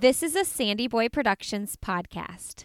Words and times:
This 0.00 0.22
is 0.22 0.34
a 0.34 0.44
Sandy 0.46 0.86
Boy 0.86 1.10
Productions 1.10 1.76
podcast. 1.76 2.64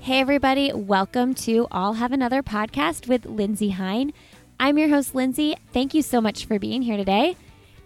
Hey, 0.00 0.20
everybody, 0.20 0.70
welcome 0.74 1.32
to 1.36 1.66
I'll 1.72 1.94
Have 1.94 2.12
Another 2.12 2.42
podcast 2.42 3.08
with 3.08 3.24
Lindsay 3.24 3.70
Hein. 3.70 4.12
I'm 4.60 4.76
your 4.76 4.90
host, 4.90 5.14
Lindsay. 5.14 5.56
Thank 5.72 5.94
you 5.94 6.02
so 6.02 6.20
much 6.20 6.44
for 6.44 6.58
being 6.58 6.82
here 6.82 6.98
today. 6.98 7.34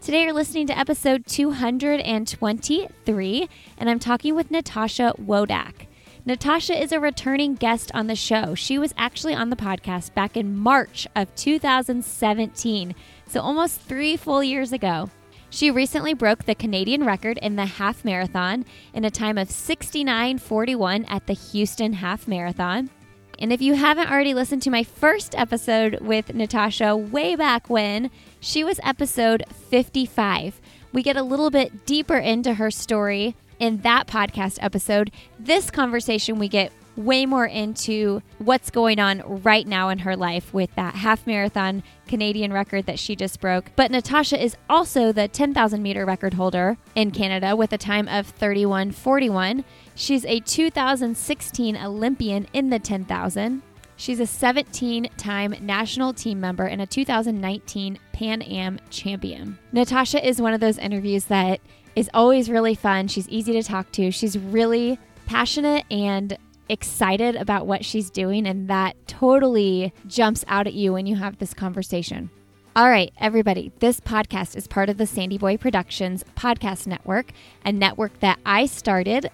Today, 0.00 0.24
you're 0.24 0.32
listening 0.32 0.66
to 0.66 0.76
episode 0.76 1.24
223, 1.26 3.48
and 3.78 3.88
I'm 3.88 4.00
talking 4.00 4.34
with 4.34 4.50
Natasha 4.50 5.14
Wodak. 5.24 5.86
Natasha 6.28 6.76
is 6.76 6.90
a 6.90 6.98
returning 6.98 7.54
guest 7.54 7.92
on 7.94 8.08
the 8.08 8.16
show. 8.16 8.56
She 8.56 8.78
was 8.78 8.92
actually 8.98 9.32
on 9.32 9.48
the 9.48 9.54
podcast 9.54 10.12
back 10.12 10.36
in 10.36 10.56
March 10.56 11.06
of 11.14 11.32
2017, 11.36 12.96
so 13.28 13.40
almost 13.40 13.80
three 13.80 14.16
full 14.16 14.42
years 14.42 14.72
ago. 14.72 15.08
She 15.50 15.70
recently 15.70 16.14
broke 16.14 16.42
the 16.42 16.56
Canadian 16.56 17.04
record 17.04 17.38
in 17.40 17.54
the 17.54 17.66
half 17.66 18.04
marathon 18.04 18.64
in 18.92 19.04
a 19.04 19.10
time 19.10 19.38
of 19.38 19.50
69:41 19.50 21.04
at 21.08 21.28
the 21.28 21.32
Houston 21.32 21.92
Half 21.92 22.26
Marathon. 22.26 22.90
And 23.38 23.52
if 23.52 23.62
you 23.62 23.74
haven't 23.74 24.10
already 24.10 24.34
listened 24.34 24.62
to 24.62 24.70
my 24.70 24.82
first 24.82 25.32
episode 25.38 26.00
with 26.00 26.34
Natasha 26.34 26.96
way 26.96 27.36
back 27.36 27.70
when, 27.70 28.10
she 28.40 28.64
was 28.64 28.80
episode 28.82 29.44
55. 29.70 30.60
We 30.92 31.04
get 31.04 31.16
a 31.16 31.22
little 31.22 31.50
bit 31.50 31.86
deeper 31.86 32.16
into 32.16 32.54
her 32.54 32.72
story 32.72 33.36
in 33.58 33.78
that 33.78 34.06
podcast 34.06 34.58
episode. 34.60 35.10
This 35.38 35.70
conversation, 35.70 36.38
we 36.38 36.48
get 36.48 36.72
way 36.96 37.26
more 37.26 37.46
into 37.46 38.22
what's 38.38 38.70
going 38.70 38.98
on 38.98 39.22
right 39.42 39.66
now 39.66 39.90
in 39.90 39.98
her 39.98 40.16
life 40.16 40.52
with 40.54 40.74
that 40.76 40.94
half 40.94 41.26
marathon 41.26 41.82
Canadian 42.08 42.52
record 42.52 42.86
that 42.86 42.98
she 42.98 43.14
just 43.14 43.40
broke. 43.40 43.70
But 43.76 43.90
Natasha 43.90 44.42
is 44.42 44.56
also 44.68 45.12
the 45.12 45.28
10,000 45.28 45.82
meter 45.82 46.06
record 46.06 46.34
holder 46.34 46.78
in 46.94 47.10
Canada 47.10 47.54
with 47.54 47.72
a 47.72 47.78
time 47.78 48.08
of 48.08 48.26
31:41. 48.38 49.64
She's 49.94 50.24
a 50.24 50.40
2016 50.40 51.76
Olympian 51.76 52.46
in 52.52 52.70
the 52.70 52.78
10,000. 52.78 53.62
She's 53.98 54.20
a 54.20 54.26
17 54.26 55.08
time 55.16 55.54
national 55.60 56.12
team 56.12 56.38
member 56.38 56.64
and 56.64 56.82
a 56.82 56.86
2019 56.86 57.98
Pan 58.12 58.42
Am 58.42 58.78
champion. 58.90 59.58
Natasha 59.72 60.26
is 60.26 60.40
one 60.40 60.52
of 60.52 60.60
those 60.60 60.78
interviews 60.78 61.26
that 61.26 61.60
is 61.96 62.10
always 62.14 62.50
really 62.50 62.74
fun. 62.74 63.08
She's 63.08 63.28
easy 63.28 63.52
to 63.54 63.62
talk 63.62 63.90
to. 63.92 64.12
She's 64.12 64.38
really 64.38 64.98
passionate 65.24 65.84
and 65.90 66.38
excited 66.68 67.34
about 67.36 67.66
what 67.66 67.84
she's 67.84 68.10
doing, 68.10 68.46
and 68.46 68.68
that 68.68 68.94
totally 69.08 69.92
jumps 70.06 70.44
out 70.46 70.66
at 70.66 70.74
you 70.74 70.92
when 70.92 71.06
you 71.06 71.16
have 71.16 71.38
this 71.38 71.54
conversation. 71.54 72.30
All 72.76 72.90
right, 72.90 73.10
everybody, 73.18 73.72
this 73.78 74.00
podcast 74.00 74.54
is 74.54 74.68
part 74.68 74.90
of 74.90 74.98
the 74.98 75.06
Sandy 75.06 75.38
Boy 75.38 75.56
Productions 75.56 76.22
podcast 76.36 76.86
network, 76.86 77.32
a 77.64 77.72
network 77.72 78.20
that 78.20 78.38
I 78.44 78.66
started 78.66 79.30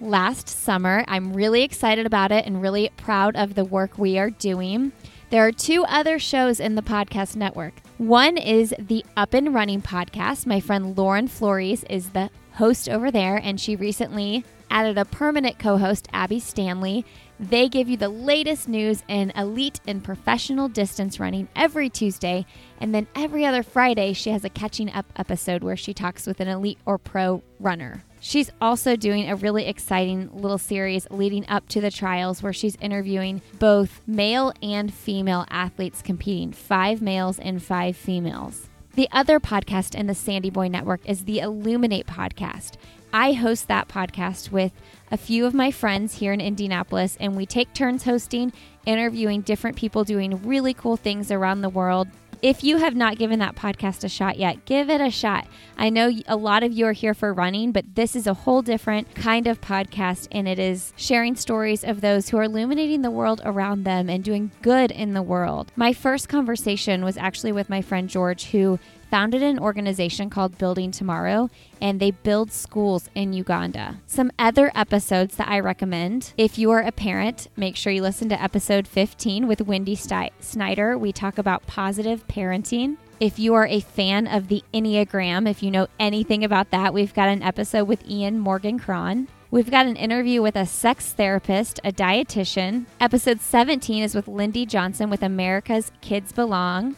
last 0.00 0.48
summer. 0.48 1.04
I'm 1.08 1.32
really 1.32 1.62
excited 1.62 2.06
about 2.06 2.30
it 2.30 2.46
and 2.46 2.62
really 2.62 2.90
proud 2.96 3.34
of 3.34 3.56
the 3.56 3.64
work 3.64 3.98
we 3.98 4.18
are 4.18 4.30
doing. 4.30 4.92
There 5.30 5.44
are 5.44 5.50
two 5.50 5.84
other 5.86 6.20
shows 6.20 6.60
in 6.60 6.76
the 6.76 6.82
podcast 6.82 7.34
network. 7.34 7.74
One 8.04 8.36
is 8.36 8.74
the 8.78 9.02
Up 9.16 9.32
and 9.32 9.54
Running 9.54 9.80
podcast. 9.80 10.44
My 10.44 10.60
friend 10.60 10.94
Lauren 10.94 11.26
Flores 11.26 11.84
is 11.84 12.10
the 12.10 12.28
host 12.52 12.86
over 12.86 13.10
there, 13.10 13.36
and 13.36 13.58
she 13.58 13.76
recently 13.76 14.44
added 14.70 14.98
a 14.98 15.06
permanent 15.06 15.58
co 15.58 15.78
host, 15.78 16.06
Abby 16.12 16.38
Stanley. 16.38 17.06
They 17.40 17.66
give 17.66 17.88
you 17.88 17.96
the 17.96 18.10
latest 18.10 18.68
news 18.68 19.02
in 19.08 19.30
elite 19.30 19.80
and 19.86 20.04
professional 20.04 20.68
distance 20.68 21.18
running 21.18 21.48
every 21.56 21.88
Tuesday. 21.88 22.44
And 22.78 22.94
then 22.94 23.06
every 23.14 23.46
other 23.46 23.62
Friday, 23.62 24.12
she 24.12 24.28
has 24.28 24.44
a 24.44 24.50
catching 24.50 24.92
up 24.92 25.06
episode 25.16 25.64
where 25.64 25.74
she 25.74 25.94
talks 25.94 26.26
with 26.26 26.40
an 26.40 26.48
elite 26.48 26.80
or 26.84 26.98
pro 26.98 27.42
runner. 27.58 28.04
She's 28.26 28.50
also 28.58 28.96
doing 28.96 29.28
a 29.28 29.36
really 29.36 29.66
exciting 29.66 30.30
little 30.32 30.56
series 30.56 31.06
leading 31.10 31.46
up 31.46 31.68
to 31.68 31.82
the 31.82 31.90
trials 31.90 32.42
where 32.42 32.54
she's 32.54 32.74
interviewing 32.76 33.42
both 33.58 34.00
male 34.06 34.50
and 34.62 34.92
female 34.92 35.44
athletes 35.50 36.00
competing 36.00 36.50
five 36.54 37.02
males 37.02 37.38
and 37.38 37.62
five 37.62 37.98
females. 37.98 38.70
The 38.94 39.10
other 39.12 39.40
podcast 39.40 39.94
in 39.94 40.06
the 40.06 40.14
Sandy 40.14 40.48
Boy 40.48 40.68
Network 40.68 41.02
is 41.04 41.26
the 41.26 41.40
Illuminate 41.40 42.06
podcast. 42.06 42.76
I 43.12 43.34
host 43.34 43.68
that 43.68 43.88
podcast 43.88 44.50
with 44.50 44.72
a 45.12 45.18
few 45.18 45.44
of 45.44 45.52
my 45.52 45.70
friends 45.70 46.14
here 46.14 46.32
in 46.32 46.40
Indianapolis, 46.40 47.18
and 47.20 47.36
we 47.36 47.44
take 47.44 47.74
turns 47.74 48.04
hosting, 48.04 48.54
interviewing 48.86 49.42
different 49.42 49.76
people 49.76 50.02
doing 50.02 50.42
really 50.44 50.72
cool 50.72 50.96
things 50.96 51.30
around 51.30 51.60
the 51.60 51.68
world. 51.68 52.08
If 52.44 52.62
you 52.62 52.76
have 52.76 52.94
not 52.94 53.16
given 53.16 53.38
that 53.38 53.56
podcast 53.56 54.04
a 54.04 54.08
shot 54.10 54.36
yet, 54.36 54.66
give 54.66 54.90
it 54.90 55.00
a 55.00 55.10
shot. 55.10 55.46
I 55.78 55.88
know 55.88 56.12
a 56.28 56.36
lot 56.36 56.62
of 56.62 56.74
you 56.74 56.84
are 56.84 56.92
here 56.92 57.14
for 57.14 57.32
running, 57.32 57.72
but 57.72 57.94
this 57.94 58.14
is 58.14 58.26
a 58.26 58.34
whole 58.34 58.60
different 58.60 59.14
kind 59.14 59.46
of 59.46 59.62
podcast, 59.62 60.28
and 60.30 60.46
it 60.46 60.58
is 60.58 60.92
sharing 60.94 61.36
stories 61.36 61.84
of 61.84 62.02
those 62.02 62.28
who 62.28 62.36
are 62.36 62.42
illuminating 62.42 63.00
the 63.00 63.10
world 63.10 63.40
around 63.46 63.84
them 63.84 64.10
and 64.10 64.22
doing 64.22 64.50
good 64.60 64.90
in 64.90 65.14
the 65.14 65.22
world. 65.22 65.72
My 65.74 65.94
first 65.94 66.28
conversation 66.28 67.02
was 67.02 67.16
actually 67.16 67.52
with 67.52 67.70
my 67.70 67.80
friend 67.80 68.10
George, 68.10 68.50
who 68.50 68.78
founded 69.14 69.44
an 69.44 69.60
organization 69.60 70.28
called 70.28 70.58
Building 70.58 70.90
Tomorrow, 70.90 71.48
and 71.80 72.00
they 72.00 72.10
build 72.10 72.50
schools 72.50 73.08
in 73.14 73.32
Uganda. 73.32 74.00
Some 74.08 74.32
other 74.40 74.72
episodes 74.74 75.36
that 75.36 75.46
I 75.46 75.60
recommend 75.60 76.32
if 76.36 76.58
you 76.58 76.72
are 76.72 76.80
a 76.80 76.90
parent, 76.90 77.46
make 77.54 77.76
sure 77.76 77.92
you 77.92 78.02
listen 78.02 78.28
to 78.30 78.42
episode 78.42 78.88
15 78.88 79.46
with 79.46 79.60
Wendy 79.60 79.94
Snyder. 79.94 80.98
We 80.98 81.12
talk 81.12 81.38
about 81.38 81.64
positive 81.68 82.26
parenting. 82.26 82.96
If 83.20 83.38
you 83.38 83.54
are 83.54 83.68
a 83.68 83.78
fan 83.78 84.26
of 84.26 84.48
the 84.48 84.64
Enneagram, 84.74 85.48
if 85.48 85.62
you 85.62 85.70
know 85.70 85.86
anything 86.00 86.42
about 86.42 86.72
that, 86.72 86.92
we've 86.92 87.14
got 87.14 87.28
an 87.28 87.40
episode 87.40 87.84
with 87.84 88.04
Ian 88.10 88.40
Morgan 88.40 88.80
Cron. 88.80 89.28
We've 89.52 89.70
got 89.70 89.86
an 89.86 89.94
interview 89.94 90.42
with 90.42 90.56
a 90.56 90.66
sex 90.66 91.12
therapist, 91.12 91.78
a 91.84 91.92
dietitian. 91.92 92.86
Episode 93.00 93.40
17 93.40 94.02
is 94.02 94.16
with 94.16 94.26
Lindy 94.26 94.66
Johnson 94.66 95.08
with 95.08 95.22
America's 95.22 95.92
Kids 96.00 96.32
Belong 96.32 96.96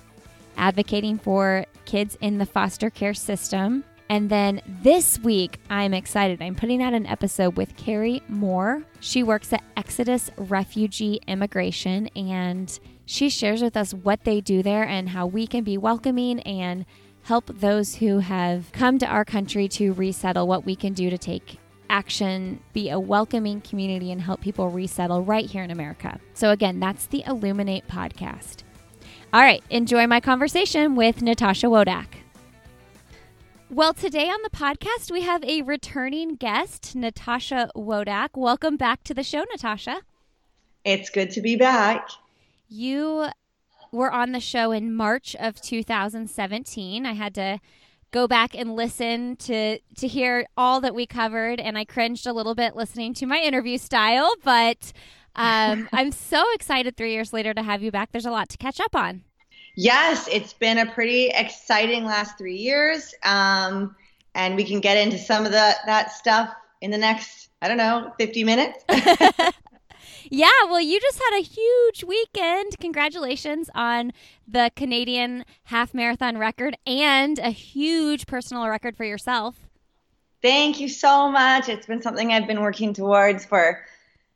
advocating 0.56 1.18
for 1.18 1.64
kids 1.84 2.16
in 2.20 2.38
the 2.38 2.46
foster 2.46 2.90
care 2.90 3.14
system. 3.14 3.84
And 4.08 4.30
then 4.30 4.62
this 4.82 5.18
week, 5.18 5.58
I'm 5.68 5.92
excited. 5.92 6.40
I'm 6.40 6.54
putting 6.54 6.82
out 6.82 6.94
an 6.94 7.06
episode 7.06 7.56
with 7.56 7.76
Carrie 7.76 8.22
Moore. 8.28 8.84
She 9.00 9.22
works 9.22 9.52
at 9.52 9.64
Exodus 9.76 10.30
Refugee 10.36 11.20
Immigration 11.26 12.08
and 12.14 12.78
she 13.04 13.28
shares 13.28 13.62
with 13.62 13.76
us 13.76 13.94
what 13.94 14.24
they 14.24 14.40
do 14.40 14.62
there 14.62 14.84
and 14.84 15.08
how 15.08 15.26
we 15.26 15.46
can 15.46 15.64
be 15.64 15.78
welcoming 15.78 16.40
and 16.40 16.84
help 17.22 17.46
those 17.46 17.96
who 17.96 18.20
have 18.20 18.70
come 18.72 18.98
to 18.98 19.06
our 19.06 19.24
country 19.24 19.66
to 19.68 19.92
resettle, 19.94 20.46
what 20.46 20.64
we 20.64 20.76
can 20.76 20.92
do 20.92 21.10
to 21.10 21.18
take 21.18 21.58
action, 21.90 22.60
be 22.72 22.90
a 22.90 22.98
welcoming 22.98 23.60
community, 23.60 24.12
and 24.12 24.20
help 24.20 24.40
people 24.40 24.68
resettle 24.68 25.22
right 25.22 25.46
here 25.46 25.62
in 25.62 25.70
America. 25.70 26.20
So, 26.34 26.50
again, 26.50 26.80
that's 26.80 27.06
the 27.06 27.24
Illuminate 27.26 27.88
podcast. 27.88 28.62
All 29.36 29.42
right, 29.42 29.62
enjoy 29.69 30.06
my 30.06 30.19
conversation 30.19 30.94
with 30.94 31.20
Natasha 31.20 31.66
Wodak. 31.66 32.06
Well, 33.69 33.92
today 33.92 34.30
on 34.30 34.41
the 34.42 34.48
podcast, 34.48 35.10
we 35.10 35.20
have 35.24 35.44
a 35.44 35.60
returning 35.60 36.36
guest, 36.36 36.97
Natasha 36.97 37.70
Wodak. 37.76 38.30
Welcome 38.34 38.78
back 38.78 39.04
to 39.04 39.12
the 39.12 39.22
show, 39.22 39.44
Natasha. 39.52 40.00
It's 40.86 41.10
good 41.10 41.30
to 41.32 41.42
be 41.42 41.54
back. 41.54 42.08
You 42.70 43.26
were 43.92 44.10
on 44.10 44.32
the 44.32 44.41
show 44.41 44.72
in 44.72 44.94
March 44.94 45.36
of 45.38 45.60
2017. 45.60 47.04
I 47.04 47.12
had 47.12 47.34
to 47.34 47.60
go 48.12 48.26
back 48.26 48.54
and 48.54 48.74
listen 48.74 49.36
to 49.36 49.78
to 49.98 50.08
hear 50.08 50.47
all 50.56 50.80
that 50.80 50.94
we 50.94 51.04
covered 51.04 51.60
and 51.60 51.76
I 51.76 51.84
cringed 51.84 52.26
a 52.26 52.32
little 52.32 52.54
bit 52.54 52.74
listening 52.74 53.12
to 53.12 53.26
my 53.26 53.41
interview 53.41 53.76
style, 53.76 54.32
but 54.42 54.94
um, 55.34 55.91
I'm 55.92 56.10
so 56.10 56.42
excited 56.54 56.97
three 56.97 57.12
years 57.12 57.34
later 57.34 57.53
to 57.53 57.62
have 57.62 57.83
you 57.83 57.91
back. 57.91 58.12
There's 58.12 58.24
a 58.24 58.30
lot 58.30 58.48
to 58.48 58.56
catch 58.56 58.80
up 58.80 58.97
on. 58.97 59.25
Yes, 59.76 60.26
it's 60.32 60.54
been 60.54 60.78
a 60.78 60.86
pretty 60.86 61.28
exciting 61.28 62.06
last 62.06 62.38
three 62.38 62.56
years. 62.56 63.14
Um, 63.22 63.94
and 64.34 64.56
we 64.56 64.64
can 64.64 64.80
get 64.80 64.96
into 64.96 65.18
some 65.18 65.44
of 65.44 65.52
the, 65.52 65.74
that 65.84 66.12
stuff 66.12 66.52
in 66.80 66.90
the 66.90 66.98
next, 66.98 67.50
I 67.60 67.68
don't 67.68 67.76
know, 67.76 68.12
50 68.18 68.42
minutes. 68.44 68.84
yeah, 70.30 70.48
well, 70.64 70.80
you 70.80 70.98
just 70.98 71.20
had 71.22 71.38
a 71.38 71.42
huge 71.42 72.04
weekend. 72.04 72.78
Congratulations 72.80 73.68
on 73.74 74.12
the 74.48 74.70
Canadian 74.76 75.44
half 75.64 75.92
marathon 75.92 76.38
record 76.38 76.76
and 76.86 77.38
a 77.38 77.50
huge 77.50 78.26
personal 78.26 78.66
record 78.68 78.96
for 78.96 79.04
yourself. 79.04 79.56
Thank 80.40 80.80
you 80.80 80.88
so 80.88 81.30
much. 81.30 81.68
It's 81.68 81.86
been 81.86 82.00
something 82.00 82.32
I've 82.32 82.46
been 82.46 82.62
working 82.62 82.94
towards 82.94 83.44
for 83.44 83.84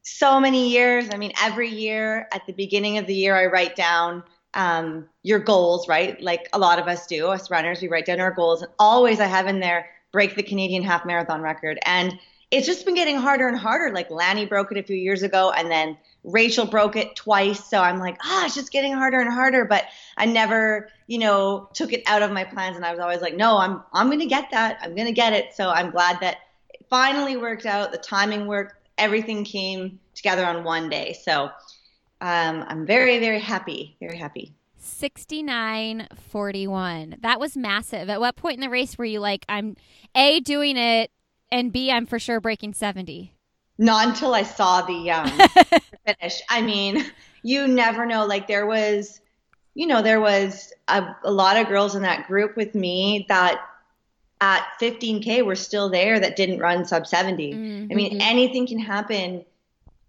so 0.02 0.38
many 0.38 0.70
years. 0.70 1.08
I 1.12 1.16
mean, 1.16 1.32
every 1.40 1.68
year 1.68 2.28
at 2.32 2.46
the 2.46 2.52
beginning 2.52 2.98
of 2.98 3.06
the 3.06 3.14
year, 3.14 3.36
I 3.36 3.46
write 3.46 3.76
down 3.76 4.22
um, 4.54 5.08
your 5.22 5.38
goals, 5.38 5.88
right? 5.88 6.20
Like 6.20 6.48
a 6.52 6.58
lot 6.58 6.78
of 6.78 6.88
us 6.88 7.06
do, 7.06 7.28
us 7.28 7.50
runners, 7.50 7.80
we 7.82 7.88
write 7.88 8.06
down 8.06 8.20
our 8.20 8.32
goals. 8.32 8.62
And 8.62 8.72
always 8.78 9.20
I 9.20 9.26
have 9.26 9.46
in 9.46 9.60
there 9.60 9.88
break 10.12 10.34
the 10.34 10.42
Canadian 10.42 10.82
half 10.82 11.06
marathon 11.06 11.40
record. 11.40 11.78
And 11.86 12.18
it's 12.50 12.66
just 12.66 12.84
been 12.84 12.94
getting 12.94 13.16
harder 13.16 13.46
and 13.46 13.56
harder. 13.56 13.94
Like 13.94 14.10
Lanny 14.10 14.44
broke 14.44 14.72
it 14.72 14.78
a 14.78 14.82
few 14.82 14.96
years 14.96 15.22
ago, 15.22 15.52
and 15.52 15.70
then 15.70 15.96
Rachel 16.24 16.66
broke 16.66 16.96
it 16.96 17.14
twice. 17.14 17.64
So 17.64 17.80
I'm 17.80 17.98
like, 17.98 18.16
ah, 18.24 18.42
oh, 18.42 18.46
it's 18.46 18.54
just 18.54 18.72
getting 18.72 18.92
harder 18.92 19.20
and 19.20 19.32
harder. 19.32 19.64
But 19.64 19.84
I 20.16 20.26
never, 20.26 20.88
you 21.06 21.18
know, 21.18 21.68
took 21.74 21.92
it 21.92 22.02
out 22.06 22.22
of 22.22 22.32
my 22.32 22.44
plans, 22.44 22.76
and 22.76 22.84
I 22.84 22.90
was 22.90 22.98
always 22.98 23.20
like, 23.20 23.36
no, 23.36 23.58
I'm 23.58 23.82
I'm 23.92 24.10
gonna 24.10 24.26
get 24.26 24.50
that. 24.50 24.78
I'm 24.82 24.96
gonna 24.96 25.12
get 25.12 25.32
it. 25.32 25.54
So 25.54 25.70
I'm 25.70 25.90
glad 25.90 26.18
that 26.20 26.38
it 26.70 26.86
finally 26.90 27.36
worked 27.36 27.66
out. 27.66 27.92
The 27.92 27.98
timing 27.98 28.46
worked. 28.46 28.74
Everything 28.98 29.44
came 29.44 30.00
together 30.14 30.44
on 30.44 30.64
one 30.64 30.90
day. 30.90 31.16
So 31.24 31.50
um, 32.20 32.64
I'm 32.68 32.86
very 32.86 33.18
very 33.18 33.40
happy. 33.40 33.96
Very 34.00 34.16
happy. 34.16 34.54
69.41. 34.82 37.22
That 37.22 37.40
was 37.40 37.56
massive. 37.56 38.08
At 38.08 38.20
what 38.20 38.36
point 38.36 38.54
in 38.54 38.60
the 38.60 38.70
race 38.70 38.98
were 38.98 39.04
you 39.04 39.20
like, 39.20 39.44
I'm 39.48 39.76
A, 40.14 40.40
doing 40.40 40.76
it, 40.76 41.10
and 41.52 41.72
B, 41.72 41.90
I'm 41.90 42.06
for 42.06 42.18
sure 42.18 42.40
breaking 42.40 42.74
70? 42.74 43.34
Not 43.78 44.08
until 44.08 44.34
I 44.34 44.42
saw 44.42 44.82
the 44.82 45.10
um, 45.10 45.28
finish. 46.06 46.40
I 46.48 46.62
mean, 46.62 47.04
you 47.42 47.66
never 47.66 48.06
know. 48.06 48.26
Like, 48.26 48.46
there 48.46 48.66
was, 48.66 49.20
you 49.74 49.86
know, 49.86 50.02
there 50.02 50.20
was 50.20 50.72
a, 50.88 51.16
a 51.24 51.32
lot 51.32 51.56
of 51.56 51.68
girls 51.68 51.94
in 51.94 52.02
that 52.02 52.26
group 52.26 52.56
with 52.56 52.74
me 52.74 53.26
that 53.28 53.60
at 54.40 54.66
15K 54.80 55.44
were 55.44 55.54
still 55.54 55.90
there 55.90 56.18
that 56.18 56.36
didn't 56.36 56.60
run 56.60 56.84
sub 56.84 57.06
70. 57.06 57.52
Mm-hmm. 57.52 57.86
I 57.90 57.94
mean, 57.94 58.12
mm-hmm. 58.12 58.20
anything 58.22 58.66
can 58.66 58.78
happen. 58.78 59.44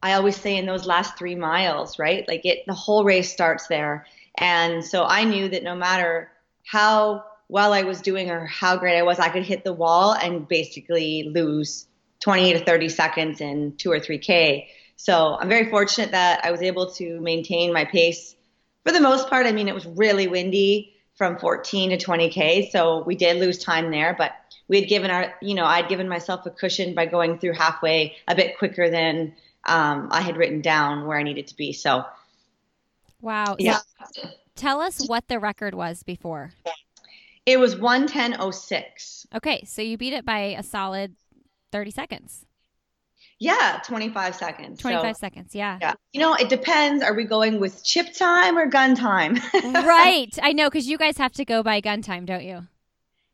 I 0.04 0.14
always 0.14 0.36
say 0.36 0.58
in 0.58 0.66
those 0.66 0.86
last 0.86 1.18
three 1.18 1.36
miles, 1.36 2.00
right? 2.00 2.28
Like 2.28 2.46
it, 2.46 2.66
the 2.66 2.74
whole 2.74 3.04
race 3.04 3.32
starts 3.32 3.68
there. 3.68 4.06
And 4.36 4.84
so 4.84 5.04
I 5.04 5.24
knew 5.24 5.50
that 5.50 5.64
no 5.64 5.76
matter 5.76 6.32
how 6.66 7.26
well 7.50 7.74
I 7.74 7.84
was 7.84 8.02
doing 8.02 8.30
or 8.32 8.46
how 8.46 8.78
great 8.78 8.98
I 8.98 9.04
was, 9.04 9.20
I 9.20 9.30
could 9.30 9.44
hit 9.44 9.64
the 9.64 9.74
wall 9.74 10.14
and 10.14 10.48
basically 10.48 11.30
lose 11.34 11.86
20 12.22 12.54
to 12.54 12.60
30 12.64 12.90
seconds 12.90 13.42
in 13.42 13.76
two 13.78 13.92
or 13.92 14.00
3K. 14.00 14.68
So 14.96 15.38
I'm 15.40 15.50
very 15.50 15.70
fortunate 15.70 16.12
that 16.12 16.46
I 16.46 16.52
was 16.52 16.62
able 16.62 16.92
to 16.94 17.20
maintain 17.20 17.74
my 17.74 17.86
pace 17.86 18.36
for 18.86 18.92
the 18.92 19.02
most 19.02 19.30
part. 19.30 19.46
I 19.46 19.52
mean, 19.52 19.68
it 19.68 19.76
was 19.76 19.86
really 19.86 20.28
windy 20.28 20.94
from 21.16 21.38
14 21.38 21.92
to 21.92 21.98
20K. 21.98 22.72
So 22.72 23.04
we 23.04 23.16
did 23.16 23.38
lose 23.38 23.64
time 23.64 23.92
there, 23.92 24.16
but 24.18 24.32
we 24.68 24.80
had 24.80 24.88
given 24.88 25.12
our, 25.12 25.34
you 25.42 25.54
know, 25.54 25.66
I'd 25.66 25.90
given 25.90 26.08
myself 26.08 26.46
a 26.46 26.52
cushion 26.52 26.96
by 26.96 27.06
going 27.06 27.38
through 27.38 27.54
halfway 27.54 28.16
a 28.28 28.36
bit 28.36 28.58
quicker 28.58 28.90
than 28.90 29.34
um, 29.66 30.10
I 30.12 30.22
had 30.22 30.38
written 30.38 30.62
down 30.62 31.06
where 31.06 31.18
I 31.18 31.24
needed 31.24 31.48
to 31.48 31.56
be. 31.56 31.74
So 31.74 32.06
Wow. 33.22 33.56
Yeah. 33.60 33.80
So 34.14 34.30
tell 34.56 34.82
us 34.82 35.08
what 35.08 35.28
the 35.28 35.40
record 35.40 35.74
was 35.76 36.04
before. 36.04 36.52
It 37.46 37.60
was 37.60 37.76
110.06. 37.76 39.26
Okay. 39.36 39.64
So 39.66 39.82
you 39.82 39.98
beat 39.98 40.14
it 40.14 40.26
by 40.26 40.40
a 40.40 40.64
solid 40.64 41.16
30 41.72 41.92
seconds. 41.92 42.46
Yeah, 43.40 43.80
25 43.86 44.36
seconds. 44.36 44.80
25 44.80 45.16
so, 45.16 45.20
seconds, 45.20 45.56
yeah. 45.56 45.80
Yeah. 45.82 45.94
You 46.14 46.20
know, 46.20 46.36
it 46.36 46.48
depends. 46.48 47.04
Are 47.04 47.16
we 47.16 47.24
going 47.24 47.60
with 47.60 47.84
chip 47.84 48.14
time 48.14 48.56
or 48.56 48.68
gun 48.68 48.94
time? 48.94 49.36
right. 49.54 50.30
I 50.44 50.54
know, 50.54 50.70
because 50.70 50.88
you 50.88 51.00
guys 51.00 51.18
have 51.18 51.32
to 51.34 51.46
go 51.46 51.64
by 51.64 51.80
gun 51.80 52.04
time, 52.04 52.26
don't 52.26 52.44
you? 52.44 52.68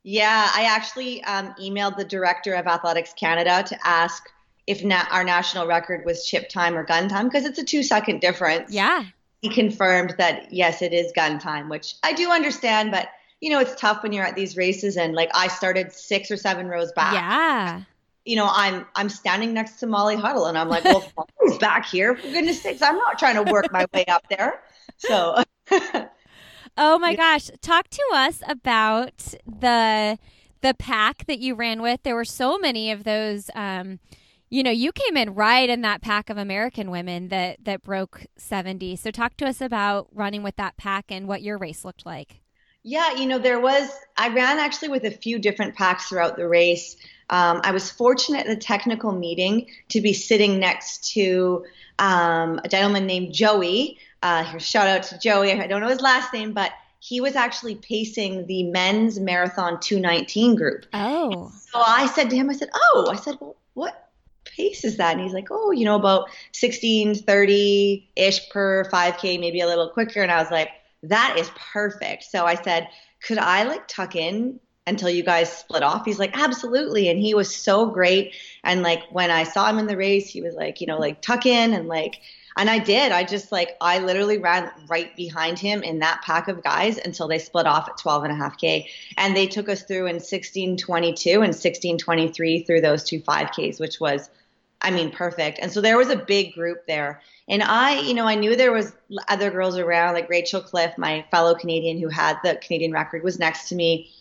Yeah, 0.03 0.49
I 0.55 0.63
actually 0.63 1.21
um, 1.25 1.53
emailed 1.61 1.97
the 1.97 2.05
director 2.05 2.53
of 2.53 2.67
Athletics 2.67 3.13
Canada 3.19 3.63
to 3.67 3.77
ask 3.85 4.29
if 4.67 4.83
na- 4.83 5.07
our 5.11 5.23
national 5.23 5.65
record 5.65 6.05
was 6.05 6.25
chip 6.25 6.49
time 6.49 6.77
or 6.77 6.83
gun 6.83 7.09
time 7.09 7.25
because 7.27 7.45
it's 7.45 7.57
a 7.57 7.63
two 7.63 7.81
second 7.81 8.21
difference. 8.21 8.71
Yeah 8.71 9.05
he 9.41 9.49
confirmed 9.49 10.15
that 10.17 10.51
yes, 10.51 10.81
it 10.81 10.93
is 10.93 11.11
gun 11.15 11.39
time, 11.39 11.69
which 11.69 11.95
I 12.03 12.13
do 12.13 12.31
understand, 12.31 12.91
but 12.91 13.09
you 13.39 13.51
know, 13.51 13.59
it's 13.59 13.79
tough 13.79 14.01
when 14.01 14.11
you're 14.11 14.25
at 14.25 14.35
these 14.35 14.57
races 14.57 14.97
and 14.97 15.13
like 15.13 15.29
I 15.33 15.47
started 15.47 15.91
six 15.93 16.31
or 16.31 16.37
seven 16.37 16.67
rows 16.67 16.91
back. 16.93 17.13
Yeah. 17.13 17.81
You 18.25 18.35
know, 18.35 18.49
I'm 18.51 18.85
I'm 18.95 19.09
standing 19.09 19.53
next 19.53 19.79
to 19.79 19.87
Molly 19.87 20.15
Huddle 20.15 20.47
and 20.47 20.57
I'm 20.57 20.69
like, 20.69 20.83
well, 20.83 21.11
who's 21.39 21.57
back 21.59 21.85
here? 21.85 22.15
For 22.15 22.29
goodness 22.29 22.61
sakes, 22.61 22.81
I'm 22.81 22.97
not 22.97 23.19
trying 23.19 23.35
to 23.35 23.51
work 23.51 23.71
my 23.71 23.85
way 23.93 24.05
up 24.05 24.27
there. 24.29 24.61
So 24.97 25.43
Oh 26.79 26.99
my 26.99 27.15
gosh. 27.15 27.49
Talk 27.61 27.89
to 27.89 28.03
us 28.13 28.41
about 28.47 29.35
the 29.45 30.17
the 30.61 30.73
pack 30.73 31.27
that 31.27 31.37
you 31.37 31.53
ran 31.53 31.81
with. 31.81 32.01
There 32.01 32.15
were 32.15 32.25
so 32.25 32.57
many 32.57 32.91
of 32.91 33.03
those 33.03 33.51
um 33.53 33.99
you 34.49 34.63
know, 34.63 34.71
you 34.71 34.91
came 34.91 35.17
in 35.17 35.33
right 35.33 35.69
in 35.69 35.81
that 35.81 36.01
pack 36.01 36.29
of 36.29 36.37
American 36.37 36.89
women 36.89 37.29
that 37.29 37.57
that 37.65 37.83
broke 37.83 38.25
70. 38.37 38.95
So 38.95 39.11
talk 39.11 39.37
to 39.37 39.45
us 39.45 39.61
about 39.61 40.07
running 40.13 40.43
with 40.43 40.55
that 40.55 40.77
pack 40.77 41.05
and 41.09 41.27
what 41.27 41.41
your 41.41 41.57
race 41.57 41.83
looked 41.83 42.05
like. 42.05 42.41
Yeah, 42.83 43.15
you 43.15 43.25
know, 43.25 43.39
there 43.39 43.59
was 43.59 43.89
I 44.17 44.29
ran 44.29 44.59
actually 44.59 44.89
with 44.89 45.03
a 45.03 45.11
few 45.11 45.39
different 45.39 45.75
packs 45.75 46.07
throughout 46.07 46.37
the 46.37 46.47
race. 46.47 46.95
Um, 47.29 47.59
I 47.63 47.71
was 47.71 47.91
fortunate 47.91 48.45
in 48.45 48.53
the 48.53 48.59
technical 48.59 49.11
meeting 49.11 49.67
to 49.89 49.99
be 49.99 50.13
sitting 50.13 50.59
next 50.59 51.11
to 51.13 51.65
um, 51.99 52.61
a 52.63 52.69
gentleman 52.69 53.05
named 53.05 53.33
Joey. 53.33 53.99
Uh, 54.23 54.57
shout 54.59 54.87
out 54.87 55.03
to 55.03 55.19
Joey. 55.19 55.51
I 55.51 55.67
don't 55.67 55.81
know 55.81 55.89
his 55.89 55.99
last 55.99 56.31
name, 56.33 56.53
but 56.53 56.71
he 56.99 57.19
was 57.19 57.35
actually 57.35 57.75
pacing 57.75 58.47
the 58.47 58.63
men's 58.63 59.19
marathon 59.19 59.79
219 59.81 60.55
group. 60.55 60.85
Oh. 60.93 61.51
So 61.71 61.79
I 61.79 62.07
said 62.07 62.29
to 62.29 62.35
him, 62.37 62.49
I 62.49 62.53
said, 62.53 62.69
"Oh, 62.73 63.09
I 63.11 63.17
said, 63.17 63.37
well, 63.39 63.57
what 63.73 64.06
pace 64.57 64.83
is 64.83 64.97
that? 64.97 65.13
And 65.13 65.21
he's 65.21 65.33
like, 65.33 65.47
oh, 65.51 65.71
you 65.71 65.85
know, 65.85 65.95
about 65.95 66.29
16, 66.51 67.15
30 67.15 68.09
ish 68.15 68.49
per 68.49 68.83
5K, 68.85 69.39
maybe 69.39 69.61
a 69.61 69.67
little 69.67 69.89
quicker. 69.89 70.21
And 70.21 70.31
I 70.31 70.41
was 70.41 70.51
like, 70.51 70.69
that 71.03 71.37
is 71.37 71.49
perfect. 71.71 72.23
So 72.23 72.45
I 72.45 72.55
said, 72.55 72.89
could 73.25 73.37
I 73.37 73.63
like 73.63 73.87
tuck 73.87 74.15
in 74.15 74.59
until 74.85 75.09
you 75.09 75.23
guys 75.23 75.51
split 75.51 75.83
off? 75.83 76.05
He's 76.05 76.19
like, 76.19 76.37
absolutely. 76.37 77.09
And 77.09 77.19
he 77.19 77.33
was 77.33 77.55
so 77.55 77.85
great. 77.85 78.33
And 78.63 78.81
like 78.81 79.03
when 79.11 79.31
I 79.31 79.43
saw 79.43 79.69
him 79.69 79.79
in 79.79 79.87
the 79.87 79.97
race, 79.97 80.29
he 80.29 80.41
was 80.41 80.55
like, 80.55 80.81
you 80.81 80.87
know, 80.87 80.97
like 80.97 81.21
tuck 81.21 81.45
in 81.45 81.73
and 81.73 81.87
like, 81.87 82.19
and 82.57 82.71
I 82.71 82.79
did. 82.79 83.11
I 83.11 83.23
just 83.23 83.51
like, 83.51 83.77
I 83.79 83.99
literally 83.99 84.39
ran 84.39 84.71
right 84.89 85.15
behind 85.15 85.59
him 85.59 85.83
in 85.83 85.99
that 85.99 86.23
pack 86.23 86.47
of 86.47 86.63
guys 86.63 86.97
until 86.97 87.27
they 87.27 87.37
split 87.37 87.67
off 87.67 87.87
at 87.87 87.97
12 87.97 88.23
and 88.23 88.33
a 88.33 88.35
half 88.35 88.57
K. 88.57 88.89
And 89.15 89.37
they 89.37 89.45
took 89.45 89.69
us 89.69 89.83
through 89.83 90.07
in 90.07 90.15
1622 90.15 91.29
and 91.29 91.53
1623 91.53 92.63
through 92.63 92.81
those 92.81 93.03
two 93.03 93.21
5Ks, 93.21 93.79
which 93.79 93.99
was 93.99 94.31
I 94.81 94.91
mean, 94.91 95.11
perfect. 95.11 95.59
And 95.59 95.71
so 95.71 95.81
there 95.81 95.97
was 95.97 96.09
a 96.09 96.15
big 96.15 96.53
group 96.53 96.85
there. 96.85 97.21
And 97.47 97.63
I, 97.63 97.99
you 97.99 98.13
know, 98.13 98.27
I 98.27 98.35
knew 98.35 98.55
there 98.55 98.71
was 98.71 98.93
other 99.27 99.49
girls 99.49 99.77
around, 99.77 100.13
like 100.13 100.29
Rachel 100.29 100.61
Cliff, 100.61 100.93
my 100.97 101.25
fellow 101.31 101.55
Canadian 101.55 101.99
who 101.99 102.09
had 102.09 102.37
the 102.43 102.55
Canadian 102.61 102.91
record, 102.91 103.23
was 103.23 103.39
next 103.39 103.69
to 103.69 103.75
me. 103.75 104.11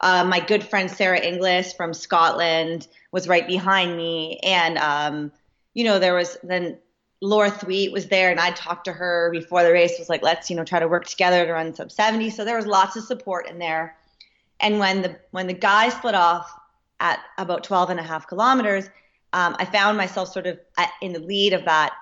Uh, 0.00 0.24
my 0.24 0.40
good 0.40 0.62
friend 0.62 0.90
Sarah 0.90 1.20
Inglis 1.20 1.72
from 1.72 1.94
Scotland 1.94 2.86
was 3.12 3.28
right 3.28 3.46
behind 3.46 3.96
me. 3.96 4.38
And, 4.42 4.76
um, 4.76 5.32
you 5.72 5.84
know, 5.84 5.98
there 5.98 6.14
was 6.14 6.36
then 6.42 6.78
Laura 7.22 7.50
Thweatt 7.50 7.90
was 7.90 8.08
there, 8.08 8.30
and 8.30 8.38
I 8.38 8.50
talked 8.50 8.84
to 8.84 8.92
her 8.92 9.30
before 9.32 9.62
the 9.62 9.72
race. 9.72 9.98
Was 9.98 10.10
like, 10.10 10.22
let's, 10.22 10.50
you 10.50 10.56
know, 10.56 10.64
try 10.64 10.80
to 10.80 10.88
work 10.88 11.06
together 11.06 11.46
to 11.46 11.52
run 11.52 11.74
sub 11.74 11.90
70. 11.90 12.28
So 12.30 12.44
there 12.44 12.56
was 12.56 12.66
lots 12.66 12.96
of 12.96 13.04
support 13.04 13.48
in 13.48 13.58
there. 13.58 13.96
And 14.60 14.78
when 14.78 15.02
the 15.02 15.16
when 15.30 15.46
the 15.46 15.54
guys 15.54 15.94
split 15.94 16.14
off 16.14 16.52
at 17.00 17.20
about 17.38 17.64
12 17.64 17.90
and 17.90 18.00
a 18.00 18.02
half 18.02 18.26
kilometers, 18.26 18.90
um, 19.34 19.56
I 19.58 19.64
found 19.64 19.98
myself 19.98 20.32
sort 20.32 20.46
of 20.46 20.60
in 21.02 21.12
the 21.12 21.18
lead 21.18 21.54
of 21.54 21.64
that 21.64 21.92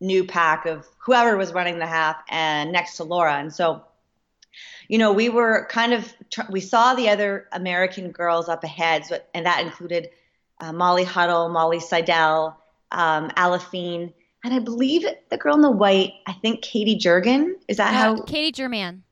new 0.00 0.24
pack 0.24 0.66
of 0.66 0.86
whoever 0.98 1.36
was 1.36 1.52
running 1.52 1.80
the 1.80 1.86
half 1.86 2.16
and 2.28 2.70
next 2.70 2.96
to 2.98 3.04
Laura. 3.04 3.34
And 3.34 3.52
so, 3.52 3.84
you 4.86 4.96
know, 4.96 5.12
we 5.12 5.28
were 5.28 5.66
kind 5.68 5.92
of, 5.92 6.12
we 6.48 6.60
saw 6.60 6.94
the 6.94 7.08
other 7.08 7.48
American 7.50 8.12
girls 8.12 8.48
up 8.48 8.62
ahead, 8.62 9.04
so, 9.04 9.18
and 9.34 9.46
that 9.46 9.62
included 9.62 10.10
uh, 10.60 10.72
Molly 10.72 11.02
Huddle, 11.02 11.48
Molly 11.48 11.80
Seidel, 11.80 12.56
um, 12.92 13.32
and 13.36 14.54
I 14.54 14.60
believe 14.60 15.04
the 15.28 15.36
girl 15.38 15.56
in 15.56 15.62
the 15.62 15.70
white, 15.72 16.12
I 16.28 16.34
think 16.34 16.62
Katie 16.62 16.94
Jurgen. 16.94 17.56
Is 17.66 17.78
that 17.78 17.90
uh, 17.90 17.96
how? 17.96 18.22
Katy 18.22 18.52
Jermann. 18.52 19.02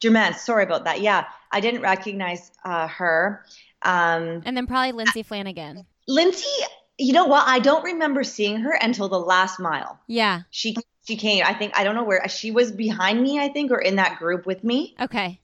Jermann, 0.00 0.34
sorry 0.34 0.64
about 0.64 0.82
that. 0.84 1.00
Yeah, 1.00 1.26
I 1.52 1.60
didn't 1.60 1.82
recognize 1.82 2.50
uh, 2.64 2.88
her. 2.88 3.44
Um, 3.82 4.42
and 4.44 4.56
then 4.56 4.66
probably 4.66 4.90
Lindsay 4.90 5.22
Flanagan. 5.22 5.86
Lindsay, 6.08 6.64
you 7.00 7.12
know 7.14 7.24
what? 7.24 7.48
I 7.48 7.58
don't 7.58 7.82
remember 7.82 8.22
seeing 8.22 8.56
her 8.60 8.72
until 8.72 9.08
the 9.08 9.18
last 9.18 9.58
mile. 9.58 9.98
Yeah. 10.06 10.42
She 10.50 10.76
she 11.06 11.16
came. 11.16 11.44
I 11.44 11.54
think 11.54 11.76
I 11.76 11.82
don't 11.82 11.94
know 11.94 12.04
where 12.04 12.28
she 12.28 12.50
was 12.50 12.70
behind 12.70 13.22
me. 13.22 13.38
I 13.40 13.48
think 13.48 13.70
or 13.70 13.78
in 13.78 13.96
that 13.96 14.18
group 14.18 14.46
with 14.46 14.62
me. 14.62 14.94
Okay. 15.00 15.40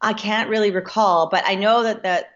I 0.00 0.12
can't 0.12 0.50
really 0.50 0.70
recall, 0.70 1.28
but 1.28 1.44
I 1.46 1.54
know 1.54 1.82
that 1.82 2.02
the 2.02 2.26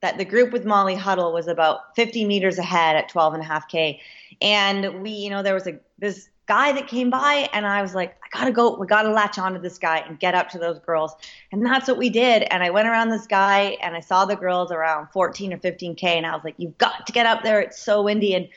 that 0.00 0.18
the 0.18 0.24
group 0.24 0.52
with 0.52 0.64
Molly 0.64 0.94
Huddle 0.94 1.32
was 1.32 1.46
about 1.46 1.94
50 1.94 2.24
meters 2.24 2.58
ahead 2.58 2.96
at 2.96 3.10
12 3.10 3.34
and 3.34 3.42
a 3.42 3.46
half 3.46 3.68
k, 3.68 4.00
and 4.40 5.02
we, 5.02 5.10
you 5.10 5.30
know, 5.30 5.42
there 5.42 5.54
was 5.54 5.66
a 5.66 5.78
this 5.98 6.28
guy 6.50 6.72
that 6.72 6.88
came 6.88 7.10
by 7.10 7.48
and 7.52 7.64
I 7.64 7.80
was 7.80 7.94
like, 7.94 8.16
I 8.24 8.36
gotta 8.36 8.50
go, 8.50 8.76
we 8.76 8.84
gotta 8.84 9.10
latch 9.10 9.38
onto 9.38 9.60
this 9.60 9.78
guy 9.78 9.98
and 9.98 10.18
get 10.18 10.34
up 10.34 10.48
to 10.48 10.58
those 10.58 10.80
girls. 10.80 11.14
And 11.52 11.64
that's 11.64 11.86
what 11.86 11.96
we 11.96 12.10
did. 12.10 12.42
And 12.50 12.64
I 12.64 12.70
went 12.70 12.88
around 12.88 13.10
this 13.10 13.28
guy 13.28 13.78
and 13.80 13.94
I 13.94 14.00
saw 14.00 14.24
the 14.24 14.34
girls 14.34 14.72
around 14.72 15.06
14 15.12 15.52
or 15.52 15.58
15K 15.58 16.02
and 16.02 16.26
I 16.26 16.34
was 16.34 16.42
like, 16.42 16.56
you've 16.58 16.76
got 16.76 17.06
to 17.06 17.12
get 17.12 17.24
up 17.24 17.44
there. 17.44 17.60
It's 17.60 17.80
so 17.80 18.02
windy. 18.02 18.34
And 18.34 18.48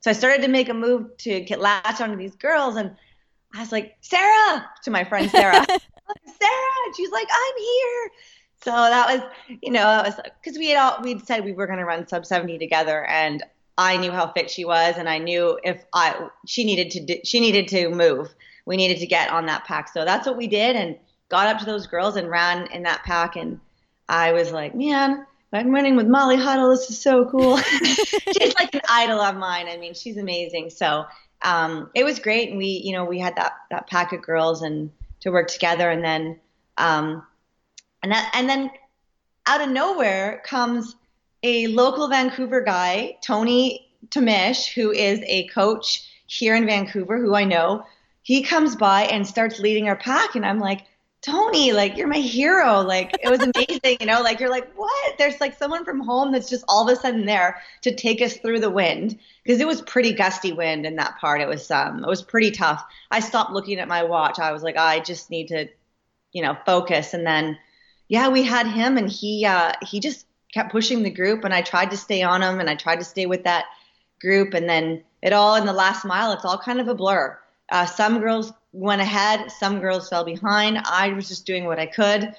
so 0.00 0.10
I 0.10 0.12
started 0.12 0.42
to 0.42 0.48
make 0.48 0.68
a 0.68 0.74
move 0.74 1.16
to 1.18 1.40
get 1.40 1.58
latch 1.58 2.02
onto 2.02 2.16
these 2.16 2.36
girls 2.36 2.76
and 2.76 2.94
I 3.54 3.60
was 3.60 3.72
like, 3.72 3.96
Sarah, 4.02 4.68
to 4.82 4.90
my 4.90 5.04
friend 5.04 5.30
Sarah, 5.30 5.64
Sarah. 5.66 6.72
And 6.86 6.96
she's 6.98 7.10
like, 7.12 7.28
I'm 7.32 7.54
here. 7.56 8.10
So 8.60 8.72
that 8.72 9.06
was, 9.08 9.58
you 9.62 9.72
know, 9.72 9.84
that 9.84 10.04
was 10.04 10.20
because 10.42 10.58
we 10.58 10.68
had 10.68 10.78
all, 10.78 11.02
we'd 11.02 11.26
said 11.26 11.46
we 11.46 11.52
were 11.52 11.66
going 11.66 11.78
to 11.78 11.86
run 11.86 12.06
sub 12.06 12.26
70 12.26 12.58
together. 12.58 13.06
And 13.06 13.42
I 13.78 13.96
knew 13.96 14.10
how 14.10 14.32
fit 14.32 14.50
she 14.50 14.64
was, 14.64 14.96
and 14.98 15.08
I 15.08 15.18
knew 15.18 15.58
if 15.62 15.84
I 15.94 16.28
she 16.46 16.64
needed 16.64 16.90
to 16.90 17.00
do, 17.00 17.20
she 17.24 17.38
needed 17.38 17.68
to 17.68 17.88
move. 17.88 18.34
We 18.66 18.76
needed 18.76 18.98
to 18.98 19.06
get 19.06 19.30
on 19.30 19.46
that 19.46 19.64
pack, 19.64 19.88
so 19.88 20.04
that's 20.04 20.26
what 20.26 20.36
we 20.36 20.48
did, 20.48 20.74
and 20.74 20.98
got 21.28 21.46
up 21.46 21.60
to 21.60 21.64
those 21.64 21.86
girls 21.86 22.16
and 22.16 22.28
ran 22.28 22.66
in 22.72 22.82
that 22.82 23.04
pack. 23.04 23.36
And 23.36 23.60
I 24.08 24.32
was 24.32 24.50
like, 24.50 24.74
man, 24.74 25.24
I'm 25.52 25.70
running 25.70 25.94
with 25.94 26.08
Molly 26.08 26.36
Huddle. 26.36 26.70
This 26.70 26.90
is 26.90 27.00
so 27.00 27.24
cool. 27.26 27.56
she's 27.86 28.54
like 28.58 28.74
an 28.74 28.82
idol 28.90 29.20
of 29.20 29.36
mine. 29.36 29.68
I 29.68 29.76
mean, 29.76 29.94
she's 29.94 30.16
amazing. 30.16 30.70
So 30.70 31.06
um, 31.42 31.88
it 31.94 32.02
was 32.02 32.18
great, 32.18 32.48
and 32.48 32.58
we, 32.58 32.82
you 32.84 32.92
know, 32.92 33.04
we 33.04 33.20
had 33.20 33.36
that 33.36 33.52
that 33.70 33.86
pack 33.86 34.12
of 34.12 34.22
girls 34.22 34.62
and 34.62 34.90
to 35.20 35.30
work 35.30 35.46
together, 35.48 35.88
and 35.88 36.04
then 36.04 36.40
um, 36.78 37.24
and 38.02 38.10
that 38.10 38.32
and 38.34 38.48
then 38.48 38.72
out 39.46 39.60
of 39.60 39.70
nowhere 39.70 40.42
comes 40.44 40.96
a 41.42 41.66
local 41.68 42.08
Vancouver 42.08 42.60
guy, 42.60 43.16
Tony 43.22 43.90
Tamish, 44.10 44.72
who 44.72 44.90
is 44.90 45.20
a 45.26 45.46
coach 45.48 46.08
here 46.26 46.54
in 46.54 46.66
Vancouver, 46.66 47.18
who 47.18 47.34
I 47.34 47.44
know. 47.44 47.84
He 48.22 48.42
comes 48.42 48.76
by 48.76 49.02
and 49.04 49.26
starts 49.26 49.58
leading 49.58 49.88
our 49.88 49.96
pack, 49.96 50.34
and 50.34 50.44
I'm 50.44 50.58
like, 50.58 50.82
Tony, 51.20 51.72
like 51.72 51.96
you're 51.96 52.06
my 52.06 52.18
hero. 52.18 52.80
Like 52.80 53.16
it 53.22 53.28
was 53.28 53.40
amazing, 53.40 53.96
you 54.00 54.06
know, 54.06 54.22
like 54.22 54.38
you're 54.38 54.50
like, 54.50 54.72
what? 54.74 55.18
There's 55.18 55.40
like 55.40 55.56
someone 55.58 55.84
from 55.84 56.00
home 56.00 56.32
that's 56.32 56.48
just 56.48 56.64
all 56.68 56.88
of 56.88 56.96
a 56.96 57.00
sudden 57.00 57.26
there 57.26 57.60
to 57.82 57.94
take 57.94 58.22
us 58.22 58.36
through 58.36 58.60
the 58.60 58.70
wind. 58.70 59.18
Because 59.42 59.60
it 59.60 59.66
was 59.66 59.82
pretty 59.82 60.12
gusty 60.12 60.52
wind 60.52 60.86
in 60.86 60.96
that 60.96 61.18
part. 61.20 61.40
It 61.40 61.48
was 61.48 61.70
um 61.70 62.04
it 62.04 62.08
was 62.08 62.22
pretty 62.22 62.52
tough. 62.52 62.84
I 63.10 63.20
stopped 63.20 63.52
looking 63.52 63.80
at 63.80 63.88
my 63.88 64.04
watch. 64.04 64.38
I 64.38 64.52
was 64.52 64.62
like, 64.62 64.76
I 64.76 65.00
just 65.00 65.30
need 65.30 65.48
to, 65.48 65.68
you 66.32 66.42
know, 66.42 66.56
focus. 66.64 67.14
And 67.14 67.26
then 67.26 67.58
yeah, 68.06 68.28
we 68.28 68.44
had 68.44 68.66
him 68.66 68.96
and 68.96 69.10
he 69.10 69.44
uh 69.44 69.72
he 69.82 69.98
just 69.98 70.24
kept 70.52 70.72
pushing 70.72 71.02
the 71.02 71.10
group 71.10 71.44
and 71.44 71.54
I 71.54 71.62
tried 71.62 71.90
to 71.90 71.96
stay 71.96 72.22
on 72.22 72.40
them 72.40 72.60
and 72.60 72.70
I 72.70 72.74
tried 72.74 72.98
to 72.98 73.04
stay 73.04 73.26
with 73.26 73.44
that 73.44 73.66
group 74.20 74.54
and 74.54 74.68
then 74.68 75.02
it 75.22 75.32
all 75.32 75.56
in 75.56 75.66
the 75.66 75.72
last 75.72 76.04
mile, 76.04 76.32
it's 76.32 76.44
all 76.44 76.58
kind 76.58 76.80
of 76.80 76.88
a 76.88 76.94
blur. 76.94 77.38
Uh, 77.70 77.86
some 77.86 78.20
girls 78.20 78.52
went 78.72 79.00
ahead. 79.02 79.50
Some 79.50 79.80
girls 79.80 80.08
fell 80.08 80.24
behind. 80.24 80.78
I 80.84 81.12
was 81.12 81.28
just 81.28 81.46
doing 81.46 81.64
what 81.64 81.78
I 81.78 81.86
could. 81.86 82.34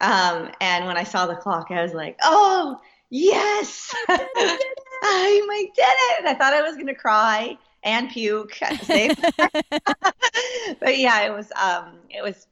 Um, 0.00 0.50
and 0.60 0.86
when 0.86 0.96
I 0.96 1.04
saw 1.04 1.26
the 1.26 1.34
clock, 1.34 1.68
I 1.70 1.82
was 1.82 1.94
like, 1.94 2.16
oh, 2.22 2.80
yes, 3.10 3.94
I 4.08 5.66
did 5.74 5.82
it. 5.84 6.26
I 6.26 6.34
thought 6.34 6.54
I 6.54 6.62
was 6.62 6.74
going 6.74 6.86
to 6.86 6.94
cry 6.94 7.58
and 7.82 8.10
puke 8.10 8.58
but 10.80 10.98
yeah, 10.98 11.22
it 11.22 11.32
was, 11.32 11.50
um, 11.52 11.98
it 12.10 12.22
was 12.22 12.46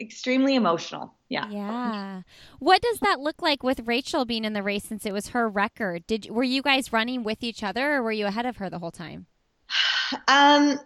extremely 0.00 0.54
emotional. 0.54 1.12
Yeah. 1.34 1.48
Yeah. 1.50 2.22
What 2.58 2.80
does 2.80 2.98
that 3.00 3.20
look 3.20 3.42
like 3.42 3.62
with 3.62 3.80
Rachel 3.86 4.24
being 4.24 4.44
in 4.44 4.52
the 4.52 4.62
race 4.62 4.84
since 4.84 5.04
it 5.04 5.12
was 5.12 5.28
her 5.28 5.48
record? 5.48 6.06
Did 6.06 6.30
were 6.30 6.44
you 6.44 6.62
guys 6.62 6.92
running 6.92 7.24
with 7.24 7.42
each 7.42 7.62
other 7.62 7.94
or 7.94 8.02
were 8.02 8.12
you 8.12 8.26
ahead 8.26 8.46
of 8.46 8.58
her 8.58 8.70
the 8.70 8.78
whole 8.78 8.92
time? 8.92 9.26
Um 10.28 10.78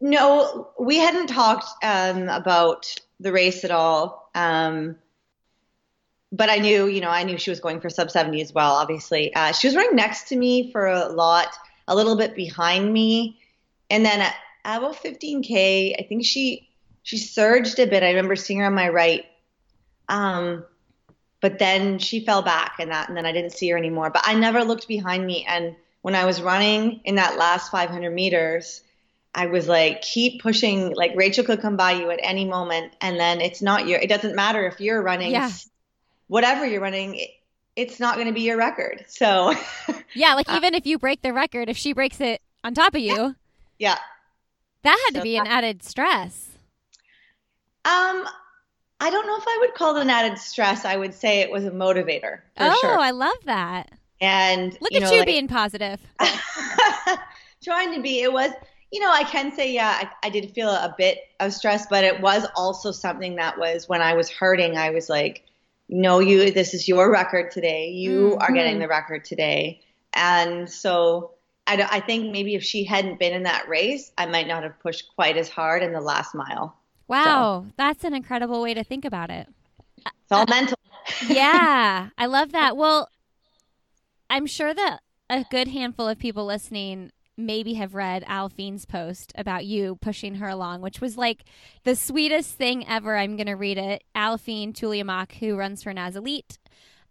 no, 0.00 0.68
we 0.78 0.96
hadn't 0.96 1.28
talked 1.28 1.66
um, 1.82 2.28
about 2.28 2.86
the 3.18 3.32
race 3.32 3.64
at 3.64 3.70
all. 3.70 4.30
Um, 4.34 4.96
but 6.32 6.50
I 6.50 6.56
knew, 6.56 6.86
you 6.86 7.00
know, 7.00 7.08
I 7.08 7.22
knew 7.22 7.38
she 7.38 7.50
was 7.50 7.60
going 7.60 7.80
for 7.80 7.88
sub 7.88 8.10
70 8.10 8.40
as 8.42 8.52
well, 8.52 8.74
obviously. 8.74 9.34
Uh, 9.34 9.52
she 9.52 9.68
was 9.68 9.76
running 9.76 9.96
next 9.96 10.28
to 10.28 10.36
me 10.36 10.70
for 10.70 10.86
a 10.86 11.08
lot, 11.08 11.48
a 11.88 11.94
little 11.94 12.16
bit 12.16 12.34
behind 12.34 12.92
me. 12.92 13.38
And 13.88 14.04
then 14.04 14.20
at 14.20 14.34
about 14.64 14.96
15K, 14.96 15.94
I 15.98 16.02
think 16.02 16.24
she 16.24 16.68
she 17.02 17.18
surged 17.18 17.78
a 17.78 17.86
bit. 17.86 18.02
I 18.02 18.08
remember 18.08 18.34
seeing 18.34 18.58
her 18.58 18.66
on 18.66 18.74
my 18.74 18.88
right. 18.88 19.24
Um, 20.08 20.64
but 21.40 21.58
then 21.58 21.98
she 21.98 22.24
fell 22.24 22.42
back 22.42 22.76
and 22.78 22.90
that, 22.90 23.08
and 23.08 23.16
then 23.16 23.26
I 23.26 23.32
didn't 23.32 23.52
see 23.52 23.68
her 23.70 23.76
anymore. 23.76 24.10
But 24.10 24.22
I 24.24 24.34
never 24.34 24.64
looked 24.64 24.88
behind 24.88 25.26
me. 25.26 25.44
And 25.46 25.76
when 26.02 26.14
I 26.14 26.24
was 26.24 26.40
running 26.40 27.00
in 27.04 27.16
that 27.16 27.36
last 27.36 27.70
500 27.70 28.10
meters, 28.10 28.82
I 29.34 29.46
was 29.46 29.68
like, 29.68 30.00
keep 30.00 30.40
pushing. 30.40 30.94
Like 30.94 31.12
Rachel 31.14 31.44
could 31.44 31.60
come 31.60 31.76
by 31.76 31.92
you 31.92 32.10
at 32.10 32.18
any 32.22 32.46
moment, 32.46 32.94
and 33.00 33.20
then 33.20 33.40
it's 33.40 33.60
not 33.60 33.86
your. 33.86 33.98
It 34.00 34.08
doesn't 34.08 34.34
matter 34.34 34.66
if 34.66 34.80
you're 34.80 35.02
running, 35.02 35.30
yeah. 35.30 35.50
whatever 36.26 36.66
you're 36.66 36.80
running. 36.80 37.16
It, 37.16 37.30
it's 37.76 38.00
not 38.00 38.14
going 38.14 38.26
to 38.26 38.32
be 38.32 38.40
your 38.40 38.56
record. 38.56 39.04
So 39.06 39.54
yeah, 40.14 40.34
like 40.34 40.50
even 40.50 40.74
if 40.74 40.86
you 40.86 40.98
break 40.98 41.20
the 41.20 41.34
record, 41.34 41.68
if 41.68 41.76
she 41.76 41.92
breaks 41.92 42.20
it 42.20 42.40
on 42.64 42.72
top 42.72 42.94
of 42.94 43.00
you, 43.02 43.36
yeah, 43.78 43.98
that 44.82 44.98
had 45.06 45.16
so 45.16 45.20
to 45.20 45.22
be 45.22 45.36
an 45.36 45.46
added 45.46 45.82
stress. 45.82 46.48
Um, 47.84 48.26
I 49.00 49.10
don't 49.10 49.26
know 49.26 49.36
if 49.36 49.44
I 49.46 49.58
would 49.60 49.74
call 49.74 49.96
it 49.96 50.02
an 50.02 50.10
added 50.10 50.38
stress. 50.38 50.84
I 50.84 50.96
would 50.96 51.14
say 51.14 51.40
it 51.40 51.50
was 51.50 51.64
a 51.64 51.70
motivator. 51.70 52.40
oh, 52.58 52.78
sure. 52.80 52.98
I 52.98 53.10
love 53.10 53.36
that. 53.44 53.90
And 54.20 54.72
look 54.80 54.92
you 54.92 54.98
at 54.98 55.02
know, 55.02 55.10
you 55.10 55.18
like, 55.18 55.26
being 55.26 55.48
positive. 55.48 56.00
trying 57.62 57.94
to 57.94 58.00
be. 58.00 58.22
It 58.22 58.32
was 58.32 58.52
you 58.92 59.00
know, 59.00 59.10
I 59.10 59.24
can 59.24 59.52
say, 59.52 59.72
yeah, 59.72 60.00
I, 60.02 60.26
I, 60.26 60.30
did 60.30 60.52
feel 60.52 60.68
a 60.68 60.94
bit 60.96 61.18
of 61.40 61.52
stress, 61.52 61.86
but 61.90 62.04
it 62.04 62.20
was 62.20 62.46
also 62.54 62.92
something 62.92 63.34
that 63.36 63.58
was 63.58 63.88
when 63.88 64.00
I 64.00 64.14
was 64.14 64.30
hurting, 64.30 64.76
I 64.76 64.90
was 64.90 65.08
like, 65.08 65.44
no, 65.88 66.20
you, 66.20 66.50
this 66.50 66.72
is 66.72 66.88
your 66.88 67.10
record 67.10 67.50
today. 67.50 67.88
You 67.88 68.30
mm-hmm. 68.30 68.42
are 68.42 68.52
getting 68.52 68.78
the 68.78 68.88
record 68.88 69.24
today. 69.24 69.82
And 70.12 70.70
so 70.70 71.32
I, 71.66 71.86
I 71.90 72.00
think 72.00 72.32
maybe 72.32 72.54
if 72.54 72.62
she 72.62 72.84
hadn't 72.84 73.18
been 73.18 73.34
in 73.34 73.42
that 73.42 73.68
race, 73.68 74.12
I 74.16 74.26
might 74.26 74.48
not 74.48 74.62
have 74.62 74.78
pushed 74.80 75.08
quite 75.14 75.36
as 75.36 75.48
hard 75.48 75.82
in 75.82 75.92
the 75.92 76.00
last 76.00 76.34
mile. 76.34 76.76
Wow. 77.08 77.64
So. 77.66 77.72
That's 77.76 78.04
an 78.04 78.14
incredible 78.14 78.62
way 78.62 78.74
to 78.74 78.84
think 78.84 79.04
about 79.04 79.30
it. 79.30 79.48
It's 79.98 80.32
all 80.32 80.42
uh, 80.42 80.46
mental. 80.48 80.78
yeah. 81.28 82.08
I 82.18 82.26
love 82.26 82.52
that. 82.52 82.76
Well, 82.76 83.08
I'm 84.28 84.46
sure 84.46 84.74
that 84.74 85.00
a 85.30 85.44
good 85.50 85.68
handful 85.68 86.08
of 86.08 86.18
people 86.18 86.46
listening 86.46 87.10
maybe 87.36 87.74
have 87.74 87.94
read 87.94 88.24
Aliphine's 88.24 88.86
post 88.86 89.32
about 89.36 89.66
you 89.66 89.98
pushing 90.00 90.36
her 90.36 90.48
along, 90.48 90.80
which 90.80 91.00
was 91.00 91.16
like 91.16 91.44
the 91.84 91.94
sweetest 91.94 92.54
thing 92.54 92.86
ever. 92.88 93.16
I'm 93.16 93.36
going 93.36 93.46
to 93.46 93.54
read 93.54 93.78
it. 93.78 94.04
Al 94.14 94.38
Fiend, 94.38 94.74
Tuliamuk, 94.74 95.32
who 95.32 95.56
runs 95.56 95.82
for 95.82 95.92
Naz 95.92 96.16
Elite. 96.16 96.58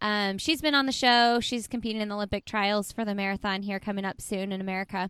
Um, 0.01 0.37
she's 0.37 0.61
been 0.61 0.75
on 0.75 0.85
the 0.85 0.91
show. 0.91 1.39
She's 1.39 1.67
competing 1.67 2.01
in 2.01 2.09
the 2.09 2.15
Olympic 2.15 2.45
trials 2.45 2.91
for 2.91 3.05
the 3.05 3.15
marathon 3.15 3.63
here 3.63 3.79
coming 3.79 4.05
up 4.05 4.21
soon 4.21 4.51
in 4.51 4.61
America. 4.61 5.09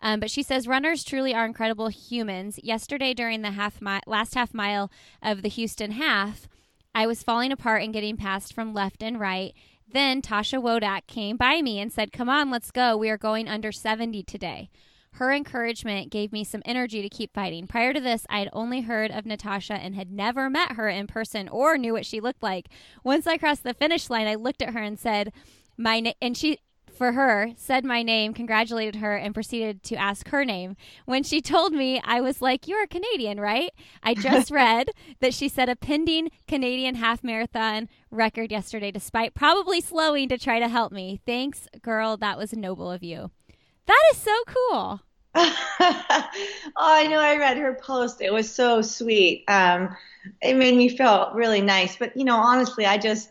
Um, 0.00 0.20
but 0.20 0.30
she 0.30 0.42
says 0.42 0.68
runners 0.68 1.04
truly 1.04 1.34
are 1.34 1.46
incredible 1.46 1.88
humans. 1.88 2.60
Yesterday, 2.62 3.14
during 3.14 3.42
the 3.42 3.52
half 3.52 3.80
mi- 3.80 4.00
last 4.06 4.34
half 4.34 4.52
mile 4.52 4.90
of 5.22 5.42
the 5.42 5.48
Houston 5.48 5.92
half, 5.92 6.48
I 6.94 7.06
was 7.06 7.22
falling 7.22 7.52
apart 7.52 7.82
and 7.82 7.92
getting 7.92 8.16
passed 8.16 8.52
from 8.52 8.74
left 8.74 9.02
and 9.02 9.18
right. 9.18 9.54
Then 9.90 10.20
Tasha 10.20 10.60
Wodak 10.62 11.06
came 11.06 11.36
by 11.36 11.62
me 11.62 11.78
and 11.78 11.92
said, 11.92 12.12
Come 12.12 12.28
on, 12.28 12.50
let's 12.50 12.70
go. 12.70 12.96
We 12.96 13.08
are 13.08 13.18
going 13.18 13.48
under 13.48 13.72
70 13.72 14.22
today. 14.24 14.70
Her 15.16 15.32
encouragement 15.32 16.10
gave 16.10 16.30
me 16.30 16.44
some 16.44 16.60
energy 16.66 17.00
to 17.00 17.08
keep 17.08 17.32
fighting. 17.32 17.66
Prior 17.66 17.94
to 17.94 18.00
this, 18.00 18.26
I 18.28 18.40
had 18.40 18.50
only 18.52 18.82
heard 18.82 19.10
of 19.10 19.24
Natasha 19.24 19.72
and 19.72 19.94
had 19.94 20.10
never 20.10 20.50
met 20.50 20.72
her 20.72 20.90
in 20.90 21.06
person 21.06 21.48
or 21.48 21.78
knew 21.78 21.94
what 21.94 22.04
she 22.04 22.20
looked 22.20 22.42
like. 22.42 22.68
Once 23.02 23.26
I 23.26 23.38
crossed 23.38 23.62
the 23.62 23.72
finish 23.72 24.10
line, 24.10 24.26
I 24.26 24.34
looked 24.34 24.60
at 24.60 24.74
her 24.74 24.82
and 24.82 24.98
said, 24.98 25.32
"My 25.78 26.00
na-, 26.00 26.12
and 26.20 26.36
she 26.36 26.58
for 26.96 27.12
her, 27.12 27.52
said 27.56 27.84
my 27.84 28.02
name, 28.02 28.34
congratulated 28.34 28.96
her, 28.96 29.16
and 29.16 29.34
proceeded 29.34 29.82
to 29.84 29.96
ask 29.96 30.28
her 30.28 30.44
name. 30.44 30.76
When 31.04 31.22
she 31.22 31.40
told 31.40 31.72
me, 31.72 32.00
I 32.04 32.20
was 32.20 32.42
like, 32.42 32.68
You're 32.68 32.82
a 32.82 32.86
Canadian, 32.88 33.40
right? 33.40 33.70
I 34.02 34.12
just 34.14 34.50
read 34.50 34.90
that 35.20 35.32
she 35.32 35.48
set 35.48 35.70
a 35.70 35.76
pending 35.76 36.30
Canadian 36.46 36.96
half 36.96 37.24
marathon 37.24 37.88
record 38.10 38.50
yesterday, 38.50 38.90
despite 38.90 39.34
probably 39.34 39.80
slowing 39.80 40.28
to 40.28 40.36
try 40.36 40.58
to 40.58 40.68
help 40.68 40.92
me. 40.92 41.20
Thanks, 41.24 41.68
girl. 41.80 42.18
That 42.18 42.36
was 42.36 42.52
noble 42.52 42.90
of 42.90 43.02
you. 43.02 43.30
That 43.86 44.02
is 44.12 44.18
so 44.18 44.34
cool. 44.46 45.00
oh, 45.34 46.28
I 46.76 47.06
know. 47.08 47.18
I 47.18 47.36
read 47.36 47.58
her 47.58 47.74
post. 47.74 48.20
It 48.20 48.32
was 48.32 48.52
so 48.52 48.82
sweet. 48.82 49.44
Um, 49.48 49.94
it 50.42 50.56
made 50.56 50.76
me 50.76 50.88
feel 50.88 51.30
really 51.34 51.60
nice. 51.60 51.96
But, 51.96 52.16
you 52.16 52.24
know, 52.24 52.36
honestly, 52.36 52.86
I 52.86 52.98
just, 52.98 53.30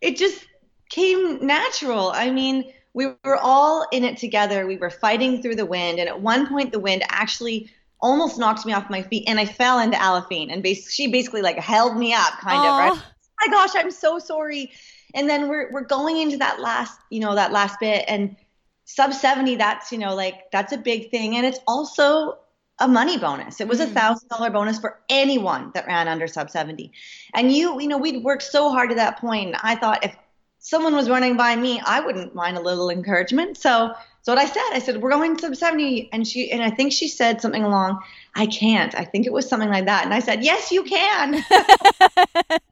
it 0.00 0.16
just 0.16 0.46
came 0.90 1.44
natural. 1.44 2.10
I 2.10 2.30
mean, 2.30 2.72
we 2.92 3.06
were 3.24 3.38
all 3.40 3.86
in 3.92 4.04
it 4.04 4.18
together. 4.18 4.66
We 4.66 4.76
were 4.76 4.90
fighting 4.90 5.40
through 5.40 5.56
the 5.56 5.66
wind, 5.66 5.98
and 5.98 6.08
at 6.08 6.20
one 6.20 6.46
point, 6.46 6.72
the 6.72 6.80
wind 6.80 7.04
actually 7.08 7.70
almost 8.00 8.38
knocked 8.38 8.66
me 8.66 8.72
off 8.72 8.90
my 8.90 9.02
feet, 9.02 9.24
and 9.26 9.38
I 9.38 9.46
fell 9.46 9.78
into 9.78 9.96
Aliphine, 9.96 10.52
and 10.52 10.62
bas- 10.62 10.92
she 10.92 11.10
basically 11.10 11.42
like 11.42 11.58
held 11.58 11.96
me 11.96 12.12
up, 12.12 12.38
kind 12.40 12.58
Aww. 12.58 12.90
of. 12.90 12.96
Right? 12.96 13.02
Oh 13.02 13.46
my 13.46 13.52
gosh, 13.52 13.70
I'm 13.74 13.90
so 13.90 14.18
sorry. 14.18 14.72
And 15.14 15.28
then 15.28 15.48
we're 15.48 15.72
we're 15.72 15.84
going 15.84 16.18
into 16.18 16.36
that 16.38 16.60
last, 16.60 16.98
you 17.10 17.20
know, 17.20 17.34
that 17.34 17.52
last 17.52 17.78
bit, 17.80 18.04
and 18.08 18.36
sub 18.94 19.12
70. 19.12 19.56
That's 19.56 19.92
you 19.92 19.98
know 19.98 20.14
like 20.14 20.50
that's 20.50 20.72
a 20.72 20.78
big 20.78 21.10
thing, 21.10 21.36
and 21.36 21.46
it's 21.46 21.60
also 21.66 22.38
a 22.80 22.88
money 22.88 23.18
bonus. 23.18 23.60
It 23.60 23.68
was 23.68 23.80
a 23.80 23.86
mm. 23.86 23.92
thousand 23.92 24.28
dollar 24.28 24.50
bonus 24.50 24.78
for 24.78 25.00
anyone 25.08 25.70
that 25.74 25.86
ran 25.86 26.08
under 26.08 26.26
sub 26.26 26.50
70. 26.50 26.90
And 27.34 27.52
you, 27.52 27.78
you 27.80 27.86
know, 27.86 27.98
we'd 27.98 28.24
worked 28.24 28.42
so 28.42 28.70
hard 28.70 28.88
to 28.88 28.96
that 28.96 29.18
point. 29.18 29.54
I 29.62 29.74
thought 29.74 30.02
if 30.02 30.16
someone 30.58 30.96
was 30.96 31.10
running 31.10 31.36
by 31.36 31.56
me, 31.56 31.80
I 31.84 32.00
wouldn't 32.00 32.34
mind 32.34 32.56
a 32.56 32.60
little 32.60 32.88
encouragement. 32.88 33.58
So, 33.58 33.92
so 34.22 34.32
what 34.32 34.38
I 34.38 34.46
said, 34.46 34.62
I 34.72 34.78
said, 34.78 35.02
we're 35.02 35.10
going 35.10 35.38
sub 35.38 35.54
70. 35.54 36.08
And 36.12 36.26
she, 36.26 36.50
and 36.50 36.62
I 36.62 36.70
think 36.70 36.92
she 36.92 37.06
said 37.06 37.42
something 37.42 37.62
along, 37.62 38.00
I 38.34 38.46
can't. 38.46 38.94
I 38.94 39.04
think 39.04 39.26
it 39.26 39.32
was 39.32 39.46
something 39.46 39.68
like 39.68 39.84
that. 39.84 40.06
And 40.06 40.14
I 40.14 40.20
said, 40.20 40.42
yes, 40.42 40.72
you 40.72 40.82
can. 40.82 41.44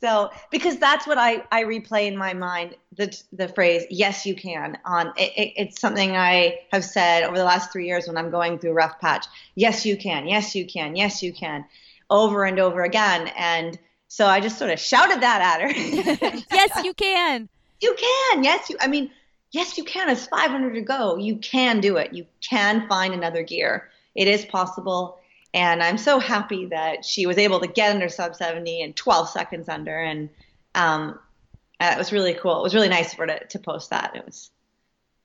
So, 0.00 0.30
because 0.50 0.78
that's 0.78 1.06
what 1.06 1.18
I, 1.18 1.42
I 1.50 1.64
replay 1.64 2.06
in 2.06 2.16
my 2.16 2.32
mind 2.32 2.76
the 2.96 3.20
the 3.32 3.48
phrase 3.48 3.84
"Yes, 3.90 4.24
you 4.26 4.36
can." 4.36 4.78
On 4.84 5.12
it, 5.16 5.32
it, 5.36 5.52
it's 5.56 5.80
something 5.80 6.16
I 6.16 6.60
have 6.72 6.84
said 6.84 7.24
over 7.24 7.36
the 7.36 7.44
last 7.44 7.72
three 7.72 7.86
years 7.86 8.06
when 8.06 8.16
I'm 8.16 8.30
going 8.30 8.58
through 8.58 8.72
rough 8.72 9.00
patch. 9.00 9.26
Yes, 9.56 9.84
you 9.84 9.96
can. 9.96 10.28
Yes, 10.28 10.54
you 10.54 10.66
can. 10.66 10.94
Yes, 10.94 11.22
you 11.22 11.32
can, 11.32 11.64
over 12.10 12.44
and 12.44 12.60
over 12.60 12.82
again. 12.82 13.28
And 13.36 13.78
so 14.06 14.26
I 14.26 14.40
just 14.40 14.58
sort 14.58 14.70
of 14.70 14.78
shouted 14.78 15.20
that 15.20 15.42
at 15.42 15.60
her. 15.60 16.42
yes, 16.52 16.84
you 16.84 16.94
can. 16.94 17.48
You 17.80 17.94
can. 17.96 18.42
Yes, 18.42 18.68
you. 18.68 18.76
I 18.80 18.88
mean, 18.88 19.08
yes, 19.52 19.78
you 19.78 19.84
can. 19.84 20.08
It's 20.08 20.26
500 20.26 20.74
to 20.74 20.80
go. 20.80 21.16
You 21.16 21.36
can 21.36 21.80
do 21.80 21.96
it. 21.96 22.12
You 22.12 22.26
can 22.40 22.88
find 22.88 23.14
another 23.14 23.44
gear. 23.44 23.88
It 24.16 24.26
is 24.26 24.44
possible. 24.44 25.20
And 25.58 25.82
I'm 25.82 25.98
so 25.98 26.20
happy 26.20 26.66
that 26.66 27.04
she 27.04 27.26
was 27.26 27.36
able 27.36 27.58
to 27.58 27.66
get 27.66 27.90
under 27.90 28.08
sub 28.08 28.36
70 28.36 28.80
in 28.80 28.92
12 28.92 29.28
seconds 29.28 29.68
under. 29.68 29.98
And 29.98 30.30
um, 30.76 31.18
uh, 31.80 31.90
it 31.96 31.98
was 31.98 32.12
really 32.12 32.34
cool. 32.34 32.60
It 32.60 32.62
was 32.62 32.76
really 32.76 32.88
nice 32.88 33.12
for 33.12 33.26
her 33.26 33.38
to, 33.40 33.44
to 33.44 33.58
post 33.58 33.90
that. 33.90 34.14
It 34.14 34.24
was. 34.24 34.52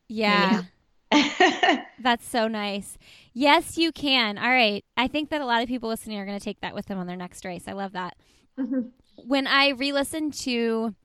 Yeah. 0.07 0.63
That's 1.99 2.27
so 2.27 2.47
nice. 2.47 2.97
Yes, 3.35 3.77
you 3.77 3.91
can. 3.91 4.39
All 4.39 4.49
right. 4.49 4.83
I 4.97 5.07
think 5.07 5.29
that 5.29 5.39
a 5.39 5.45
lot 5.45 5.61
of 5.61 5.67
people 5.67 5.87
listening 5.87 6.17
are 6.17 6.25
going 6.25 6.39
to 6.39 6.43
take 6.43 6.61
that 6.61 6.73
with 6.73 6.87
them 6.87 6.97
on 6.97 7.05
their 7.05 7.15
next 7.15 7.45
race. 7.45 7.65
I 7.67 7.73
love 7.73 7.91
that. 7.91 8.17
Mm-hmm. 8.57 8.87
When 9.27 9.45
I 9.45 9.69
re 9.69 9.93
listened 9.93 10.33
to 10.33 10.95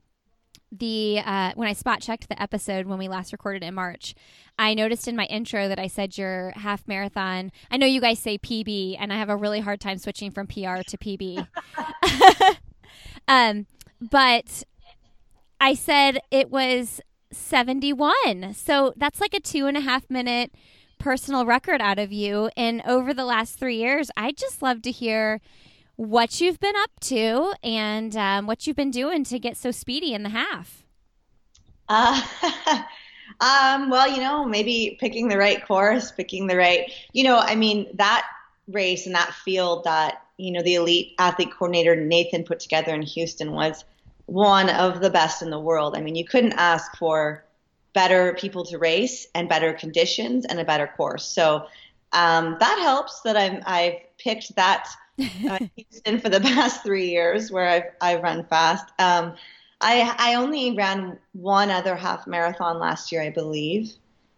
the 0.71 1.21
uh, 1.25 1.53
when 1.55 1.67
I 1.67 1.73
spot 1.73 2.01
checked 2.01 2.29
the 2.29 2.41
episode 2.41 2.85
when 2.85 2.99
we 2.99 3.07
last 3.07 3.31
recorded 3.31 3.63
in 3.63 3.73
March, 3.73 4.13
I 4.57 4.73
noticed 4.73 5.07
in 5.07 5.15
my 5.15 5.25
intro 5.25 5.67
that 5.67 5.79
I 5.79 5.87
said 5.87 6.17
your 6.17 6.51
half 6.55 6.87
marathon. 6.87 7.51
I 7.71 7.77
know 7.77 7.87
you 7.87 8.01
guys 8.01 8.19
say 8.19 8.37
PB, 8.37 8.97
and 8.99 9.11
I 9.11 9.17
have 9.17 9.29
a 9.29 9.35
really 9.35 9.61
hard 9.61 9.79
time 9.79 9.97
switching 9.97 10.31
from 10.31 10.47
PR 10.47 10.81
to 10.87 10.97
PB. 10.97 11.47
um, 13.27 13.65
but 13.99 14.63
I 15.59 15.73
said 15.73 16.19
it 16.31 16.49
was 16.49 17.01
71. 17.31 18.53
So 18.53 18.93
that's 18.95 19.19
like 19.21 19.33
a 19.33 19.39
two 19.39 19.65
and 19.65 19.77
a 19.77 19.81
half 19.81 20.09
minute 20.09 20.51
personal 20.99 21.45
record 21.45 21.81
out 21.81 21.99
of 21.99 22.11
you. 22.11 22.49
And 22.55 22.81
over 22.85 23.13
the 23.13 23.25
last 23.25 23.57
three 23.57 23.77
years, 23.77 24.11
I'd 24.17 24.37
just 24.37 24.61
love 24.61 24.81
to 24.83 24.91
hear 24.91 25.41
what 25.99 26.39
you've 26.39 26.61
been 26.61 26.77
up 26.77 26.91
to 27.01 27.53
and 27.61 28.15
um, 28.15 28.47
what 28.47 28.65
you've 28.65 28.77
been 28.77 28.89
doing 28.89 29.21
to 29.25 29.37
get 29.37 29.57
so 29.57 29.69
speedy 29.69 30.13
in 30.13 30.23
the 30.23 30.29
half. 30.29 30.85
Uh, 31.89 32.21
um, 33.41 33.89
well, 33.89 34.09
you 34.09 34.21
know, 34.21 34.45
maybe 34.45 34.97
picking 35.01 35.27
the 35.27 35.37
right 35.37 35.61
course, 35.67 36.13
picking 36.13 36.47
the 36.47 36.55
right, 36.55 36.89
you 37.11 37.25
know, 37.25 37.37
I 37.37 37.55
mean, 37.55 37.85
that 37.95 38.25
race 38.69 39.07
and 39.07 39.13
that 39.13 39.33
field 39.33 39.83
that, 39.83 40.21
you 40.37 40.53
know, 40.53 40.61
the 40.61 40.75
elite 40.75 41.15
athlete 41.19 41.51
coordinator 41.51 41.97
Nathan 41.97 42.45
put 42.45 42.61
together 42.61 42.95
in 42.95 43.01
Houston 43.01 43.51
was 43.51 43.83
one 44.25 44.69
of 44.69 45.01
the 45.01 45.09
best 45.09 45.41
in 45.41 45.49
the 45.49 45.59
world. 45.59 45.97
I 45.97 46.01
mean, 46.01 46.15
you 46.15 46.23
couldn't 46.23 46.53
ask 46.53 46.95
for 46.95 47.43
better 47.91 48.37
people 48.39 48.63
to 48.63 48.77
race 48.77 49.27
and 49.35 49.49
better 49.49 49.73
conditions 49.73 50.45
and 50.45 50.61
a 50.61 50.63
better 50.63 50.87
course. 50.95 51.25
So 51.25 51.65
um, 52.13 52.55
that 52.61 52.79
helps 52.79 53.19
that 53.23 53.35
I'm, 53.35 53.61
I've 53.65 53.95
picked 54.17 54.55
that 54.55 54.87
uh, 55.49 55.59
Houston 55.75 56.19
for 56.19 56.29
the 56.29 56.39
past 56.55 56.83
three 56.83 57.09
years, 57.09 57.51
where 57.51 57.67
I've 57.67 57.91
I've 58.01 58.23
run 58.23 58.45
fast. 58.45 58.85
Um, 58.99 59.35
I 59.81 60.13
I 60.17 60.35
only 60.35 60.75
ran 60.75 61.17
one 61.33 61.69
other 61.69 61.95
half 61.95 62.27
marathon 62.27 62.79
last 62.79 63.11
year, 63.11 63.21
I 63.21 63.29
believe, 63.29 63.91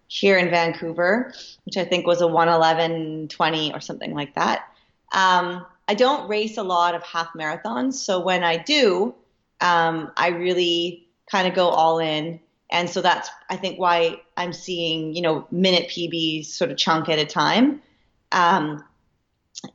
here 0.08 0.38
in 0.38 0.50
Vancouver, 0.50 1.34
which 1.66 1.78
I 1.78 1.86
think 1.86 2.06
was 2.06 2.22
a 2.22 2.26
111.20 2.26 3.76
or 3.76 3.80
something 3.80 4.14
like 4.14 4.36
that. 4.36 4.68
Um, 5.14 5.66
I 5.88 5.94
don't 5.94 6.30
race 6.30 6.58
a 6.58 6.64
lot 6.64 6.96
of 6.96 7.04
half 7.04 7.30
marathons, 7.34 7.94
so 7.94 8.20
when 8.22 8.44
I 8.44 8.58
do, 8.58 9.16
um, 9.62 10.12
I 10.18 10.30
really 10.30 11.08
kind 11.30 11.48
of 11.48 11.54
go 11.54 11.70
all 11.70 12.00
in. 12.00 12.40
And 12.70 12.90
so 12.90 13.02
that's, 13.02 13.30
I 13.50 13.58
think, 13.58 13.80
why 13.80 14.22
I'm 14.38 14.54
seeing, 14.54 15.14
you 15.14 15.22
know, 15.22 15.46
minute 15.52 15.90
PBs 15.90 16.46
sort 16.46 16.72
of 16.72 16.78
chunk 16.78 17.10
at 17.10 17.20
a 17.20 17.26
time. 17.26 17.82
Um, 18.32 18.84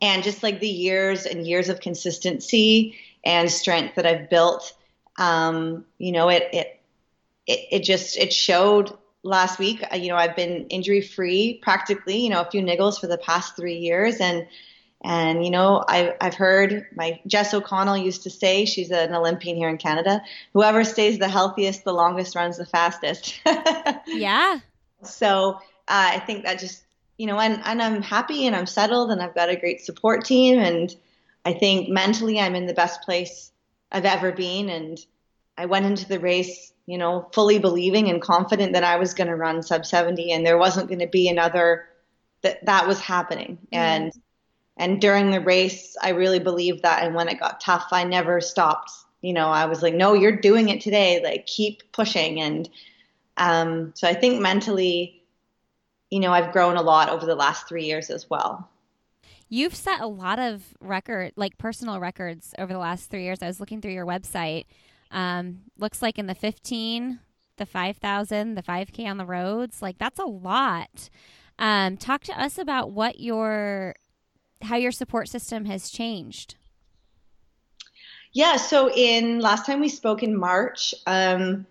and 0.00 0.22
just 0.22 0.42
like 0.42 0.60
the 0.60 0.68
years 0.68 1.26
and 1.26 1.46
years 1.46 1.68
of 1.68 1.80
consistency 1.80 2.96
and 3.24 3.50
strength 3.50 3.96
that 3.96 4.06
I've 4.06 4.28
built, 4.30 4.74
um, 5.18 5.84
you 5.98 6.12
know, 6.12 6.28
it, 6.28 6.48
it, 6.52 6.80
it, 7.46 7.60
it 7.70 7.78
just, 7.80 8.16
it 8.16 8.32
showed 8.32 8.96
last 9.22 9.58
week, 9.58 9.82
uh, 9.92 9.96
you 9.96 10.08
know, 10.08 10.16
I've 10.16 10.36
been 10.36 10.66
injury 10.68 11.00
free 11.00 11.60
practically, 11.62 12.18
you 12.18 12.30
know, 12.30 12.40
a 12.40 12.50
few 12.50 12.62
niggles 12.62 13.00
for 13.00 13.06
the 13.06 13.18
past 13.18 13.56
three 13.56 13.78
years. 13.78 14.16
And, 14.16 14.46
and, 15.04 15.44
you 15.44 15.50
know, 15.50 15.84
I, 15.88 16.14
I've 16.20 16.34
heard 16.34 16.86
my 16.94 17.20
Jess 17.26 17.52
O'Connell 17.52 17.96
used 17.96 18.22
to 18.22 18.30
say, 18.30 18.64
she's 18.64 18.90
an 18.90 19.14
Olympian 19.14 19.56
here 19.56 19.68
in 19.68 19.78
Canada, 19.78 20.22
whoever 20.52 20.84
stays 20.84 21.18
the 21.18 21.28
healthiest, 21.28 21.84
the 21.84 21.92
longest 21.92 22.34
runs 22.34 22.56
the 22.56 22.66
fastest. 22.66 23.40
yeah. 24.06 24.60
So 25.02 25.54
uh, 25.54 25.58
I 25.88 26.18
think 26.20 26.44
that 26.44 26.58
just 26.58 26.85
you 27.18 27.26
know, 27.26 27.38
and, 27.40 27.60
and 27.64 27.82
I'm 27.82 28.02
happy 28.02 28.46
and 28.46 28.54
I'm 28.54 28.66
settled 28.66 29.10
and 29.10 29.22
I've 29.22 29.34
got 29.34 29.48
a 29.48 29.56
great 29.56 29.80
support 29.80 30.24
team. 30.24 30.58
And 30.58 30.94
I 31.44 31.52
think 31.52 31.88
mentally 31.88 32.38
I'm 32.38 32.54
in 32.54 32.66
the 32.66 32.74
best 32.74 33.02
place 33.02 33.50
I've 33.90 34.04
ever 34.04 34.32
been. 34.32 34.68
And 34.68 34.98
I 35.56 35.66
went 35.66 35.86
into 35.86 36.06
the 36.06 36.20
race, 36.20 36.72
you 36.86 36.98
know, 36.98 37.28
fully 37.32 37.58
believing 37.58 38.10
and 38.10 38.20
confident 38.20 38.74
that 38.74 38.84
I 38.84 38.96
was 38.96 39.14
going 39.14 39.28
to 39.28 39.36
run 39.36 39.62
sub 39.62 39.86
70 39.86 40.32
and 40.32 40.44
there 40.44 40.58
wasn't 40.58 40.88
going 40.88 41.00
to 41.00 41.06
be 41.06 41.28
another 41.28 41.86
that 42.42 42.64
that 42.66 42.86
was 42.86 43.00
happening. 43.00 43.58
Mm-hmm. 43.72 43.74
And, 43.74 44.12
and 44.76 45.00
during 45.00 45.30
the 45.30 45.40
race, 45.40 45.96
I 46.02 46.10
really 46.10 46.38
believed 46.38 46.82
that. 46.82 47.02
And 47.02 47.14
when 47.14 47.28
it 47.28 47.40
got 47.40 47.60
tough, 47.60 47.88
I 47.92 48.04
never 48.04 48.42
stopped. 48.42 48.92
You 49.22 49.32
know, 49.32 49.48
I 49.48 49.64
was 49.64 49.82
like, 49.82 49.94
no, 49.94 50.12
you're 50.12 50.36
doing 50.36 50.68
it 50.68 50.82
today. 50.82 51.22
Like 51.24 51.46
keep 51.46 51.82
pushing. 51.92 52.40
And, 52.40 52.68
um, 53.38 53.92
so 53.94 54.06
I 54.06 54.12
think 54.12 54.40
mentally, 54.40 55.15
you 56.10 56.20
know, 56.20 56.32
I've 56.32 56.52
grown 56.52 56.76
a 56.76 56.82
lot 56.82 57.08
over 57.08 57.26
the 57.26 57.34
last 57.34 57.68
three 57.68 57.84
years 57.84 58.10
as 58.10 58.28
well. 58.30 58.68
You've 59.48 59.74
set 59.74 60.00
a 60.00 60.06
lot 60.06 60.38
of 60.38 60.74
record, 60.80 61.32
like 61.36 61.56
personal 61.58 62.00
records 62.00 62.54
over 62.58 62.72
the 62.72 62.78
last 62.78 63.10
three 63.10 63.22
years. 63.22 63.42
I 63.42 63.46
was 63.46 63.60
looking 63.60 63.80
through 63.80 63.92
your 63.92 64.06
website. 64.06 64.64
Um, 65.10 65.62
looks 65.78 66.02
like 66.02 66.18
in 66.18 66.26
the 66.26 66.34
15, 66.34 67.20
the 67.56 67.66
5,000, 67.66 68.54
the 68.54 68.62
5K 68.62 69.06
on 69.06 69.18
the 69.18 69.26
roads, 69.26 69.80
like 69.80 69.98
that's 69.98 70.18
a 70.18 70.24
lot. 70.24 71.08
Um, 71.58 71.96
talk 71.96 72.22
to 72.24 72.40
us 72.40 72.58
about 72.58 72.90
what 72.90 73.20
your, 73.20 73.94
how 74.62 74.76
your 74.76 74.92
support 74.92 75.28
system 75.28 75.64
has 75.66 75.90
changed. 75.90 76.56
Yeah. 78.32 78.56
So 78.56 78.90
in 78.92 79.40
last 79.40 79.64
time 79.64 79.80
we 79.80 79.88
spoke 79.88 80.22
in 80.22 80.36
March, 80.36 80.92
um, 81.06 81.66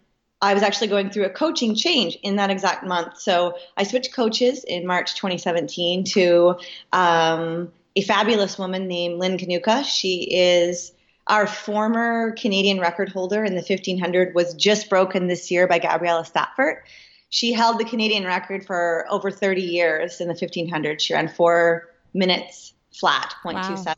I 0.46 0.54
was 0.54 0.62
actually 0.62 0.88
going 0.88 1.10
through 1.10 1.26
a 1.26 1.30
coaching 1.30 1.74
change 1.74 2.20
in 2.22 2.36
that 2.36 2.52
exact 2.52 2.86
month. 2.86 3.20
So 3.20 3.58
I 3.78 3.84
switched 3.84 4.14
coaches 4.14 4.64
in 4.64 4.86
March 4.86 5.16
2017 5.16 6.04
to 6.14 6.60
um, 6.94 7.72
a 7.96 8.02
fabulous 8.04 8.60
woman 8.60 8.88
named 8.88 9.18
Lynn 9.18 9.38
Kanuka. 9.40 9.84
She 9.84 10.28
is 10.32 10.92
our 11.26 11.48
former 11.48 12.34
Canadian 12.34 12.80
record 12.80 13.10
holder 13.10 13.44
in 13.44 13.56
the 13.56 13.66
1500 13.68 14.36
was 14.36 14.54
just 14.54 14.88
broken 14.88 15.26
this 15.26 15.50
year 15.50 15.68
by 15.68 15.80
Gabriela 15.80 16.24
Stafford. 16.24 16.84
She 17.32 17.52
held 17.52 17.80
the 17.80 17.86
Canadian 17.86 18.24
record 18.24 18.68
for 18.68 19.08
over 19.10 19.32
30 19.32 19.64
years 19.64 20.22
in 20.22 20.28
the 20.28 20.36
1500. 20.36 21.02
She 21.02 21.16
ran 21.16 21.28
four 21.28 21.90
minutes 22.14 22.74
flat, 22.94 23.34
0.27. 23.44 23.86
Wow. 23.88 23.94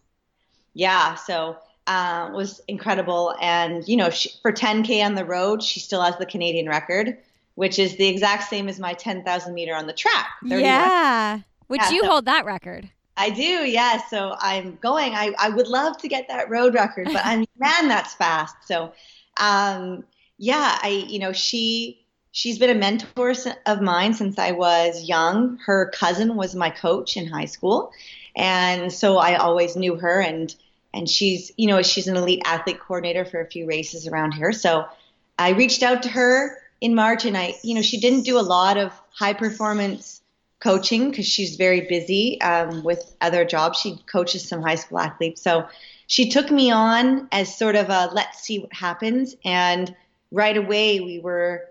Yeah, 0.74 1.16
so 1.16 1.58
uh, 1.88 2.30
was 2.34 2.62
incredible. 2.68 3.34
And, 3.42 3.88
you 3.88 3.98
know, 3.98 4.10
she, 4.10 4.30
for 4.42 4.52
10K 4.52 5.04
on 5.04 5.16
the 5.16 5.26
road, 5.26 5.64
she 5.64 5.80
still 5.80 6.02
has 6.02 6.18
the 6.18 6.26
Canadian 6.26 6.68
record, 6.68 7.18
which 7.56 7.80
is 7.80 7.96
the 7.96 8.08
exact 8.08 8.50
same 8.50 8.68
as 8.68 8.80
my 8.80 8.94
10,000 8.94 9.54
meter 9.54 9.74
on 9.74 9.88
the 9.88 9.94
track. 9.94 10.28
Yeah. 10.44 11.40
Would 11.70 11.82
yeah, 11.82 11.90
you 11.90 12.02
so 12.02 12.10
hold 12.10 12.26
that 12.26 12.46
record? 12.46 12.90
I 13.16 13.30
do, 13.32 13.42
yeah. 13.42 14.02
So 14.10 14.36
I'm 14.40 14.78
going. 14.82 15.14
I, 15.14 15.34
I 15.40 15.50
would 15.50 15.68
love 15.68 15.98
to 16.00 16.08
get 16.08 16.28
that 16.28 16.50
road 16.50 16.76
record, 16.76 17.06
but 17.06 17.26
I 17.26 17.38
mean, 17.38 17.48
man, 17.58 17.88
that's 17.88 18.14
fast. 18.14 18.56
So, 18.66 18.94
um, 19.38 20.04
yeah, 20.38 20.78
I, 20.82 21.06
you 21.08 21.20
know, 21.20 21.34
she, 21.34 22.06
she's 22.32 22.60
been 22.60 22.70
a 22.70 22.80
mentor 22.80 23.34
of 23.66 23.82
mine 23.82 24.14
since 24.14 24.38
I 24.38 24.52
was 24.52 25.04
young. 25.04 25.58
Her 25.66 25.92
cousin 25.96 26.36
was 26.36 26.54
my 26.54 26.70
coach 26.70 27.18
in 27.18 27.28
high 27.28 27.46
school. 27.46 27.92
And 28.36 28.94
so 28.94 29.18
I 29.18 29.36
always 29.36 29.76
knew 29.76 29.96
her 29.96 30.22
and, 30.22 30.54
and 30.98 31.10
she's 31.10 31.52
you 31.58 31.68
know 31.68 31.82
she's 31.82 32.08
an 32.08 32.18
elite 32.18 32.42
athlete 32.46 32.80
coordinator 32.80 33.24
for 33.24 33.40
a 33.40 33.48
few 33.48 33.66
races 33.66 34.08
around 34.08 34.34
here. 34.34 34.52
So 34.52 34.86
i 35.40 35.52
reached 35.52 35.84
out 35.84 36.04
to 36.04 36.10
her 36.10 36.58
in 36.82 36.96
march 36.96 37.26
and 37.26 37.38
i 37.38 37.56
you 37.64 37.76
know 37.76 37.82
she 37.82 38.00
didn't 38.00 38.24
do 38.24 38.40
a 38.40 38.42
lot 38.42 38.78
of 38.78 38.92
high 39.12 39.34
performance 39.34 40.22
coaching 40.60 41.10
because 41.10 41.28
she's 41.28 41.56
very 41.56 41.82
busy 41.82 42.42
um, 42.42 42.84
with 42.84 43.16
other 43.22 43.46
jobs. 43.46 43.78
She 43.78 43.98
coaches 44.12 44.48
some 44.48 44.64
high 44.64 44.76
school 44.76 45.00
athletes. 45.00 45.40
So 45.42 45.68
she 46.08 46.30
took 46.30 46.50
me 46.50 46.72
on 46.72 47.28
as 47.32 47.56
sort 47.56 47.76
of 47.76 47.90
a 47.90 48.10
let's 48.12 48.42
see 48.42 48.60
what 48.60 48.74
happens. 48.74 49.36
And 49.46 49.96
right 50.32 50.58
away 50.58 51.00
we 51.00 51.20
were 51.20 51.66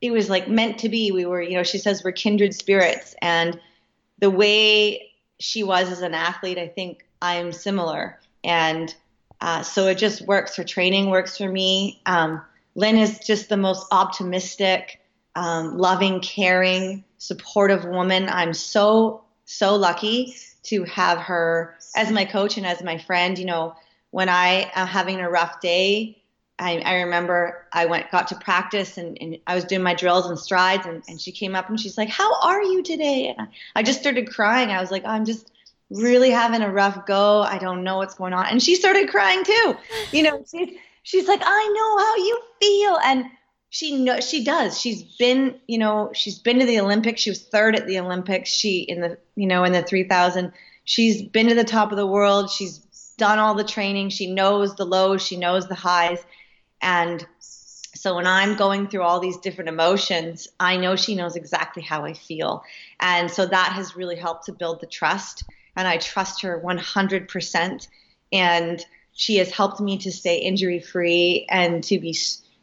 it 0.00 0.10
was 0.10 0.28
like 0.28 0.48
meant 0.48 0.78
to 0.80 0.88
be. 0.88 1.12
We 1.12 1.26
were 1.26 1.40
you 1.40 1.56
know 1.56 1.62
she 1.62 1.78
says 1.78 2.02
we're 2.02 2.12
kindred 2.12 2.54
spirits. 2.54 3.14
And 3.22 3.60
the 4.18 4.30
way 4.30 5.10
she 5.38 5.62
was 5.62 5.90
as 5.90 6.00
an 6.00 6.14
athlete 6.14 6.58
i 6.58 6.68
think 6.68 7.04
i'm 7.20 7.52
similar 7.52 8.18
and 8.44 8.94
Uh, 9.40 9.62
so 9.62 9.88
it 9.88 9.98
just 9.98 10.22
works. 10.22 10.56
Her 10.56 10.64
training 10.64 11.10
works 11.10 11.36
for 11.36 11.48
me. 11.48 12.00
Um, 12.06 12.40
Lynn 12.76 12.96
is 12.96 13.18
just 13.18 13.50
the 13.50 13.58
most 13.58 13.86
optimistic, 13.92 15.00
um, 15.34 15.76
loving, 15.76 16.20
caring, 16.20 17.04
supportive 17.18 17.84
woman. 17.84 18.28
I'm 18.30 18.54
so, 18.54 19.22
so 19.44 19.76
lucky 19.76 20.34
to 20.64 20.84
have 20.84 21.18
her 21.18 21.76
as 21.94 22.10
my 22.10 22.24
coach 22.24 22.56
and 22.56 22.66
as 22.66 22.82
my 22.82 22.96
friend. 22.96 23.38
You 23.38 23.44
know, 23.44 23.74
when 24.12 24.30
I 24.30 24.70
am 24.74 24.86
having 24.86 25.20
a 25.20 25.28
rough 25.28 25.60
day, 25.60 26.22
I, 26.58 26.78
I 26.78 26.94
remember 27.02 27.66
I 27.72 27.84
went, 27.86 28.10
got 28.10 28.28
to 28.28 28.36
practice 28.36 28.96
and, 28.96 29.18
and, 29.20 29.38
I 29.46 29.54
was 29.56 29.64
doing 29.64 29.82
my 29.82 29.94
drills 29.94 30.26
and 30.26 30.38
strides 30.38 30.86
and, 30.86 31.02
and 31.08 31.20
she 31.20 31.32
came 31.32 31.54
up 31.54 31.68
and 31.68 31.78
she's 31.78 31.98
like, 31.98 32.08
how 32.08 32.40
are 32.40 32.62
you 32.62 32.82
today? 32.82 33.28
And 33.28 33.48
I, 33.48 33.80
I 33.80 33.82
just 33.82 34.00
started 34.00 34.30
crying. 34.30 34.70
I 34.70 34.80
was 34.80 34.90
like, 34.90 35.04
I'm 35.04 35.24
just 35.24 35.50
really 35.90 36.30
having 36.30 36.62
a 36.62 36.72
rough 36.72 37.06
go. 37.06 37.42
I 37.42 37.58
don't 37.58 37.84
know 37.84 37.98
what's 37.98 38.14
going 38.14 38.32
on. 38.32 38.46
And 38.46 38.62
she 38.62 38.74
started 38.74 39.08
crying 39.08 39.44
too. 39.44 39.76
You 40.12 40.24
know, 40.24 40.44
she's, 40.50 40.76
she's 41.02 41.28
like, 41.28 41.40
I 41.44 41.68
know 41.68 41.98
how 41.98 42.16
you 42.16 42.40
feel. 42.60 42.98
And 43.04 43.30
she 43.70 44.04
know 44.04 44.20
she 44.20 44.44
does. 44.44 44.80
She's 44.80 45.02
been, 45.18 45.58
you 45.66 45.78
know, 45.78 46.10
she's 46.14 46.38
been 46.38 46.60
to 46.60 46.66
the 46.66 46.80
Olympics. 46.80 47.20
She 47.20 47.30
was 47.30 47.42
third 47.42 47.74
at 47.74 47.86
the 47.86 47.98
Olympics. 47.98 48.48
She 48.50 48.80
in 48.80 49.00
the, 49.00 49.18
you 49.34 49.46
know, 49.46 49.64
in 49.64 49.72
the 49.72 49.82
3000, 49.82 50.52
she's 50.84 51.22
been 51.22 51.48
to 51.48 51.54
the 51.54 51.64
top 51.64 51.90
of 51.90 51.96
the 51.96 52.06
world. 52.06 52.50
She's 52.50 52.78
done 53.16 53.38
all 53.38 53.54
the 53.54 53.64
training. 53.64 54.10
She 54.10 54.32
knows 54.32 54.76
the 54.76 54.86
lows, 54.86 55.26
she 55.26 55.36
knows 55.36 55.66
the 55.66 55.74
highs. 55.74 56.24
And 56.80 57.26
so 58.04 58.16
when 58.16 58.26
I'm 58.26 58.56
going 58.56 58.88
through 58.88 59.02
all 59.02 59.18
these 59.18 59.38
different 59.38 59.70
emotions, 59.70 60.46
I 60.60 60.76
know 60.76 60.94
she 60.94 61.14
knows 61.14 61.36
exactly 61.36 61.82
how 61.82 62.04
I 62.04 62.12
feel. 62.12 62.62
And 63.00 63.30
so 63.30 63.46
that 63.46 63.72
has 63.72 63.96
really 63.96 64.16
helped 64.16 64.46
to 64.46 64.52
build 64.52 64.80
the 64.80 64.86
trust. 64.86 65.44
And 65.76 65.88
I 65.88 65.98
trust 65.98 66.42
her 66.42 66.60
100%. 66.64 67.88
And 68.32 68.86
she 69.12 69.36
has 69.36 69.50
helped 69.50 69.80
me 69.80 69.98
to 69.98 70.12
stay 70.12 70.38
injury 70.38 70.80
free 70.80 71.46
and 71.48 71.82
to 71.84 71.98
be, 71.98 72.16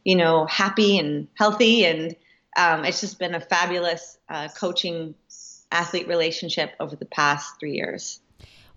you 0.04 0.16
know, 0.16 0.46
happy 0.46 0.98
and 0.98 1.28
healthy. 1.36 1.86
And 1.86 2.16
um, 2.58 2.86
it's 2.86 3.02
just 3.02 3.20
been 3.20 3.36
a 3.36 3.42
fabulous 3.42 4.18
uh, 4.30 4.50
coaching 4.50 5.16
athlete 5.72 6.08
relationship 6.08 6.74
over 6.80 6.96
the 6.96 7.06
past 7.06 7.60
three 7.60 7.74
years. 7.74 8.20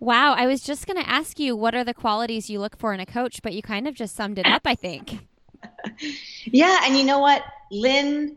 Wow, 0.01 0.35
I 0.35 0.47
was 0.47 0.62
just 0.62 0.87
going 0.87 1.03
to 1.03 1.09
ask 1.09 1.38
you 1.38 1.57
what 1.57 1.75
are 1.75 1.85
the 1.85 1.94
qualities 1.94 2.51
you 2.51 2.61
look 2.61 2.77
for 2.77 2.92
in 2.92 3.01
a 3.01 3.07
coach, 3.07 3.40
but 3.42 3.55
you 3.55 3.62
kind 3.62 3.88
of 3.88 3.94
just 3.94 4.14
summed 4.14 4.38
it 4.38 4.47
up, 4.47 4.62
I 4.64 4.75
think. 4.75 5.27
yeah, 6.44 6.81
and 6.85 6.97
you 6.97 7.05
know 7.05 7.20
what? 7.20 7.44
Lynn 7.70 8.37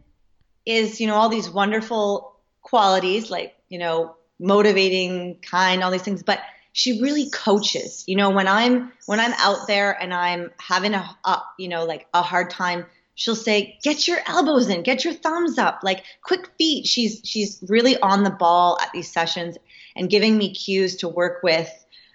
is, 0.65 1.01
you 1.01 1.07
know, 1.07 1.15
all 1.15 1.29
these 1.29 1.49
wonderful 1.49 2.35
qualities 2.61 3.29
like, 3.31 3.55
you 3.69 3.79
know, 3.79 4.16
motivating, 4.39 5.37
kind, 5.41 5.83
all 5.83 5.91
these 5.91 6.01
things, 6.01 6.23
but 6.23 6.41
she 6.73 7.01
really 7.01 7.29
coaches. 7.29 8.03
You 8.07 8.15
know, 8.15 8.29
when 8.29 8.47
I'm 8.47 8.91
when 9.05 9.19
I'm 9.19 9.33
out 9.33 9.67
there 9.67 9.91
and 9.91 10.13
I'm 10.13 10.51
having 10.59 10.93
a, 10.93 11.17
a 11.25 11.41
you 11.57 11.67
know, 11.67 11.85
like 11.85 12.07
a 12.13 12.21
hard 12.21 12.49
time, 12.49 12.85
she'll 13.15 13.35
say, 13.35 13.79
"Get 13.83 14.07
your 14.07 14.19
elbows 14.27 14.69
in, 14.69 14.83
get 14.83 15.03
your 15.03 15.13
thumbs 15.13 15.57
up, 15.57 15.79
like 15.83 16.03
quick 16.21 16.47
feet." 16.57 16.85
She's 16.85 17.21
she's 17.23 17.63
really 17.67 17.97
on 17.99 18.23
the 18.23 18.29
ball 18.29 18.77
at 18.81 18.91
these 18.93 19.11
sessions 19.11 19.57
and 19.95 20.09
giving 20.09 20.37
me 20.37 20.53
cues 20.53 20.97
to 20.97 21.07
work 21.07 21.41
with 21.41 21.69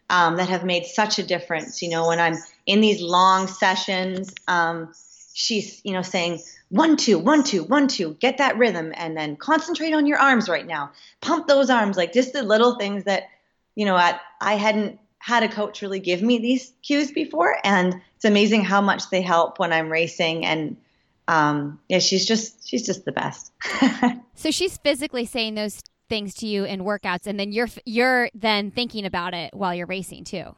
um, 0.09 0.37
that 0.37 0.49
have 0.49 0.65
made 0.65 0.87
such 0.87 1.19
a 1.19 1.23
difference. 1.23 1.83
You 1.83 1.89
know, 1.89 2.07
when 2.07 2.21
I'm 2.21 2.37
in 2.67 2.81
these 2.81 3.01
long 3.01 3.49
sessions, 3.49 4.33
um, 4.47 4.93
she's, 5.35 5.81
you 5.85 5.93
know, 5.93 6.03
saying, 6.03 6.41
one, 6.73 6.97
two, 6.97 7.19
one, 7.19 7.45
two, 7.45 7.63
one, 7.65 7.87
two, 7.87 8.15
get 8.15 8.39
that 8.39 8.57
rhythm, 8.57 8.93
and 8.97 9.15
then 9.15 9.37
concentrate 9.37 9.93
on 9.93 10.07
your 10.07 10.19
arms 10.19 10.49
right 10.49 10.67
now. 10.67 10.93
Pump 11.21 11.47
those 11.47 11.69
arms, 11.69 11.99
like 11.99 12.15
just 12.15 12.33
the 12.33 12.43
little 12.43 12.77
things 12.77 13.05
that, 13.05 13.25
you 13.75 13.85
know, 13.85 13.95
I, 13.95 14.19
I 14.41 14.55
hadn't 14.55 14.99
had 15.19 15.43
a 15.43 15.49
coach 15.49 15.83
really 15.83 16.01
give 16.01 16.23
me 16.23 16.39
these 16.39 16.73
cues 16.83 17.13
before. 17.13 17.55
And 17.63 18.01
it's 18.17 18.25
amazing 18.25 18.65
how 18.65 18.81
much 18.81 19.11
they 19.11 19.21
help 19.21 19.59
when 19.59 19.71
I'm 19.71 19.93
racing. 19.93 20.47
And 20.47 20.79
um, 21.29 21.79
yeah, 21.91 21.99
she's 21.99 22.27
just, 22.27 22.67
she's 22.67 22.87
just 22.87 23.05
the 23.05 23.13
best. 23.13 23.53
so 24.35 24.51
she's 24.51 24.79
physically 24.79 25.27
saying 25.27 25.55
those 25.55 25.83
things 26.09 26.35
to 26.37 26.47
you 26.47 26.65
in 26.65 26.81
workouts 26.81 27.27
and 27.27 27.39
then 27.39 27.53
you're 27.53 27.69
you're 27.87 28.29
then 28.35 28.71
thinking 28.71 29.07
about 29.07 29.33
it 29.33 29.55
while 29.55 29.75
you're 29.75 29.87
racing 29.87 30.25
too. 30.25 30.55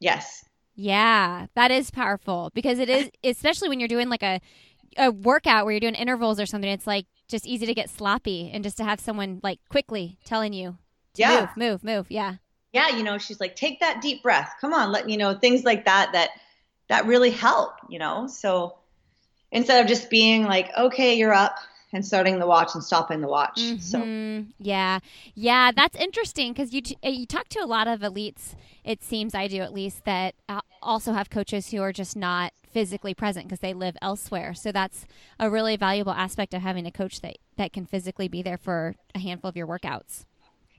Yes. 0.00 0.44
Yeah, 0.74 1.46
that 1.54 1.70
is 1.70 1.90
powerful 1.90 2.50
because 2.54 2.78
it 2.78 2.88
is 2.88 3.10
especially 3.22 3.68
when 3.68 3.78
you're 3.80 3.88
doing 3.88 4.08
like 4.08 4.22
a 4.22 4.40
a 4.96 5.10
workout 5.10 5.64
where 5.64 5.72
you're 5.72 5.80
doing 5.80 5.94
intervals 5.94 6.40
or 6.40 6.46
something 6.46 6.70
it's 6.70 6.86
like 6.86 7.06
just 7.28 7.46
easy 7.46 7.66
to 7.66 7.74
get 7.74 7.90
sloppy 7.90 8.50
and 8.52 8.64
just 8.64 8.76
to 8.78 8.84
have 8.84 9.00
someone 9.00 9.40
like 9.42 9.60
quickly 9.68 10.18
telling 10.24 10.52
you 10.52 10.78
to 11.14 11.22
yeah. 11.22 11.40
move, 11.56 11.56
move, 11.56 11.84
move. 11.84 12.06
Yeah. 12.10 12.36
Yeah, 12.72 12.96
you 12.96 13.02
know, 13.02 13.18
she's 13.18 13.40
like 13.40 13.56
take 13.56 13.80
that 13.80 14.02
deep 14.02 14.22
breath. 14.22 14.54
Come 14.60 14.74
on, 14.74 14.92
let 14.92 15.08
you 15.08 15.16
know 15.16 15.34
things 15.34 15.64
like 15.64 15.84
that 15.86 16.12
that 16.12 16.30
that 16.88 17.06
really 17.06 17.30
help, 17.30 17.72
you 17.88 17.98
know. 17.98 18.26
So 18.26 18.76
instead 19.50 19.80
of 19.80 19.88
just 19.88 20.10
being 20.10 20.44
like, 20.44 20.70
okay, 20.76 21.14
you're 21.14 21.32
up, 21.32 21.56
and 21.92 22.04
starting 22.04 22.38
the 22.38 22.46
watch 22.46 22.74
and 22.74 22.84
stopping 22.84 23.20
the 23.20 23.28
watch. 23.28 23.58
Mm-hmm. 23.60 23.78
So 23.78 24.46
yeah, 24.58 24.98
yeah, 25.34 25.72
that's 25.74 25.96
interesting 25.96 26.52
because 26.52 26.72
you 26.72 26.82
t- 26.82 26.98
uh, 27.04 27.08
you 27.08 27.26
talk 27.26 27.48
to 27.50 27.60
a 27.60 27.66
lot 27.66 27.88
of 27.88 28.00
elites. 28.00 28.54
It 28.84 29.02
seems 29.02 29.34
I 29.34 29.48
do 29.48 29.60
at 29.60 29.72
least 29.72 30.04
that 30.04 30.34
uh, 30.48 30.60
also 30.82 31.12
have 31.12 31.30
coaches 31.30 31.70
who 31.70 31.80
are 31.80 31.92
just 31.92 32.16
not 32.16 32.52
physically 32.70 33.14
present 33.14 33.46
because 33.46 33.60
they 33.60 33.74
live 33.74 33.96
elsewhere. 34.02 34.54
So 34.54 34.72
that's 34.72 35.06
a 35.38 35.50
really 35.50 35.76
valuable 35.76 36.12
aspect 36.12 36.54
of 36.54 36.62
having 36.62 36.86
a 36.86 36.90
coach 36.90 37.20
that 37.20 37.38
that 37.56 37.72
can 37.72 37.86
physically 37.86 38.28
be 38.28 38.42
there 38.42 38.58
for 38.58 38.94
a 39.14 39.18
handful 39.18 39.48
of 39.48 39.56
your 39.56 39.66
workouts. 39.66 40.24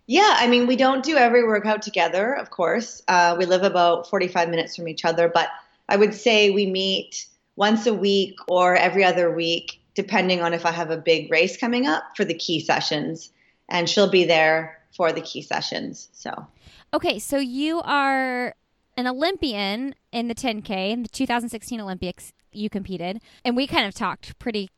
Yeah, 0.08 0.38
I 0.38 0.48
mean, 0.48 0.66
we 0.66 0.76
don't 0.76 1.04
do 1.04 1.18
every 1.18 1.44
workout 1.44 1.84
together, 1.84 2.34
of 2.34 2.50
course. 2.50 3.04
Uh, 3.08 3.36
we 3.38 3.46
live 3.46 3.62
about 3.62 4.10
45 4.10 4.50
minutes 4.50 4.76
from 4.76 4.88
each 4.88 5.06
other, 5.06 5.30
but 5.30 5.50
I 5.88 5.98
would 5.98 6.16
say 6.16 6.50
we 6.50 6.66
meet 6.66 7.28
once 7.56 7.86
a 7.86 7.94
week 7.94 8.40
or 8.48 8.76
every 8.76 9.04
other 9.04 9.32
week 9.32 9.80
depending 9.94 10.42
on 10.42 10.54
if 10.54 10.66
I 10.66 10.72
have 10.72 10.92
a 10.92 10.98
big 10.98 11.30
race 11.30 11.58
coming 11.58 11.86
up 11.86 12.16
for 12.16 12.24
the 12.24 12.34
key 12.34 12.62
sessions. 12.62 13.32
And 13.68 13.90
she'll 13.90 14.10
be 14.10 14.24
there 14.24 14.80
for 14.96 15.12
the 15.12 15.22
key 15.22 15.42
sessions. 15.42 16.08
So, 16.14 16.48
okay, 16.94 17.20
so 17.20 17.38
you 17.38 17.82
are 17.82 18.56
an 18.98 19.08
Olympian 19.08 19.96
in 20.12 20.28
the 20.28 20.36
10K 20.36 20.92
in 20.92 21.04
the 21.04 21.10
2016 21.10 21.80
Olympics. 21.80 22.34
You 22.52 22.70
competed, 22.70 23.22
and 23.46 23.56
we 23.56 23.68
kind 23.68 23.86
of 23.88 23.94
talked 23.94 24.38
pretty, 24.40 24.70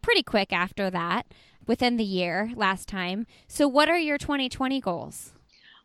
pretty 0.00 0.22
quick 0.24 0.52
after 0.52 0.90
that, 0.90 1.26
within 1.66 1.96
the 1.96 2.04
year 2.04 2.50
last 2.56 2.88
time. 2.88 3.26
So, 3.46 3.68
what 3.68 3.88
are 3.88 3.98
your 3.98 4.18
2020 4.18 4.80
goals? 4.80 5.32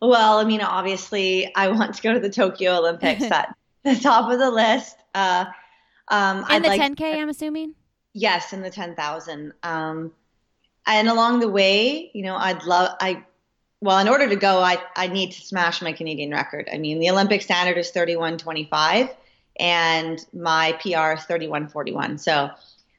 Well, 0.02 0.40
I 0.40 0.44
mean, 0.44 0.62
obviously, 0.62 1.54
I 1.56 1.70
want 1.70 1.96
to 1.96 2.02
go 2.02 2.14
to 2.14 2.20
the 2.20 2.30
Tokyo 2.30 2.78
Olympics 2.78 3.24
at 3.32 3.56
the 3.84 3.96
top 3.96 4.32
of 4.32 4.40
the 4.40 4.52
list. 4.52 4.98
Uh, 5.14 5.46
um, 6.10 6.38
and 6.38 6.46
I'd 6.50 6.64
the 6.64 6.70
like, 6.70 6.82
10K, 6.82 7.16
I'm 7.16 7.30
assuming. 7.30 7.76
Yes, 8.14 8.54
in 8.54 8.62
the 8.62 8.70
10,000. 8.70 9.54
Um, 9.64 10.12
and 10.86 11.10
along 11.10 11.40
the 11.40 11.50
way, 11.50 12.12
you 12.14 12.24
know, 12.24 12.36
I'd 12.36 12.64
love, 12.64 12.96
I, 13.00 13.24
well, 13.82 14.00
in 14.00 14.08
order 14.08 14.28
to 14.28 14.36
go, 14.36 14.60
I, 14.60 14.78
I 14.96 15.08
need 15.08 15.32
to 15.34 15.42
smash 15.42 15.82
my 15.82 15.92
Canadian 15.92 16.32
record. 16.32 16.68
I 16.72 16.78
mean, 16.78 17.00
the 17.00 17.10
Olympic 17.10 17.42
standard 17.42 17.78
is 17.78 17.92
31.25 17.92 19.14
and 19.60 20.26
my 20.34 20.74
PR 20.82 21.14
is 21.14 21.26
31.41. 21.26 22.20
So 22.20 22.50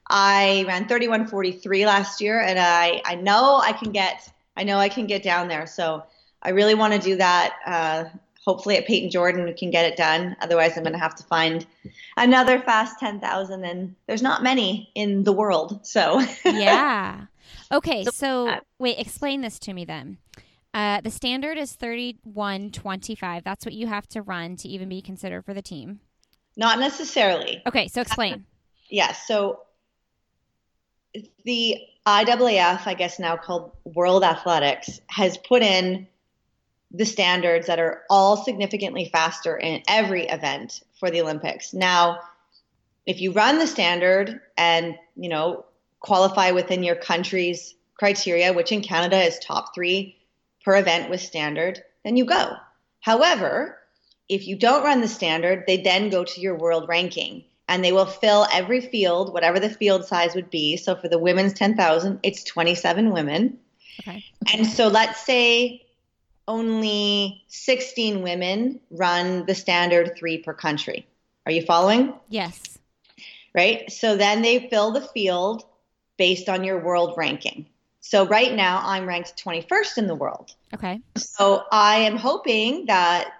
I 0.09 0.63
ran 0.67 0.87
31.43 0.87 1.85
last 1.85 2.21
year 2.21 2.41
and 2.41 2.57
I, 2.57 3.01
I 3.05 3.15
know 3.15 3.61
I 3.61 3.73
can 3.73 3.91
get, 3.91 4.31
I 4.55 4.63
know 4.63 4.77
I 4.77 4.89
can 4.89 5.05
get 5.05 5.21
down 5.21 5.49
there. 5.49 5.67
So 5.67 6.03
I 6.41 6.51
really 6.51 6.75
want 6.75 6.93
to 6.93 6.99
do 6.99 7.17
that. 7.17 7.55
Uh, 7.65 8.05
hopefully 8.45 8.77
at 8.77 8.87
Payton 8.87 9.11
Jordan 9.11 9.43
we 9.43 9.53
can 9.53 9.71
get 9.71 9.85
it 9.85 9.97
done. 9.97 10.37
Otherwise, 10.41 10.77
I'm 10.77 10.83
going 10.83 10.93
to 10.93 10.99
have 10.99 11.15
to 11.15 11.23
find 11.23 11.65
another 12.15 12.59
fast 12.61 12.99
10,000 12.99 13.65
and 13.65 13.95
there's 14.07 14.21
not 14.21 14.43
many 14.43 14.91
in 14.95 15.23
the 15.23 15.33
world. 15.33 15.85
So 15.85 16.21
Yeah. 16.45 17.25
Okay, 17.71 18.03
so, 18.03 18.11
so 18.11 18.49
uh, 18.49 18.59
wait, 18.79 18.97
explain 18.97 19.41
this 19.41 19.59
to 19.59 19.73
me 19.73 19.85
then. 19.85 20.17
Uh, 20.73 21.01
the 21.01 21.11
standard 21.11 21.57
is 21.57 21.75
31.25. 21.75 23.43
That's 23.43 23.65
what 23.65 23.73
you 23.73 23.87
have 23.87 24.07
to 24.09 24.21
run 24.21 24.55
to 24.57 24.67
even 24.67 24.89
be 24.89 25.01
considered 25.01 25.43
for 25.45 25.53
the 25.53 25.61
team. 25.61 25.99
Not 26.55 26.79
necessarily. 26.79 27.61
Okay, 27.65 27.87
so 27.87 28.01
explain. 28.01 28.45
Yes, 28.89 29.09
yeah, 29.09 29.11
so 29.13 29.59
the 31.43 31.77
IAAF, 32.05 32.85
I 32.85 32.93
guess 32.93 33.19
now 33.19 33.37
called 33.37 33.71
World 33.83 34.23
Athletics, 34.23 35.01
has 35.07 35.37
put 35.37 35.63
in 35.63 36.07
the 36.91 37.05
standards 37.05 37.67
that 37.67 37.79
are 37.79 38.03
all 38.09 38.37
significantly 38.37 39.09
faster 39.11 39.57
in 39.57 39.81
every 39.87 40.27
event 40.27 40.81
for 40.99 41.09
the 41.09 41.21
Olympics. 41.21 41.73
Now, 41.73 42.19
if 43.05 43.21
you 43.21 43.31
run 43.31 43.59
the 43.59 43.67
standard 43.67 44.39
and, 44.57 44.95
you 45.15 45.29
know, 45.29 45.65
qualify 45.99 46.51
within 46.51 46.83
your 46.83 46.95
country's 46.95 47.75
criteria, 47.95 48.53
which 48.53 48.71
in 48.71 48.81
Canada 48.81 49.21
is 49.21 49.37
top 49.39 49.75
3 49.75 50.15
per 50.63 50.77
event 50.77 51.09
with 51.09 51.21
standard, 51.21 51.83
then 52.03 52.17
you 52.17 52.25
go. 52.25 52.53
However, 52.99 53.77
if 54.27 54.47
you 54.47 54.55
don't 54.55 54.83
run 54.83 55.01
the 55.01 55.07
standard, 55.07 55.63
they 55.65 55.77
then 55.77 56.09
go 56.09 56.23
to 56.23 56.41
your 56.41 56.55
world 56.55 56.87
ranking 56.87 57.43
and 57.67 57.83
they 57.83 57.91
will 57.91 58.05
fill 58.05 58.47
every 58.51 58.81
field, 58.81 59.33
whatever 59.33 59.59
the 59.59 59.69
field 59.69 60.05
size 60.05 60.35
would 60.35 60.49
be. 60.49 60.75
So 60.77 60.95
for 60.95 61.07
the 61.07 61.19
women's 61.19 61.53
10,000, 61.53 62.19
it's 62.23 62.43
27 62.43 63.11
women. 63.11 63.59
Okay. 64.01 64.23
And 64.53 64.65
so 64.65 64.87
let's 64.87 65.23
say 65.25 65.85
only 66.47 67.43
16 67.47 68.23
women 68.23 68.79
run 68.89 69.45
the 69.45 69.53
standard 69.55 70.15
three 70.17 70.39
per 70.39 70.53
country. 70.53 71.07
Are 71.45 71.51
you 71.51 71.61
following? 71.61 72.13
Yes. 72.27 72.79
Right? 73.53 73.91
So 73.91 74.17
then 74.17 74.41
they 74.41 74.67
fill 74.69 74.91
the 74.91 75.01
field 75.01 75.63
based 76.17 76.49
on 76.49 76.63
your 76.63 76.79
world 76.83 77.13
ranking. 77.17 77.67
So 78.01 78.25
right 78.25 78.53
now 78.53 78.81
I'm 78.83 79.05
ranked 79.05 79.43
21st 79.43 79.97
in 79.97 80.07
the 80.07 80.15
world. 80.15 80.53
Okay. 80.73 81.01
So 81.17 81.63
I 81.71 81.97
am 81.97 82.15
hoping 82.15 82.85
that 82.85 83.33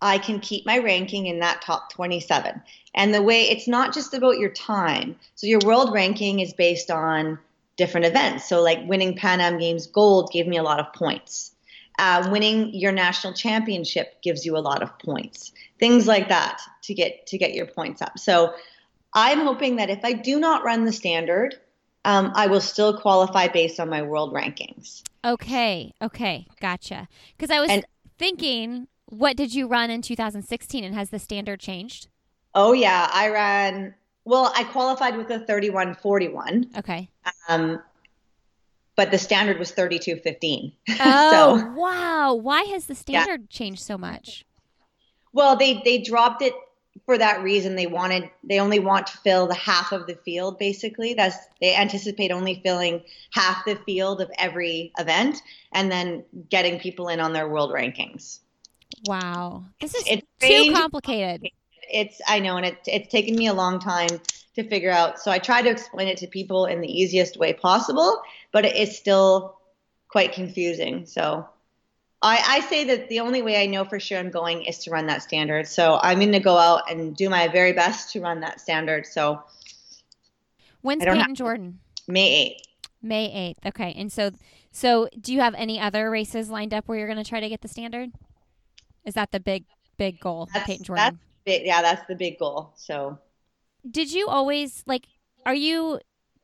I 0.00 0.18
can 0.18 0.40
keep 0.40 0.66
my 0.66 0.78
ranking 0.78 1.26
in 1.26 1.40
that 1.40 1.62
top 1.62 1.92
27. 1.92 2.62
And 2.94 3.14
the 3.14 3.22
way 3.22 3.42
it's 3.42 3.68
not 3.68 3.94
just 3.94 4.14
about 4.14 4.38
your 4.38 4.50
time. 4.50 5.16
So 5.34 5.46
your 5.46 5.60
world 5.64 5.92
ranking 5.92 6.40
is 6.40 6.52
based 6.52 6.90
on 6.90 7.38
different 7.76 8.06
events. 8.06 8.48
So 8.48 8.62
like 8.62 8.86
winning 8.86 9.16
Pan 9.16 9.40
Am 9.40 9.58
Games 9.58 9.86
gold 9.86 10.30
gave 10.32 10.46
me 10.46 10.56
a 10.56 10.62
lot 10.62 10.80
of 10.80 10.92
points. 10.92 11.52
Uh, 11.98 12.28
winning 12.30 12.74
your 12.74 12.92
national 12.92 13.32
championship 13.32 14.20
gives 14.22 14.44
you 14.44 14.56
a 14.56 14.60
lot 14.60 14.82
of 14.82 14.98
points. 14.98 15.52
Things 15.78 16.06
like 16.06 16.28
that 16.28 16.60
to 16.82 16.94
get 16.94 17.26
to 17.28 17.38
get 17.38 17.54
your 17.54 17.66
points 17.66 18.02
up. 18.02 18.18
So 18.18 18.54
I'm 19.14 19.40
hoping 19.40 19.76
that 19.76 19.88
if 19.88 20.04
I 20.04 20.12
do 20.12 20.38
not 20.38 20.62
run 20.62 20.84
the 20.84 20.92
standard, 20.92 21.58
um, 22.06 22.32
I 22.34 22.46
will 22.46 22.60
still 22.60 22.98
qualify 22.98 23.48
based 23.48 23.78
on 23.80 23.90
my 23.90 24.00
world 24.02 24.32
rankings. 24.32 25.02
Okay. 25.24 25.92
Okay. 26.00 26.46
Gotcha. 26.60 27.08
Because 27.36 27.50
I 27.50 27.60
was 27.60 27.68
And- 27.70 27.84
thinking, 28.16 28.86
what 29.06 29.36
did 29.36 29.52
you 29.54 29.66
run 29.66 29.90
in 29.90 30.00
2016, 30.02 30.84
and 30.84 30.94
has 30.94 31.10
the 31.10 31.18
standard 31.18 31.60
changed? 31.60 32.08
Oh 32.54 32.72
yeah, 32.72 33.10
I 33.12 33.28
ran. 33.28 33.94
Well, 34.24 34.50
I 34.56 34.64
qualified 34.64 35.16
with 35.16 35.30
a 35.30 35.40
31:41, 35.40 36.76
Okay. 36.78 37.10
um, 37.48 37.82
but 38.96 39.10
the 39.10 39.18
standard 39.18 39.58
was 39.58 39.70
32:15. 39.72 40.72
Oh 41.00 41.58
so, 41.58 41.72
wow! 41.76 42.34
Why 42.34 42.62
has 42.62 42.86
the 42.86 42.94
standard 42.94 43.50
changed 43.50 43.82
so 43.82 43.98
much? 43.98 44.44
well, 45.32 45.54
they 45.56 45.82
they 45.84 45.98
dropped 45.98 46.40
it 46.42 46.54
for 47.04 47.18
that 47.18 47.42
reason. 47.42 47.76
They 47.76 47.86
wanted 47.86 48.30
they 48.42 48.58
only 48.58 48.78
want 48.78 49.06
to 49.08 49.18
fill 49.18 49.46
the 49.46 49.54
half 49.54 49.92
of 49.92 50.06
the 50.06 50.14
field 50.24 50.58
basically. 50.58 51.14
That's 51.14 51.36
they 51.60 51.74
anticipate 51.74 52.30
only 52.30 52.60
filling 52.64 53.02
half 53.32 53.64
the 53.64 53.76
field 53.76 54.20
of 54.20 54.30
every 54.38 54.92
event, 54.98 55.42
and 55.72 55.90
then 55.90 56.24
getting 56.48 56.78
people 56.78 57.08
in 57.08 57.20
on 57.20 57.32
their 57.32 57.48
world 57.48 57.70
rankings. 57.70 58.40
Wow, 59.06 59.64
this 59.80 59.94
is 59.94 60.04
It's 60.06 60.26
too 60.40 60.72
complicated. 60.72 61.50
it's 61.90 62.20
I 62.26 62.40
know, 62.40 62.56
and 62.56 62.66
it, 62.66 62.78
it's 62.86 63.10
taken 63.10 63.36
me 63.36 63.46
a 63.46 63.54
long 63.54 63.78
time 63.78 64.20
to 64.54 64.68
figure 64.68 64.90
out. 64.90 65.18
So 65.20 65.30
I 65.30 65.38
try 65.38 65.62
to 65.62 65.68
explain 65.68 66.08
it 66.08 66.16
to 66.18 66.26
people 66.26 66.66
in 66.66 66.80
the 66.80 66.88
easiest 66.88 67.36
way 67.36 67.52
possible, 67.52 68.22
but 68.52 68.64
it 68.64 68.76
is 68.76 68.96
still 68.96 69.58
quite 70.08 70.32
confusing. 70.32 71.04
So 71.06 71.46
I, 72.22 72.42
I 72.46 72.60
say 72.60 72.84
that 72.84 73.08
the 73.08 73.20
only 73.20 73.42
way 73.42 73.62
I 73.62 73.66
know 73.66 73.84
for 73.84 74.00
sure 74.00 74.18
I'm 74.18 74.30
going 74.30 74.62
is 74.62 74.78
to 74.80 74.90
run 74.90 75.06
that 75.06 75.22
standard. 75.22 75.68
So 75.68 75.98
I'm 76.02 76.18
going 76.18 76.32
to 76.32 76.40
go 76.40 76.56
out 76.56 76.90
and 76.90 77.14
do 77.14 77.28
my 77.28 77.46
very 77.48 77.72
best 77.72 78.12
to 78.12 78.20
run 78.20 78.40
that 78.40 78.60
standard. 78.60 79.06
So 79.06 79.42
When's 80.80 81.04
Payton 81.04 81.34
Jordan? 81.34 81.80
May 82.08 82.56
8th. 82.56 82.66
May 83.02 83.32
eighth. 83.32 83.66
Okay, 83.66 83.94
and 83.96 84.10
so 84.10 84.30
so 84.72 85.08
do 85.20 85.32
you 85.32 85.40
have 85.40 85.54
any 85.54 85.78
other 85.78 86.10
races 86.10 86.50
lined 86.50 86.74
up 86.74 86.88
where 86.88 86.98
you're 86.98 87.06
going 87.06 87.22
to 87.22 87.28
try 87.28 87.40
to 87.40 87.48
get 87.48 87.60
the 87.60 87.68
standard? 87.68 88.10
Is 89.04 89.14
that 89.14 89.30
the 89.30 89.38
big 89.38 89.64
big 89.96 90.18
goal, 90.18 90.46
That's- 90.46 90.66
Payton 90.66 90.94
that's- 90.94 91.06
Jordan? 91.06 91.20
Big- 91.44 91.66
Yeah, 91.66 91.82
that's 91.82 92.06
the 92.08 92.16
big 92.16 92.38
goal. 92.38 92.72
So 92.76 93.18
Did 93.88 94.12
you 94.12 94.26
always 94.28 94.82
like? 94.86 95.06
Are 95.44 95.54
you 95.54 96.00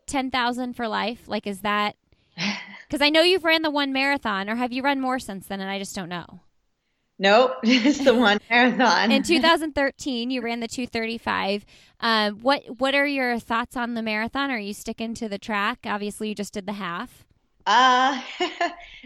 ten 0.07 0.31
thousand 0.31 0.75
for 0.75 0.87
life? 0.87 1.23
Like, 1.27 1.47
is 1.47 1.61
that? 1.63 1.97
Because 2.93 3.07
I 3.07 3.09
know 3.09 3.23
you've 3.23 3.45
ran 3.45 3.63
the 3.63 3.71
one 3.71 3.91
marathon, 3.91 4.51
or 4.51 4.57
have 4.57 4.71
you 4.71 4.83
run 4.83 5.01
more 5.01 5.19
since 5.19 5.47
then? 5.47 5.63
And 5.63 5.71
I 5.71 5.79
just 5.79 5.97
don't 5.97 6.11
know. 6.11 6.41
nope, 7.19 7.53
it's 7.63 8.05
the 8.05 8.15
one 8.15 8.39
marathon. 8.51 9.11
In 9.11 9.23
2013, 9.23 10.31
you 10.31 10.43
ran 10.43 10.61
the 10.61 10.69
235. 10.69 11.65
Uh, 12.01 12.33
what 12.33 12.63
what 12.79 12.95
are 12.95 13.07
your 13.07 13.39
thoughts 13.39 13.79
on 13.79 13.95
the 13.95 14.03
marathon? 14.03 14.51
Are 14.51 14.59
you 14.59 14.75
sticking 14.75 15.15
to 15.15 15.27
the 15.27 15.39
track? 15.39 15.87
Obviously, 15.87 16.29
you 16.29 16.35
just 16.35 16.53
did 16.53 16.67
the 16.67 16.75
half. 16.75 17.25
Uh, 17.67 18.21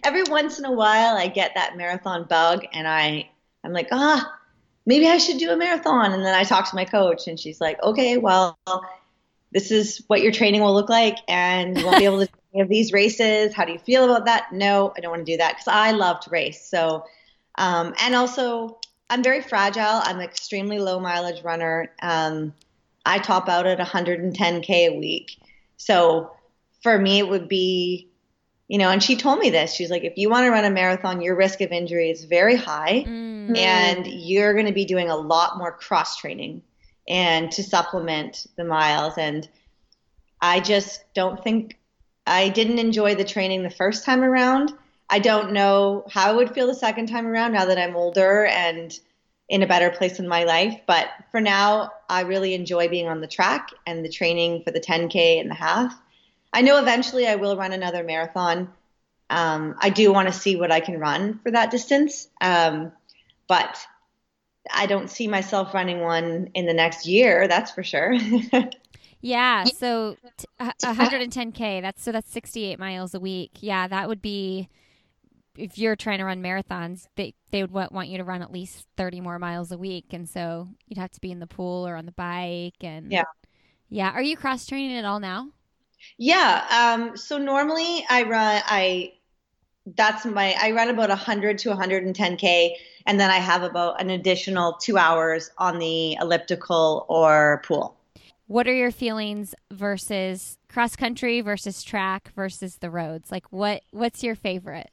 every 0.02 0.24
once 0.24 0.58
in 0.58 0.64
a 0.64 0.72
while, 0.72 1.16
I 1.16 1.28
get 1.28 1.52
that 1.54 1.76
marathon 1.76 2.24
bug, 2.24 2.66
and 2.72 2.88
I 2.88 3.30
I'm 3.62 3.72
like, 3.72 3.86
ah, 3.92 4.36
maybe 4.84 5.06
I 5.06 5.18
should 5.18 5.38
do 5.38 5.52
a 5.52 5.56
marathon. 5.56 6.12
And 6.12 6.24
then 6.24 6.34
I 6.34 6.42
talk 6.42 6.68
to 6.70 6.74
my 6.74 6.86
coach, 6.86 7.28
and 7.28 7.38
she's 7.38 7.60
like, 7.60 7.80
okay, 7.84 8.16
well, 8.16 8.58
this 9.52 9.70
is 9.70 10.02
what 10.08 10.22
your 10.22 10.32
training 10.32 10.60
will 10.60 10.74
look 10.74 10.88
like, 10.88 11.18
and 11.28 11.78
you 11.78 11.86
won't 11.86 11.98
be 11.98 12.04
able 12.04 12.26
to 12.26 12.32
of 12.60 12.68
these 12.68 12.92
races. 12.92 13.54
How 13.54 13.64
do 13.64 13.72
you 13.72 13.78
feel 13.78 14.04
about 14.04 14.26
that? 14.26 14.52
No, 14.52 14.92
I 14.96 15.00
don't 15.00 15.10
want 15.10 15.26
to 15.26 15.32
do 15.32 15.38
that 15.38 15.52
because 15.54 15.68
I 15.68 15.92
love 15.92 16.20
to 16.20 16.30
race. 16.30 16.64
So, 16.68 17.04
um, 17.56 17.94
and 18.00 18.14
also, 18.14 18.78
I'm 19.08 19.22
very 19.22 19.42
fragile. 19.42 19.82
I'm 20.02 20.16
an 20.16 20.22
extremely 20.22 20.78
low 20.78 20.98
mileage 21.00 21.42
runner. 21.42 21.92
Um, 22.02 22.52
I 23.04 23.18
top 23.18 23.48
out 23.48 23.66
at 23.66 23.78
110k 23.78 24.70
a 24.70 24.98
week. 24.98 25.36
So 25.76 26.32
for 26.82 26.98
me, 26.98 27.18
it 27.18 27.28
would 27.28 27.48
be 27.48 28.08
you 28.68 28.78
know, 28.78 28.90
and 28.90 29.02
she 29.02 29.16
told 29.16 29.38
me 29.38 29.50
this. 29.50 29.74
She's 29.74 29.90
like, 29.90 30.02
if 30.02 30.14
you 30.16 30.28
want 30.28 30.44
to 30.44 30.50
run 30.50 30.64
a 30.64 30.70
marathon, 30.70 31.20
your 31.20 31.36
risk 31.36 31.60
of 31.60 31.70
injury 31.70 32.10
is 32.10 32.24
very 32.24 32.56
high, 32.56 33.04
Mm. 33.06 33.56
and 33.56 34.06
you're 34.06 34.54
going 34.54 34.66
to 34.66 34.72
be 34.72 34.84
doing 34.84 35.08
a 35.08 35.16
lot 35.16 35.56
more 35.56 35.70
cross 35.70 36.16
training 36.16 36.62
and 37.08 37.52
to 37.52 37.62
supplement 37.62 38.46
the 38.56 38.64
miles. 38.64 39.16
And 39.18 39.48
I 40.40 40.58
just 40.58 41.04
don't 41.14 41.42
think 41.44 41.78
I 42.26 42.48
didn't 42.48 42.78
enjoy 42.78 43.14
the 43.14 43.24
training 43.24 43.62
the 43.62 43.70
first 43.70 44.04
time 44.04 44.22
around. 44.22 44.72
I 45.08 45.20
don't 45.20 45.52
know 45.52 46.04
how 46.10 46.30
I 46.30 46.34
would 46.34 46.52
feel 46.52 46.66
the 46.66 46.74
second 46.74 47.06
time 47.06 47.26
around 47.26 47.52
now 47.52 47.66
that 47.66 47.78
I'm 47.78 47.94
older 47.94 48.46
and 48.46 48.98
in 49.48 49.62
a 49.62 49.66
better 49.66 49.90
place 49.90 50.18
in 50.18 50.26
my 50.26 50.42
life. 50.42 50.80
But 50.86 51.08
for 51.30 51.40
now, 51.40 51.92
I 52.08 52.22
really 52.22 52.54
enjoy 52.54 52.88
being 52.88 53.06
on 53.06 53.20
the 53.20 53.28
track 53.28 53.70
and 53.86 54.04
the 54.04 54.08
training 54.08 54.62
for 54.64 54.72
the 54.72 54.80
10K 54.80 55.40
and 55.40 55.48
the 55.48 55.54
half. 55.54 55.94
I 56.52 56.62
know 56.62 56.78
eventually 56.78 57.28
I 57.28 57.36
will 57.36 57.56
run 57.56 57.72
another 57.72 58.02
marathon. 58.02 58.72
Um, 59.30 59.76
I 59.78 59.90
do 59.90 60.12
want 60.12 60.26
to 60.28 60.34
see 60.34 60.56
what 60.56 60.72
I 60.72 60.80
can 60.80 60.98
run 60.98 61.38
for 61.44 61.52
that 61.52 61.70
distance. 61.70 62.28
Um, 62.40 62.90
but 63.46 63.78
I 64.72 64.86
don't 64.86 65.08
see 65.08 65.28
myself 65.28 65.74
running 65.74 66.00
one 66.00 66.50
in 66.54 66.66
the 66.66 66.74
next 66.74 67.06
year, 67.06 67.46
that's 67.46 67.70
for 67.70 67.84
sure. 67.84 68.16
Yeah, 69.22 69.64
so 69.64 70.16
110k. 70.60 71.80
That's 71.82 72.02
so 72.02 72.12
that's 72.12 72.30
68 72.30 72.78
miles 72.78 73.14
a 73.14 73.20
week. 73.20 73.52
Yeah, 73.60 73.88
that 73.88 74.08
would 74.08 74.22
be 74.22 74.68
if 75.56 75.78
you're 75.78 75.96
trying 75.96 76.18
to 76.18 76.24
run 76.24 76.42
marathons. 76.42 77.08
They 77.16 77.34
they 77.52 77.64
would 77.64 77.92
want 77.92 78.08
you 78.08 78.18
to 78.18 78.24
run 78.24 78.42
at 78.42 78.52
least 78.52 78.86
30 78.96 79.20
more 79.20 79.38
miles 79.38 79.72
a 79.72 79.78
week, 79.78 80.06
and 80.12 80.28
so 80.28 80.68
you'd 80.88 80.98
have 80.98 81.12
to 81.12 81.20
be 81.20 81.32
in 81.32 81.40
the 81.40 81.46
pool 81.46 81.86
or 81.86 81.96
on 81.96 82.06
the 82.06 82.12
bike. 82.12 82.82
And 82.82 83.16
Yeah. 83.16 83.24
yeah. 83.90 84.10
Are 84.12 84.22
you 84.22 84.36
cross 84.36 84.66
training 84.66 84.96
at 84.98 85.04
all 85.06 85.20
now? 85.20 85.50
yeah. 86.18 86.94
Um, 86.98 87.16
so 87.16 87.38
normally 87.38 88.04
I 88.08 88.22
run, 88.24 88.62
I, 88.66 89.12
that's 89.86 90.26
my, 90.26 90.56
I 90.60 90.72
run 90.72 90.90
about 90.90 91.10
100 91.10 91.58
to 91.60 91.70
110K, 91.70 92.76
and 93.06 93.20
then 93.20 93.30
I 93.30 93.38
have 93.38 93.62
about 93.64 94.00
an 94.00 94.10
additional 94.10 94.74
two 94.74 94.98
hours 94.98 95.50
on 95.58 95.78
the 95.80 96.14
elliptical 96.20 97.06
or 97.08 97.62
pool. 97.66 97.95
What 98.46 98.68
are 98.68 98.74
your 98.74 98.92
feelings 98.92 99.54
versus 99.72 100.58
cross 100.68 100.94
country 100.94 101.40
versus 101.40 101.82
track 101.82 102.32
versus 102.36 102.76
the 102.76 102.90
roads? 102.90 103.30
Like 103.30 103.50
what 103.52 103.82
what's 103.90 104.22
your 104.22 104.34
favorite? 104.34 104.90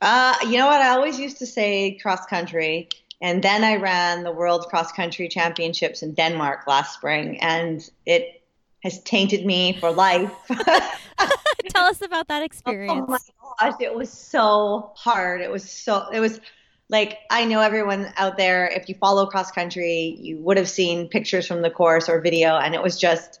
Uh, 0.00 0.34
you 0.42 0.58
know 0.58 0.66
what? 0.66 0.80
I 0.80 0.90
always 0.90 1.18
used 1.18 1.38
to 1.38 1.46
say 1.46 1.98
cross 2.00 2.24
country, 2.26 2.88
and 3.20 3.42
then 3.42 3.64
I 3.64 3.76
ran 3.76 4.22
the 4.22 4.32
World 4.32 4.66
Cross 4.68 4.92
Country 4.92 5.28
Championships 5.28 6.02
in 6.02 6.14
Denmark 6.14 6.66
last 6.66 6.94
spring, 6.94 7.38
and 7.40 7.88
it 8.06 8.42
has 8.84 9.00
tainted 9.02 9.44
me 9.44 9.76
for 9.80 9.90
life. 9.90 10.32
Tell 11.70 11.86
us 11.86 12.00
about 12.00 12.28
that 12.28 12.42
experience. 12.42 13.06
oh 13.08 13.10
my 13.10 13.18
gosh, 13.60 13.80
it 13.80 13.94
was 13.94 14.10
so 14.10 14.92
hard. 14.94 15.40
It 15.40 15.50
was 15.50 15.68
so, 15.68 16.08
it 16.12 16.20
was 16.20 16.40
like, 16.90 17.18
I 17.30 17.44
know 17.44 17.60
everyone 17.60 18.12
out 18.16 18.36
there, 18.36 18.66
if 18.68 18.88
you 18.88 18.94
follow 18.94 19.26
cross 19.26 19.50
country, 19.50 20.16
you 20.20 20.38
would 20.38 20.56
have 20.56 20.68
seen 20.68 21.08
pictures 21.08 21.46
from 21.46 21.60
the 21.60 21.70
course 21.70 22.08
or 22.08 22.20
video, 22.20 22.56
and 22.56 22.74
it 22.74 22.82
was 22.82 22.98
just, 22.98 23.40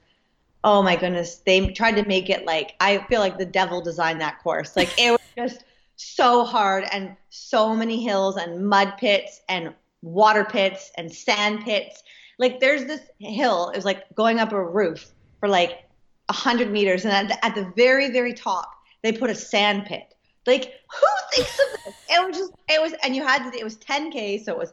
oh 0.64 0.82
my 0.82 0.96
goodness. 0.96 1.36
They 1.46 1.68
tried 1.68 1.96
to 1.96 2.06
make 2.06 2.28
it 2.28 2.44
like, 2.44 2.74
I 2.80 2.98
feel 3.08 3.20
like 3.20 3.38
the 3.38 3.46
devil 3.46 3.80
designed 3.80 4.20
that 4.20 4.42
course. 4.42 4.76
Like, 4.76 4.90
it 4.98 5.12
was 5.12 5.20
just 5.36 5.64
so 5.96 6.44
hard 6.44 6.84
and 6.92 7.16
so 7.30 7.74
many 7.74 8.02
hills 8.02 8.36
and 8.36 8.68
mud 8.68 8.94
pits 8.98 9.40
and 9.48 9.74
water 10.02 10.44
pits 10.44 10.92
and 10.98 11.10
sand 11.10 11.64
pits. 11.64 12.02
Like, 12.38 12.60
there's 12.60 12.84
this 12.84 13.00
hill, 13.18 13.70
it 13.70 13.76
was 13.76 13.86
like 13.86 14.04
going 14.14 14.40
up 14.40 14.52
a 14.52 14.62
roof 14.62 15.10
for 15.40 15.48
like 15.48 15.84
100 16.26 16.70
meters, 16.70 17.06
and 17.06 17.14
at 17.14 17.28
the, 17.28 17.44
at 17.44 17.54
the 17.54 17.72
very, 17.76 18.10
very 18.10 18.34
top, 18.34 18.70
they 19.02 19.12
put 19.12 19.30
a 19.30 19.34
sand 19.34 19.86
pit. 19.86 20.14
Like, 20.48 20.72
who 20.90 21.06
thinks 21.32 21.52
of 21.58 21.84
this? 21.84 21.94
It 22.08 22.26
was 22.26 22.36
just, 22.36 22.52
it 22.68 22.80
was, 22.82 22.94
and 23.04 23.14
you 23.14 23.22
had 23.22 23.48
to, 23.48 23.56
it 23.56 23.62
was 23.62 23.76
10K, 23.76 24.42
so 24.44 24.52
it 24.52 24.58
was, 24.58 24.72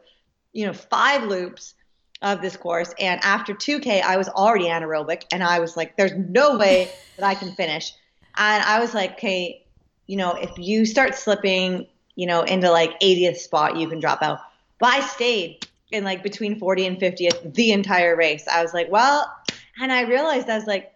you 0.53 0.65
know, 0.65 0.73
five 0.73 1.23
loops 1.23 1.75
of 2.21 2.41
this 2.41 2.57
course. 2.57 2.93
And 2.99 3.19
after 3.23 3.53
2K, 3.53 4.01
I 4.01 4.17
was 4.17 4.29
already 4.29 4.65
anaerobic, 4.65 5.25
and 5.31 5.43
I 5.43 5.59
was 5.59 5.75
like, 5.75 5.97
there's 5.97 6.13
no 6.15 6.57
way 6.57 6.89
that 7.17 7.25
I 7.25 7.35
can 7.35 7.51
finish. 7.55 7.93
And 8.37 8.63
I 8.63 8.79
was 8.79 8.93
like, 8.93 9.13
okay, 9.13 9.65
you 10.07 10.17
know, 10.17 10.33
if 10.33 10.51
you 10.57 10.85
start 10.85 11.15
slipping, 11.15 11.87
you 12.15 12.25
know, 12.25 12.41
into 12.43 12.71
like 12.71 12.99
80th 13.01 13.37
spot, 13.37 13.75
you 13.75 13.89
can 13.89 13.99
drop 13.99 14.21
out. 14.21 14.39
But 14.79 14.93
I 14.93 14.99
stayed. 15.01 15.67
in 15.91 16.03
like 16.03 16.23
between 16.23 16.59
40 16.59 16.87
and 16.87 16.97
50th 16.97 17.53
the 17.53 17.71
entire 17.71 18.15
race. 18.15 18.47
I 18.47 18.61
was 18.61 18.73
like, 18.73 18.89
well, 18.91 19.31
and 19.79 19.91
I 19.91 20.01
realized 20.01 20.49
I 20.49 20.57
was 20.57 20.67
like, 20.67 20.91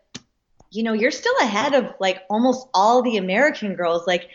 you 0.71 0.83
know, 0.83 0.93
you're 0.93 1.11
still 1.11 1.33
ahead 1.41 1.73
of 1.73 1.93
like 1.99 2.23
almost 2.29 2.67
all 2.73 3.01
the 3.01 3.17
American 3.17 3.75
girls. 3.75 4.05
Like, 4.05 4.29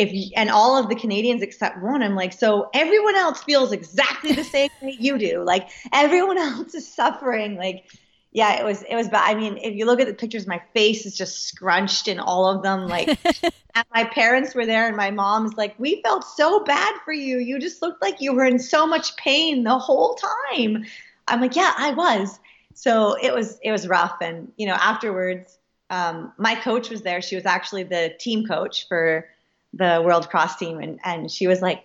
if 0.00 0.14
you, 0.14 0.30
and 0.34 0.48
all 0.48 0.78
of 0.78 0.88
the 0.88 0.94
Canadians 0.94 1.42
except 1.42 1.82
one, 1.82 2.02
I'm 2.02 2.14
like, 2.14 2.32
so 2.32 2.70
everyone 2.72 3.16
else 3.16 3.42
feels 3.42 3.70
exactly 3.70 4.32
the 4.32 4.44
same 4.56 4.70
way 4.80 4.96
you 4.98 5.18
do. 5.18 5.44
Like 5.44 5.68
everyone 5.92 6.38
else 6.38 6.74
is 6.74 6.92
suffering. 6.92 7.56
Like, 7.56 7.84
yeah, 8.32 8.58
it 8.58 8.64
was 8.64 8.82
it 8.88 8.94
was 8.94 9.08
bad. 9.08 9.28
I 9.28 9.38
mean, 9.38 9.58
if 9.58 9.74
you 9.74 9.84
look 9.84 10.00
at 10.00 10.06
the 10.06 10.14
pictures, 10.14 10.46
my 10.46 10.62
face 10.72 11.04
is 11.04 11.16
just 11.16 11.48
scrunched 11.48 12.08
in 12.08 12.18
all 12.18 12.46
of 12.46 12.62
them. 12.62 12.86
Like, 12.86 13.18
my 13.94 14.04
parents 14.04 14.54
were 14.54 14.64
there, 14.64 14.86
and 14.86 14.96
my 14.96 15.10
mom's 15.10 15.54
like, 15.54 15.78
"We 15.78 16.00
felt 16.02 16.24
so 16.24 16.60
bad 16.64 16.94
for 17.04 17.12
you. 17.12 17.38
You 17.38 17.58
just 17.58 17.82
looked 17.82 18.00
like 18.00 18.20
you 18.20 18.32
were 18.32 18.46
in 18.46 18.58
so 18.58 18.86
much 18.86 19.16
pain 19.16 19.64
the 19.64 19.78
whole 19.78 20.14
time." 20.14 20.84
I'm 21.28 21.40
like, 21.40 21.56
"Yeah, 21.56 21.74
I 21.76 21.92
was." 21.92 22.38
So 22.72 23.16
it 23.20 23.34
was 23.34 23.58
it 23.62 23.72
was 23.72 23.88
rough, 23.88 24.16
and 24.22 24.50
you 24.56 24.66
know, 24.66 24.74
afterwards, 24.74 25.58
um, 25.90 26.32
my 26.38 26.54
coach 26.54 26.88
was 26.88 27.02
there. 27.02 27.20
She 27.20 27.34
was 27.34 27.46
actually 27.46 27.82
the 27.82 28.14
team 28.20 28.46
coach 28.46 28.86
for 28.86 29.26
the 29.72 30.02
world 30.04 30.28
cross 30.28 30.56
team 30.56 30.80
and, 30.80 30.98
and 31.04 31.30
she 31.30 31.46
was 31.46 31.62
like, 31.62 31.84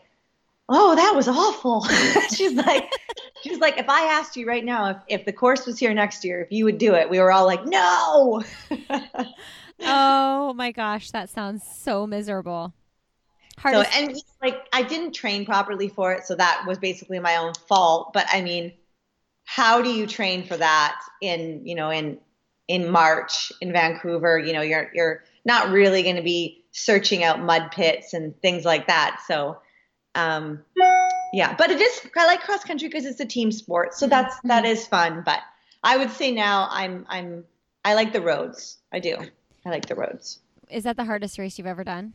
Oh, 0.67 0.95
that 0.95 1.13
was 1.15 1.27
awful. 1.27 1.83
she's 2.33 2.53
like, 2.53 2.91
she's 3.43 3.59
like, 3.59 3.77
if 3.77 3.87
I 3.87 4.01
asked 4.05 4.35
you 4.35 4.47
right 4.47 4.65
now, 4.65 4.89
if, 4.89 4.97
if 5.07 5.25
the 5.25 5.33
course 5.33 5.67
was 5.67 5.77
here 5.77 5.93
next 5.93 6.25
year, 6.25 6.41
if 6.41 6.51
you 6.51 6.65
would 6.65 6.79
do 6.79 6.95
it, 6.95 7.09
we 7.09 7.19
were 7.19 7.31
all 7.31 7.45
like, 7.45 7.65
no. 7.65 8.43
oh 9.81 10.53
my 10.55 10.71
gosh. 10.71 11.11
That 11.11 11.29
sounds 11.29 11.63
so 11.63 12.07
miserable. 12.07 12.73
Hardest- 13.59 13.93
so, 13.93 13.99
and 13.99 14.15
like, 14.41 14.65
I 14.73 14.81
didn't 14.81 15.11
train 15.11 15.45
properly 15.45 15.87
for 15.87 16.13
it. 16.13 16.25
So 16.25 16.33
that 16.35 16.63
was 16.67 16.79
basically 16.79 17.19
my 17.19 17.37
own 17.37 17.53
fault. 17.67 18.11
But 18.11 18.25
I 18.31 18.41
mean, 18.41 18.73
how 19.43 19.83
do 19.83 19.89
you 19.89 20.07
train 20.07 20.47
for 20.47 20.57
that 20.57 20.99
in, 21.21 21.65
you 21.65 21.75
know, 21.75 21.91
in, 21.91 22.17
in 22.67 22.89
March 22.89 23.51
in 23.61 23.71
Vancouver, 23.71 24.39
you 24.39 24.51
know, 24.51 24.61
you're, 24.61 24.89
you're 24.95 25.23
not 25.45 25.69
really 25.69 26.01
going 26.01 26.15
to 26.15 26.23
be 26.23 26.64
searching 26.75 27.23
out 27.23 27.41
mud 27.41 27.71
pits 27.71 28.13
and 28.13 28.37
things 28.41 28.65
like 28.65 28.87
that. 28.87 29.21
So, 29.25 29.57
um, 30.13 30.61
yeah, 31.31 31.55
but 31.55 31.71
it 31.71 31.79
is, 31.79 32.01
I 32.17 32.25
like 32.25 32.41
cross 32.41 32.65
country 32.65 32.89
because 32.89 33.05
it's 33.05 33.21
a 33.21 33.25
team 33.25 33.49
sport. 33.51 33.93
So 33.93 34.07
that's, 34.07 34.35
mm-hmm. 34.35 34.49
that 34.49 34.65
is 34.65 34.85
fun. 34.85 35.23
But 35.25 35.39
I 35.83 35.95
would 35.95 36.11
say 36.11 36.33
now 36.33 36.67
I'm, 36.69 37.05
I'm, 37.07 37.45
I 37.85 37.93
like 37.93 38.11
the 38.11 38.21
roads. 38.21 38.77
I 38.91 38.99
do. 38.99 39.15
I 39.65 39.69
like 39.69 39.85
the 39.85 39.95
roads. 39.95 40.39
Is 40.69 40.83
that 40.83 40.97
the 40.97 41.05
hardest 41.05 41.39
race 41.39 41.57
you've 41.57 41.65
ever 41.65 41.85
done? 41.85 42.13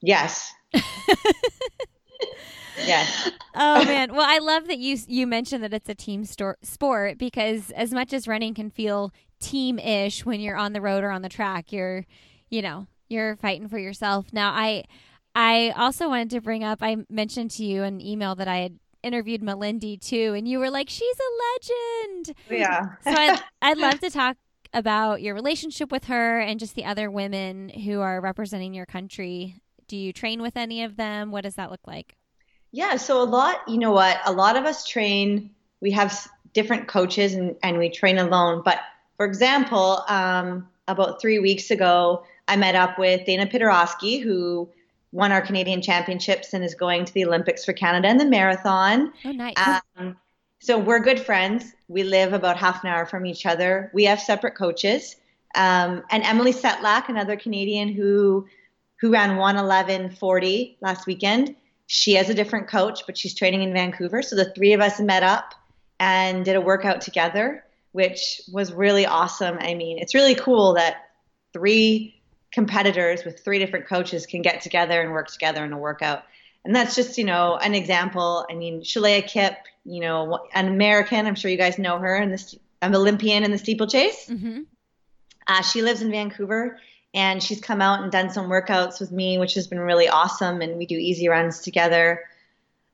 Yes. 0.00 0.52
yes. 2.86 3.30
Oh 3.54 3.84
man. 3.84 4.14
Well, 4.14 4.26
I 4.26 4.38
love 4.38 4.68
that 4.68 4.78
you 4.78 4.98
you 5.08 5.26
mentioned 5.26 5.64
that 5.64 5.74
it's 5.74 5.88
a 5.88 5.94
team 5.94 6.24
sto- 6.24 6.54
sport 6.62 7.18
because 7.18 7.70
as 7.72 7.92
much 7.92 8.12
as 8.12 8.28
running 8.28 8.54
can 8.54 8.70
feel 8.70 9.12
team-ish 9.40 10.24
when 10.24 10.40
you're 10.40 10.56
on 10.56 10.74
the 10.74 10.80
road 10.80 11.02
or 11.02 11.10
on 11.10 11.22
the 11.22 11.28
track, 11.28 11.72
you're, 11.72 12.04
you 12.50 12.62
know, 12.62 12.86
you're 13.08 13.36
fighting 13.36 13.68
for 13.68 13.78
yourself. 13.78 14.26
Now, 14.32 14.50
I 14.50 14.84
I 15.34 15.72
also 15.76 16.08
wanted 16.08 16.30
to 16.30 16.40
bring 16.40 16.64
up 16.64 16.78
I 16.82 16.96
mentioned 17.08 17.50
to 17.52 17.64
you 17.64 17.82
an 17.82 18.00
email 18.00 18.34
that 18.36 18.48
I 18.48 18.58
had 18.58 18.78
interviewed 19.02 19.42
Malindi 19.42 20.00
too, 20.00 20.34
and 20.34 20.48
you 20.48 20.58
were 20.58 20.70
like, 20.70 20.88
"She's 20.88 21.16
a 21.16 21.32
legend." 21.68 22.36
Yeah. 22.50 22.86
so 23.02 23.10
I'd, 23.10 23.40
I'd 23.62 23.78
love 23.78 24.00
to 24.00 24.10
talk 24.10 24.36
about 24.72 25.22
your 25.22 25.34
relationship 25.34 25.90
with 25.90 26.04
her 26.04 26.40
and 26.40 26.60
just 26.60 26.74
the 26.74 26.84
other 26.84 27.10
women 27.10 27.68
who 27.68 28.00
are 28.00 28.20
representing 28.20 28.74
your 28.74 28.86
country. 28.86 29.56
Do 29.88 29.96
you 29.96 30.12
train 30.12 30.42
with 30.42 30.56
any 30.56 30.82
of 30.82 30.96
them? 30.96 31.30
What 31.30 31.44
does 31.44 31.54
that 31.54 31.70
look 31.70 31.86
like? 31.86 32.16
Yeah, 32.72 32.96
so 32.96 33.22
a 33.22 33.24
lot, 33.24 33.62
you 33.68 33.78
know 33.78 33.92
what, 33.92 34.18
a 34.26 34.32
lot 34.32 34.56
of 34.56 34.64
us 34.64 34.86
train, 34.86 35.50
we 35.80 35.92
have 35.92 36.28
different 36.52 36.88
coaches 36.88 37.34
and, 37.34 37.56
and 37.62 37.78
we 37.78 37.88
train 37.88 38.18
alone. 38.18 38.62
But 38.64 38.80
for 39.16 39.24
example, 39.24 40.04
um, 40.08 40.68
about 40.88 41.20
three 41.20 41.38
weeks 41.38 41.70
ago, 41.70 42.24
I 42.48 42.56
met 42.56 42.74
up 42.74 42.98
with 42.98 43.26
Dayna 43.26 43.50
Pidhoresky, 43.50 44.22
who 44.22 44.68
won 45.12 45.32
our 45.32 45.40
Canadian 45.40 45.82
championships 45.82 46.52
and 46.52 46.64
is 46.64 46.74
going 46.74 47.04
to 47.04 47.14
the 47.14 47.24
Olympics 47.24 47.64
for 47.64 47.72
Canada 47.72 48.08
in 48.08 48.18
the 48.18 48.24
marathon. 48.24 49.12
Oh, 49.24 49.32
nice. 49.32 49.54
Um, 49.96 50.16
so 50.60 50.78
we're 50.78 51.00
good 51.00 51.20
friends. 51.20 51.72
We 51.88 52.02
live 52.02 52.32
about 52.32 52.56
half 52.56 52.82
an 52.84 52.90
hour 52.90 53.06
from 53.06 53.26
each 53.26 53.46
other. 53.46 53.90
We 53.94 54.04
have 54.04 54.20
separate 54.20 54.56
coaches. 54.56 55.16
Um, 55.54 56.02
and 56.10 56.22
Emily 56.22 56.52
Setlack, 56.52 57.08
another 57.08 57.36
Canadian 57.36 57.88
who 57.88 58.46
who 59.00 59.12
ran 59.12 59.36
111.40 59.36 60.76
last 60.80 61.06
weekend. 61.06 61.54
She 61.86 62.14
has 62.14 62.30
a 62.30 62.34
different 62.34 62.66
coach, 62.66 63.02
but 63.06 63.16
she's 63.18 63.34
training 63.34 63.62
in 63.62 63.72
Vancouver. 63.72 64.22
So 64.22 64.36
the 64.36 64.52
three 64.54 64.72
of 64.72 64.80
us 64.80 64.98
met 64.98 65.22
up 65.22 65.54
and 66.00 66.44
did 66.44 66.56
a 66.56 66.60
workout 66.62 67.02
together, 67.02 67.62
which 67.92 68.40
was 68.50 68.72
really 68.72 69.04
awesome. 69.04 69.58
I 69.60 69.74
mean, 69.74 69.98
it's 69.98 70.14
really 70.14 70.34
cool 70.34 70.74
that 70.74 70.96
three 71.52 72.15
competitors 72.56 73.22
with 73.22 73.38
three 73.40 73.58
different 73.58 73.86
coaches 73.86 74.24
can 74.24 74.40
get 74.40 74.62
together 74.62 75.02
and 75.02 75.12
work 75.12 75.28
together 75.28 75.62
in 75.62 75.74
a 75.74 75.78
workout. 75.78 76.24
And 76.64 76.74
that's 76.74 76.96
just, 76.96 77.18
you 77.18 77.24
know, 77.24 77.56
an 77.56 77.74
example. 77.74 78.46
I 78.50 78.54
mean, 78.54 78.80
Shalaya 78.80 79.24
Kipp, 79.24 79.58
you 79.84 80.00
know, 80.00 80.40
an 80.54 80.66
American, 80.66 81.26
I'm 81.26 81.34
sure 81.34 81.50
you 81.50 81.58
guys 81.58 81.78
know 81.78 81.98
her, 81.98 82.16
and 82.16 82.32
this 82.32 82.54
an 82.80 82.94
Olympian 82.94 83.44
in 83.44 83.50
the 83.50 83.58
steeplechase. 83.58 84.26
Mm-hmm. 84.30 84.62
Uh, 85.46 85.60
she 85.60 85.82
lives 85.82 86.00
in 86.00 86.10
Vancouver, 86.10 86.78
and 87.12 87.42
she's 87.42 87.60
come 87.60 87.82
out 87.82 88.02
and 88.02 88.10
done 88.10 88.30
some 88.30 88.48
workouts 88.48 89.00
with 89.00 89.12
me, 89.12 89.36
which 89.36 89.52
has 89.52 89.66
been 89.66 89.78
really 89.78 90.08
awesome. 90.08 90.62
And 90.62 90.78
we 90.78 90.86
do 90.86 90.96
easy 90.96 91.28
runs 91.28 91.60
together. 91.60 92.24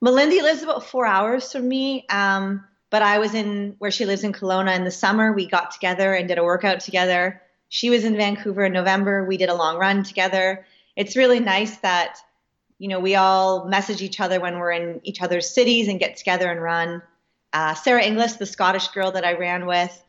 Malindi 0.04 0.42
lives 0.42 0.64
about 0.64 0.84
four 0.84 1.06
hours 1.06 1.52
from 1.52 1.68
me, 1.68 2.04
um, 2.10 2.64
but 2.90 3.02
I 3.02 3.20
was 3.20 3.32
in 3.32 3.76
where 3.78 3.92
she 3.92 4.06
lives 4.06 4.24
in 4.24 4.32
Kelowna 4.32 4.74
in 4.74 4.82
the 4.82 4.90
summer. 4.90 5.32
We 5.32 5.46
got 5.46 5.70
together 5.70 6.12
and 6.12 6.26
did 6.26 6.38
a 6.38 6.44
workout 6.44 6.80
together. 6.80 7.40
She 7.72 7.88
was 7.88 8.04
in 8.04 8.18
Vancouver 8.18 8.66
in 8.66 8.74
November. 8.74 9.24
We 9.24 9.38
did 9.38 9.48
a 9.48 9.54
long 9.54 9.78
run 9.78 10.02
together. 10.02 10.66
It's 10.94 11.16
really 11.16 11.40
nice 11.40 11.78
that, 11.78 12.18
you 12.78 12.86
know, 12.86 13.00
we 13.00 13.14
all 13.14 13.64
message 13.64 14.02
each 14.02 14.20
other 14.20 14.40
when 14.40 14.58
we're 14.58 14.72
in 14.72 15.00
each 15.04 15.22
other's 15.22 15.48
cities 15.48 15.88
and 15.88 15.98
get 15.98 16.18
together 16.18 16.50
and 16.50 16.60
run. 16.60 17.00
Uh, 17.50 17.72
Sarah 17.72 18.04
Inglis, 18.04 18.36
the 18.36 18.44
Scottish 18.44 18.88
girl 18.88 19.12
that 19.12 19.24
I 19.24 19.38
ran 19.38 19.64
with, 19.64 20.04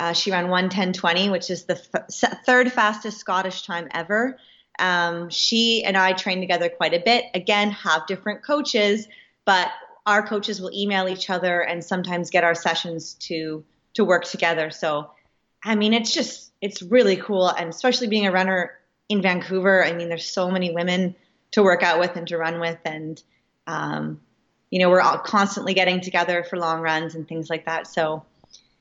uh, 0.00 0.12
she 0.12 0.32
ran 0.32 0.46
110.20, 0.46 1.30
which 1.30 1.50
is 1.50 1.66
the 1.66 1.80
f- 1.94 2.34
third 2.44 2.72
fastest 2.72 3.18
Scottish 3.18 3.62
time 3.62 3.86
ever. 3.92 4.36
Um, 4.80 5.30
she 5.30 5.84
and 5.84 5.96
I 5.96 6.14
train 6.14 6.40
together 6.40 6.68
quite 6.68 6.94
a 6.94 6.98
bit. 7.04 7.26
Again, 7.32 7.70
have 7.70 8.08
different 8.08 8.42
coaches, 8.42 9.06
but 9.44 9.70
our 10.04 10.26
coaches 10.26 10.60
will 10.60 10.72
email 10.74 11.08
each 11.08 11.30
other 11.30 11.60
and 11.60 11.84
sometimes 11.84 12.30
get 12.30 12.42
our 12.42 12.56
sessions 12.56 13.14
to 13.20 13.64
to 13.92 14.04
work 14.04 14.24
together. 14.24 14.72
So, 14.72 15.12
I 15.62 15.76
mean, 15.76 15.94
it's 15.94 16.12
just 16.12 16.50
it's 16.64 16.80
really 16.80 17.16
cool. 17.16 17.46
And 17.46 17.68
especially 17.68 18.06
being 18.06 18.26
a 18.26 18.32
runner 18.32 18.72
in 19.10 19.20
Vancouver, 19.20 19.84
I 19.84 19.92
mean, 19.92 20.08
there's 20.08 20.24
so 20.24 20.50
many 20.50 20.72
women 20.72 21.14
to 21.50 21.62
work 21.62 21.82
out 21.82 22.00
with 22.00 22.16
and 22.16 22.26
to 22.28 22.38
run 22.38 22.58
with. 22.58 22.78
And, 22.86 23.22
um, 23.66 24.22
you 24.70 24.78
know, 24.78 24.88
we're 24.88 25.02
all 25.02 25.18
constantly 25.18 25.74
getting 25.74 26.00
together 26.00 26.42
for 26.42 26.56
long 26.56 26.80
runs 26.80 27.14
and 27.14 27.28
things 27.28 27.50
like 27.50 27.66
that. 27.66 27.86
So, 27.86 28.24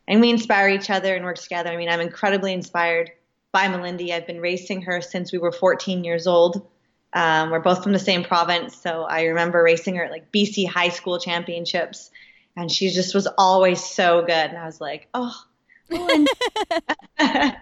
and 0.08 0.22
we 0.22 0.30
inspire 0.30 0.70
each 0.70 0.90
other 0.90 1.14
and 1.14 1.26
work 1.26 1.38
together. 1.38 1.72
I 1.72 1.76
mean, 1.76 1.90
I'm 1.90 2.00
incredibly 2.00 2.54
inspired 2.54 3.12
by 3.52 3.68
Malindi. 3.68 4.12
I've 4.12 4.28
been 4.28 4.40
racing 4.40 4.84
her 4.84 5.02
since 5.02 5.34
we 5.34 5.38
were 5.38 5.52
14 5.52 6.06
years 6.06 6.26
old. 6.26 6.66
Um, 7.12 7.52
we're 7.52 7.60
both 7.60 7.84
from 7.84 7.92
the 7.92 8.00
same 8.00 8.24
province, 8.24 8.76
so 8.76 9.04
I 9.04 9.26
remember 9.26 9.62
racing 9.62 9.98
her 9.98 10.06
at 10.06 10.12
like 10.12 10.32
BC 10.32 10.68
high 10.68 10.90
school 10.90 11.20
championships, 11.20 12.10
and 12.56 12.72
she 12.72 12.90
just 12.90 13.14
was 13.14 13.28
always 13.38 13.84
so 13.84 14.22
good. 14.22 14.32
And 14.32 14.58
I 14.58 14.66
was 14.66 14.82
like, 14.82 15.10
oh, 15.14 15.36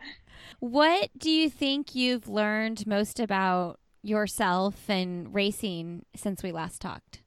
what 0.60 1.10
do 1.18 1.30
you 1.30 1.50
think 1.50 1.96
you've 1.96 2.28
learned 2.28 2.86
most 2.88 3.20
about 3.20 3.80
yourself 4.04 4.90
and 4.90 5.34
racing 5.34 6.06
since 6.16 6.44
we 6.44 6.52
last 6.52 6.82
talked? 6.82 7.22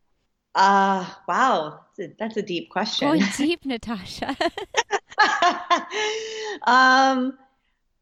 Uh, 0.55 1.09
wow. 1.27 1.81
That's 1.97 2.11
a, 2.11 2.15
that's 2.19 2.37
a 2.37 2.43
deep 2.43 2.71
question. 2.71 3.09
Going 3.09 3.23
deep, 3.37 3.65
Natasha. 3.65 4.37
um, 6.65 7.37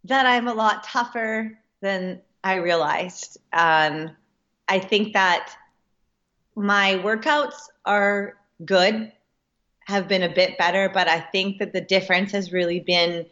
that 0.05 0.27
I'm 0.27 0.49
a 0.49 0.55
lot 0.55 0.85
tougher 0.85 1.59
than 1.81 2.21
I 2.45 2.57
realized. 2.57 3.39
Um, 3.53 4.11
I 4.69 4.79
think 4.79 5.13
that 5.13 5.55
my 6.55 7.01
workouts 7.03 7.69
are 7.85 8.37
good 8.65 9.13
have 9.87 10.09
been 10.09 10.23
a 10.23 10.29
bit 10.29 10.59
better, 10.59 10.91
but 10.93 11.09
I 11.09 11.21
think 11.21 11.59
that 11.59 11.73
the 11.73 11.81
difference 11.81 12.33
has 12.33 12.53
really 12.53 12.81
been 12.81 13.27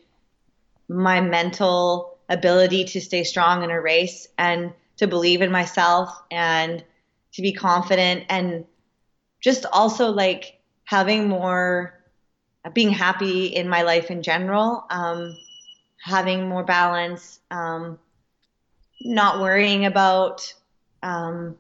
my 0.89 1.21
mental 1.21 2.19
ability 2.29 2.85
to 2.85 3.01
stay 3.01 3.25
strong 3.25 3.63
in 3.63 3.71
a 3.71 3.81
race 3.81 4.29
and 4.39 4.73
to 4.97 5.07
believe 5.07 5.43
in 5.43 5.51
myself 5.51 6.11
and 6.31 6.85
to 7.33 7.43
be 7.43 7.53
confident 7.53 8.25
and 8.29 8.65
just 9.41 9.67
also 9.73 10.11
like 10.11 10.61
having 10.85 11.29
more 11.29 11.95
being 12.75 12.91
happy 12.91 13.47
in 13.47 13.69
my 13.69 13.83
life 13.83 14.11
in 14.11 14.23
general 14.23 14.85
um, 14.91 15.37
having 16.03 16.49
more 16.49 16.65
balance 16.65 17.41
um, 17.51 17.99
not 19.01 19.41
worrying 19.41 19.87
about 19.87 20.53
um, 21.03 21.57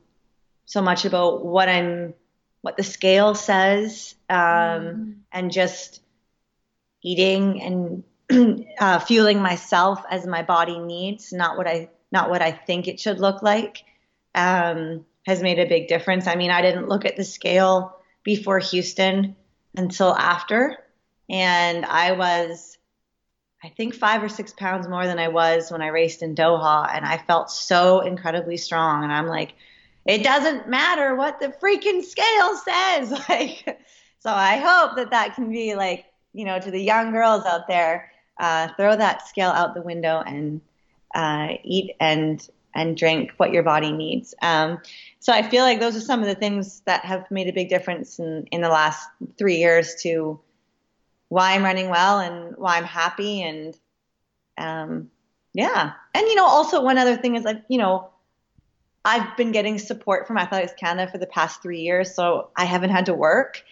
so 0.66 0.82
much 0.82 1.04
about 1.04 1.44
what 1.44 1.68
i'm 1.68 2.14
what 2.62 2.76
the 2.76 2.82
scale 2.82 3.34
says 3.34 4.14
um, 4.28 4.36
mm. 4.36 5.14
and 5.32 5.50
just 5.50 6.02
eating 7.02 8.02
and 8.30 8.66
uh, 8.78 8.98
fueling 9.00 9.40
myself 9.40 10.02
as 10.10 10.26
my 10.26 10.42
body 10.42 10.78
needs, 10.78 11.32
not 11.32 11.56
what 11.56 11.66
I 11.66 11.90
not 12.12 12.30
what 12.30 12.42
I 12.42 12.50
think 12.50 12.88
it 12.88 12.98
should 13.00 13.20
look 13.20 13.42
like, 13.42 13.84
um, 14.34 15.04
has 15.26 15.42
made 15.42 15.58
a 15.58 15.68
big 15.68 15.88
difference. 15.88 16.26
I 16.26 16.34
mean, 16.34 16.50
I 16.50 16.62
didn't 16.62 16.88
look 16.88 17.04
at 17.04 17.16
the 17.16 17.24
scale 17.24 17.96
before 18.24 18.58
Houston 18.58 19.36
until 19.76 20.14
after, 20.14 20.76
and 21.28 21.84
I 21.86 22.12
was 22.12 22.76
I 23.62 23.68
think 23.68 23.94
five 23.94 24.22
or 24.22 24.28
six 24.28 24.52
pounds 24.52 24.88
more 24.88 25.06
than 25.06 25.18
I 25.18 25.28
was 25.28 25.70
when 25.70 25.82
I 25.82 25.88
raced 25.88 26.22
in 26.22 26.34
Doha, 26.34 26.88
and 26.92 27.04
I 27.04 27.18
felt 27.18 27.50
so 27.50 28.00
incredibly 28.00 28.56
strong. 28.56 29.02
And 29.04 29.12
I'm 29.12 29.26
like, 29.26 29.54
it 30.06 30.22
doesn't 30.22 30.68
matter 30.68 31.14
what 31.14 31.40
the 31.40 31.48
freaking 31.48 32.04
scale 32.04 32.56
says. 32.56 33.12
Like, 33.28 33.80
so 34.18 34.30
I 34.30 34.56
hope 34.56 34.96
that 34.96 35.10
that 35.10 35.34
can 35.34 35.50
be 35.50 35.74
like, 35.74 36.04
you 36.32 36.44
know, 36.44 36.58
to 36.58 36.70
the 36.70 36.80
young 36.80 37.12
girls 37.12 37.44
out 37.44 37.66
there, 37.68 38.12
uh, 38.38 38.68
throw 38.76 38.96
that 38.96 39.26
scale 39.26 39.50
out 39.50 39.74
the 39.74 39.82
window 39.82 40.22
and 40.26 40.60
uh, 41.14 41.54
eat 41.64 41.92
and 42.00 42.46
and 42.74 42.96
drink 42.96 43.32
what 43.36 43.52
your 43.52 43.62
body 43.62 43.90
needs. 43.90 44.34
Um, 44.42 44.80
so 45.18 45.32
I 45.32 45.42
feel 45.42 45.64
like 45.64 45.80
those 45.80 45.96
are 45.96 46.00
some 46.00 46.20
of 46.20 46.26
the 46.26 46.34
things 46.34 46.82
that 46.86 47.04
have 47.04 47.28
made 47.30 47.48
a 47.48 47.52
big 47.52 47.68
difference 47.68 48.18
in 48.18 48.46
in 48.50 48.60
the 48.60 48.68
last 48.68 49.08
three 49.38 49.56
years 49.56 49.94
to 50.02 50.38
why 51.28 51.54
I'm 51.54 51.64
running 51.64 51.88
well 51.88 52.18
and 52.18 52.56
why 52.56 52.76
I'm 52.76 52.84
happy 52.84 53.42
and 53.42 53.76
um, 54.58 55.10
yeah. 55.52 55.92
And 56.14 56.26
you 56.26 56.34
know, 56.34 56.46
also 56.46 56.82
one 56.82 56.98
other 56.98 57.16
thing 57.16 57.36
is 57.36 57.44
like, 57.44 57.62
you 57.68 57.78
know, 57.78 58.10
I've 59.04 59.36
been 59.36 59.52
getting 59.52 59.78
support 59.78 60.26
from 60.26 60.36
Athletics 60.36 60.74
Canada 60.78 61.10
for 61.10 61.18
the 61.18 61.26
past 61.26 61.62
three 61.62 61.80
years, 61.80 62.14
so 62.14 62.50
I 62.56 62.64
haven't 62.64 62.90
had 62.90 63.06
to 63.06 63.14
work. 63.14 63.62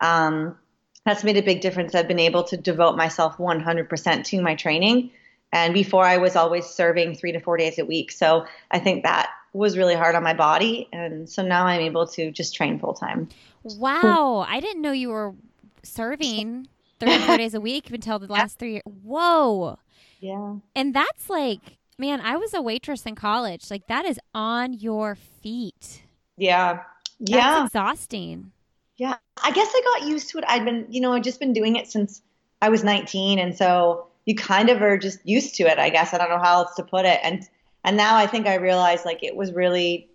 Um, 0.00 0.56
that's 1.04 1.24
made 1.24 1.36
a 1.36 1.42
big 1.42 1.60
difference. 1.60 1.94
I've 1.94 2.08
been 2.08 2.18
able 2.18 2.44
to 2.44 2.56
devote 2.56 2.96
myself 2.96 3.36
100% 3.38 4.24
to 4.24 4.42
my 4.42 4.54
training. 4.54 5.10
And 5.52 5.74
before 5.74 6.04
I 6.04 6.18
was 6.18 6.36
always 6.36 6.66
serving 6.66 7.16
three 7.16 7.32
to 7.32 7.40
four 7.40 7.56
days 7.56 7.78
a 7.78 7.84
week. 7.84 8.12
So 8.12 8.46
I 8.70 8.78
think 8.78 9.02
that 9.02 9.30
was 9.52 9.76
really 9.76 9.96
hard 9.96 10.14
on 10.14 10.22
my 10.22 10.34
body. 10.34 10.88
And 10.92 11.28
so 11.28 11.42
now 11.42 11.66
I'm 11.66 11.80
able 11.80 12.06
to 12.08 12.30
just 12.30 12.54
train 12.54 12.78
full 12.78 12.94
time. 12.94 13.28
Wow. 13.64 14.46
I 14.48 14.60
didn't 14.60 14.82
know 14.82 14.92
you 14.92 15.08
were 15.08 15.34
serving 15.82 16.68
three 17.00 17.14
or 17.14 17.18
four 17.20 17.36
days 17.38 17.54
a 17.54 17.60
week 17.60 17.90
until 17.90 18.18
the 18.18 18.26
last 18.26 18.58
three 18.58 18.72
years. 18.74 18.82
Whoa. 18.84 19.78
Yeah. 20.20 20.56
And 20.76 20.94
that's 20.94 21.28
like, 21.28 21.78
man, 22.00 22.20
I 22.20 22.36
was 22.36 22.54
a 22.54 22.62
waitress 22.62 23.06
in 23.06 23.14
college. 23.14 23.70
Like 23.70 23.86
that 23.86 24.04
is 24.04 24.18
on 24.34 24.72
your 24.72 25.14
feet. 25.14 26.02
Yeah. 26.36 26.82
That's 27.20 27.30
yeah. 27.30 27.64
exhausting. 27.64 28.52
Yeah. 28.96 29.16
I 29.42 29.52
guess 29.52 29.70
I 29.72 29.98
got 29.98 30.08
used 30.08 30.30
to 30.30 30.38
it. 30.38 30.44
I've 30.48 30.64
been, 30.64 30.86
you 30.88 31.00
know, 31.00 31.12
I've 31.12 31.22
just 31.22 31.38
been 31.38 31.52
doing 31.52 31.76
it 31.76 31.86
since 31.86 32.22
I 32.62 32.70
was 32.70 32.82
19. 32.82 33.38
And 33.38 33.56
so 33.56 34.08
you 34.24 34.34
kind 34.34 34.70
of 34.70 34.82
are 34.82 34.98
just 34.98 35.20
used 35.24 35.54
to 35.56 35.64
it, 35.64 35.78
I 35.78 35.90
guess. 35.90 36.12
I 36.12 36.18
don't 36.18 36.30
know 36.30 36.38
how 36.38 36.62
else 36.62 36.74
to 36.76 36.82
put 36.82 37.04
it. 37.04 37.20
And, 37.22 37.46
and 37.84 37.96
now 37.96 38.16
I 38.16 38.26
think 38.26 38.46
I 38.46 38.54
realized 38.54 39.04
like 39.04 39.22
it 39.22 39.36
was 39.36 39.52
really 39.52 40.08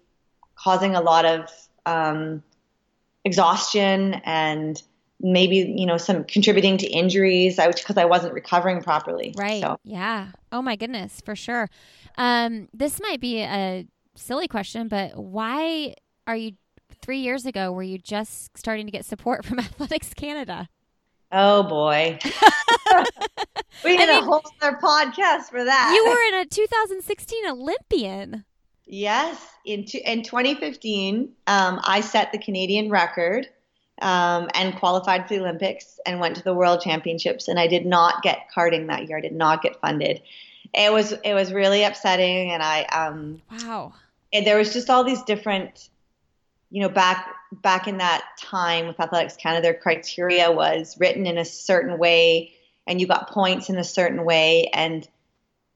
causing 0.56 0.96
a 0.96 1.02
lot 1.02 1.26
of 1.26 1.50
um, 1.86 2.44
exhaustion 3.24 4.16
and, 4.26 4.82
maybe 5.22 5.58
you 5.78 5.86
know 5.86 5.98
some 5.98 6.24
contributing 6.24 6.78
to 6.78 6.88
injuries 6.88 7.60
I 7.60 7.72
because 7.72 7.98
I 7.98 8.06
wasn't 8.06 8.34
recovering 8.34 8.82
properly. 8.82 9.34
Right. 9.38 9.62
So. 9.62 9.78
Yeah. 9.84 10.28
Oh 10.52 10.62
my 10.62 10.76
goodness, 10.76 11.22
for 11.22 11.36
sure. 11.36 11.70
Um, 12.18 12.70
this 12.74 13.00
might 13.02 13.20
be 13.20 13.42
a 13.42 13.86
silly 14.16 14.48
question, 14.48 14.88
but 14.88 15.18
why 15.18 15.96
are 16.28 16.36
you 16.36 16.54
three 17.02 17.20
years 17.20 17.46
ago 17.46 17.72
were 17.72 17.84
you 17.84 17.98
just 17.98 18.58
starting 18.58 18.86
to 18.86 18.92
get 18.92 19.06
support 19.06 19.46
from 19.46 19.60
Athletics 19.60 20.14
Canada? 20.14 20.70
Oh 21.32 21.64
boy. 21.64 22.20
we 23.84 23.98
need 23.98 24.10
I 24.10 24.16
mean, 24.16 24.24
a 24.24 24.26
whole 24.26 24.42
other 24.62 24.78
podcast 24.78 25.50
for 25.50 25.64
that. 25.64 25.94
You 25.94 26.06
were 26.10 26.38
in 26.38 26.46
a 26.46 26.50
2016 26.50 27.50
Olympian. 27.50 28.46
Yes, 28.88 29.44
in 29.66 29.84
in 30.06 30.22
2015, 30.22 31.32
um, 31.48 31.82
I 31.84 32.02
set 32.02 32.32
the 32.32 32.38
Canadian 32.38 32.92
record 32.92 33.48
um, 34.02 34.50
and 34.54 34.76
qualified 34.76 35.28
for 35.28 35.36
the 35.36 35.42
Olympics 35.42 36.00
and 36.06 36.20
went 36.20 36.36
to 36.38 36.44
the 36.44 36.54
World 36.54 36.82
Championships. 36.82 37.48
And 37.48 37.60
I 37.60 37.68
did 37.68 37.86
not 37.86 38.22
get 38.22 38.50
carded 38.54 38.88
that 38.90 39.08
year. 39.08 39.18
I 39.18 39.22
did 39.22 39.36
not 39.36 39.62
get 39.62 39.80
funded. 39.80 40.22
It 40.74 40.92
was 40.92 41.12
it 41.12 41.34
was 41.34 41.54
really 41.54 41.84
upsetting, 41.84 42.52
and 42.52 42.62
I 42.62 42.84
um, 42.84 43.42
wow. 43.52 43.94
And 44.34 44.46
there 44.46 44.58
was 44.58 44.74
just 44.74 44.90
all 44.90 45.04
these 45.04 45.24
different, 45.24 45.90
you 46.70 46.82
know, 46.82 46.90
back 46.90 47.28
back 47.52 47.88
in 47.88 47.98
that 48.00 48.24
time 48.42 48.88
with 48.88 49.00
Athletics 49.00 49.38
Canada, 49.38 49.62
their 49.62 49.74
criteria 49.74 50.52
was 50.52 50.98
written 51.00 51.28
in 51.28 51.38
a 51.38 51.46
certain 51.46 51.98
way, 51.98 52.54
and 52.86 53.00
you 53.00 53.08
got 53.08 53.30
points 53.30 53.70
in 53.70 53.78
a 53.78 53.84
certain 53.84 54.26
way, 54.26 54.70
and 54.74 55.08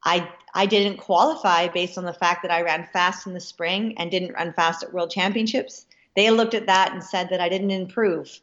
I 0.03 0.29
I 0.53 0.65
didn't 0.65 0.97
qualify 0.97 1.67
based 1.69 1.97
on 1.97 2.03
the 2.03 2.13
fact 2.13 2.41
that 2.41 2.51
I 2.51 2.63
ran 2.63 2.87
fast 2.91 3.27
in 3.27 3.33
the 3.33 3.39
spring 3.39 3.95
and 3.97 4.11
didn't 4.11 4.33
run 4.33 4.51
fast 4.51 4.83
at 4.83 4.91
World 4.91 5.11
Championships 5.11 5.85
they 6.15 6.29
looked 6.31 6.53
at 6.53 6.67
that 6.67 6.93
and 6.93 7.03
said 7.03 7.29
that 7.29 7.39
I 7.39 7.49
didn't 7.49 7.71
improve 7.71 8.39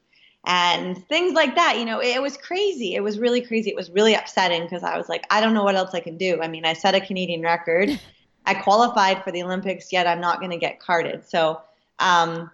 and 0.46 1.04
things 1.08 1.34
like 1.34 1.56
that. 1.56 1.78
You 1.78 1.84
know, 1.84 2.00
it, 2.00 2.22
was 2.22 2.36
crazy. 2.36 2.94
It 2.94 3.02
was 3.02 3.18
really 3.18 3.40
crazy. 3.40 3.70
It 3.70 3.76
was 3.76 3.90
really 3.90 4.14
upsetting 4.14 4.62
because 4.62 4.84
I 4.84 4.96
was 4.96 5.08
like, 5.08 5.26
I 5.30 5.40
don't 5.40 5.54
know 5.54 5.64
what 5.64 5.74
else 5.74 5.92
I 5.92 6.00
can 6.00 6.16
do. 6.16 6.40
I 6.40 6.48
mean, 6.48 6.64
I 6.64 6.72
set 6.72 6.94
a 6.94 7.00
Canadian 7.00 7.42
record. 7.42 8.00
I 8.46 8.54
qualified 8.54 9.24
for 9.24 9.32
the 9.32 9.42
Olympics, 9.42 9.92
yet 9.92 10.06
I'm 10.06 10.20
not 10.20 10.38
going 10.38 10.52
to 10.52 10.56
get 10.56 10.78
carded. 10.78 11.28
So 11.28 11.60
um, 11.98 12.48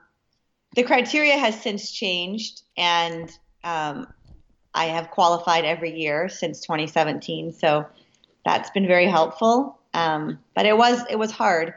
the 0.75 0.83
criteria 0.83 1.37
has 1.37 1.61
since 1.61 1.93
changed, 1.93 2.63
and 2.79 3.31
um, 3.63 4.07
I 4.73 4.87
have 4.87 5.11
qualified 5.11 5.67
every 5.67 5.95
year 5.95 6.31
since 6.31 6.61
2017. 6.61 7.53
So 7.53 7.87
that's 8.47 8.71
been 8.71 8.87
very 8.87 9.07
helpful. 9.07 9.79
Um, 9.93 10.39
but 10.55 10.65
it 10.65 10.79
was 10.79 11.05
it 11.11 11.17
was 11.17 11.31
hard 11.31 11.75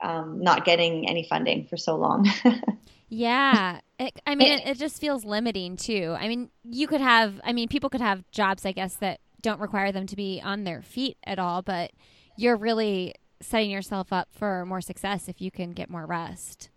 um, 0.00 0.40
not 0.42 0.64
getting 0.64 1.08
any 1.08 1.26
funding 1.28 1.66
for 1.66 1.76
so 1.76 1.96
long. 1.96 2.26
yeah. 3.08 3.80
It, 3.98 4.20
I 4.26 4.34
mean, 4.34 4.58
it, 4.58 4.66
it 4.66 4.78
just 4.78 5.00
feels 5.00 5.24
limiting 5.24 5.76
too. 5.76 6.14
I 6.18 6.28
mean, 6.28 6.50
you 6.64 6.86
could 6.86 7.00
have, 7.00 7.40
I 7.44 7.52
mean, 7.52 7.68
people 7.68 7.90
could 7.90 8.00
have 8.00 8.28
jobs, 8.30 8.64
I 8.64 8.72
guess, 8.72 8.94
that 8.96 9.20
don't 9.42 9.60
require 9.60 9.92
them 9.92 10.06
to 10.06 10.16
be 10.16 10.40
on 10.44 10.64
their 10.64 10.82
feet 10.82 11.16
at 11.24 11.38
all, 11.38 11.62
but 11.62 11.92
you're 12.36 12.56
really 12.56 13.14
setting 13.40 13.70
yourself 13.70 14.12
up 14.12 14.28
for 14.32 14.64
more 14.66 14.80
success 14.80 15.28
if 15.28 15.40
you 15.40 15.50
can 15.50 15.70
get 15.70 15.90
more 15.90 16.06
rest. 16.06 16.70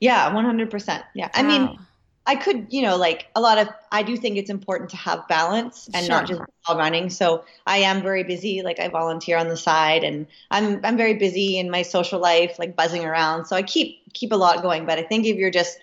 Yeah, 0.00 0.32
100%. 0.32 1.02
Yeah. 1.14 1.26
Wow. 1.26 1.30
I 1.34 1.42
mean, 1.42 1.78
I 2.24 2.36
could, 2.36 2.66
you 2.70 2.82
know, 2.82 2.96
like 2.96 3.26
a 3.34 3.40
lot 3.40 3.58
of, 3.58 3.68
I 3.90 4.04
do 4.04 4.16
think 4.16 4.36
it's 4.36 4.50
important 4.50 4.90
to 4.90 4.96
have 4.96 5.26
balance 5.26 5.88
and 5.92 6.06
sure. 6.06 6.14
not 6.14 6.28
just 6.28 6.40
all 6.66 6.78
running. 6.78 7.10
So 7.10 7.44
I 7.66 7.78
am 7.78 8.00
very 8.00 8.22
busy. 8.22 8.62
Like 8.62 8.78
I 8.78 8.88
volunteer 8.88 9.36
on 9.36 9.48
the 9.48 9.56
side 9.56 10.04
and 10.04 10.28
I'm, 10.50 10.80
I'm 10.84 10.96
very 10.96 11.14
busy 11.14 11.58
in 11.58 11.68
my 11.68 11.82
social 11.82 12.20
life, 12.20 12.60
like 12.60 12.76
buzzing 12.76 13.04
around. 13.04 13.46
So 13.46 13.56
I 13.56 13.62
keep, 13.62 14.12
keep 14.12 14.30
a 14.30 14.36
lot 14.36 14.62
going. 14.62 14.86
But 14.86 15.00
I 15.00 15.02
think 15.02 15.26
if 15.26 15.36
you're 15.36 15.50
just, 15.50 15.78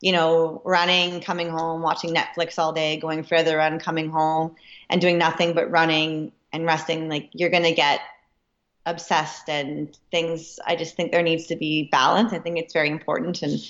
you 0.00 0.12
know, 0.12 0.62
running, 0.64 1.20
coming 1.20 1.50
home, 1.50 1.82
watching 1.82 2.14
Netflix 2.14 2.58
all 2.58 2.72
day, 2.72 2.96
going 2.96 3.22
further 3.22 3.58
run, 3.58 3.78
coming 3.78 4.10
home 4.10 4.56
and 4.88 4.98
doing 4.98 5.18
nothing 5.18 5.52
but 5.52 5.70
running 5.70 6.32
and 6.54 6.64
resting, 6.64 7.10
like 7.10 7.28
you're 7.32 7.50
going 7.50 7.62
to 7.64 7.72
get 7.72 8.00
obsessed 8.86 9.48
and 9.48 9.96
things. 10.10 10.58
I 10.66 10.74
just 10.74 10.96
think 10.96 11.12
there 11.12 11.22
needs 11.22 11.48
to 11.48 11.56
be 11.56 11.90
balance. 11.92 12.32
I 12.32 12.38
think 12.38 12.58
it's 12.58 12.72
very 12.72 12.88
important. 12.88 13.42
And, 13.42 13.60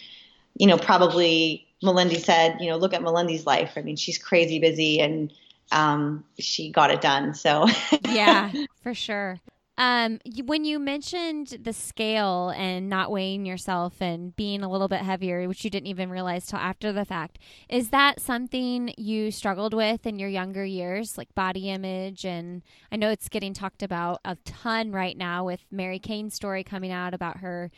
you 0.57 0.69
know, 0.69 0.79
probably 0.79 1.67
Malindi 1.83 2.21
said, 2.21 2.59
you 2.61 2.71
know, 2.71 2.77
look 2.77 2.95
at 2.95 3.03
Malindi's 3.03 3.47
life. 3.47 3.73
I 3.77 3.83
mean, 3.83 3.97
she's 3.97 4.19
crazy 4.19 4.59
busy 4.59 5.01
and 5.01 5.33
um, 5.73 6.25
she 6.39 6.71
got 6.71 6.91
it 6.91 7.01
done. 7.01 7.35
So 7.35 7.67
yeah, 8.09 8.53
for 8.83 8.95
sure. 8.95 9.41
Um, 9.79 10.21
when 10.45 10.67
you 10.67 10.79
mentioned 10.79 11.59
the 11.63 11.73
scale 11.73 12.51
and 12.51 12.91
not 12.91 13.11
weighing 13.11 13.47
yourself 13.47 14.03
and 14.03 14.37
being 14.37 14.63
a 14.63 14.71
little 14.71 14.87
bit 14.87 15.01
heavier, 15.01 15.49
which 15.49 15.65
you 15.65 15.71
didn't 15.71 15.87
even 15.87 16.11
realize 16.11 16.45
till 16.47 16.59
after 16.59 16.93
the 16.93 17.07
fact, 17.07 17.39
is 17.71 17.89
that 17.89 18.21
something 18.21 18.93
you 18.99 19.31
struggled 19.31 19.73
with 19.73 20.07
in 20.07 20.19
your 20.19 20.29
younger 20.29 20.65
years, 20.65 21.17
like 21.17 21.35
body 21.35 21.71
image? 21.71 22.27
And 22.27 22.63
I 22.93 22.97
know 22.97 23.11
it's 23.11 23.31
getting 23.31 23.55
talked 23.55 23.83
about 23.83 24.21
a 24.27 24.37
ton 24.45 24.93
right 24.93 25.17
now 25.17 25.47
with 25.47 25.65
Mary 25.71 25.99
Cain's 25.99 26.35
story 26.35 26.63
coming 26.63 26.93
out 26.93 27.15
about 27.15 27.39
her 27.39 27.71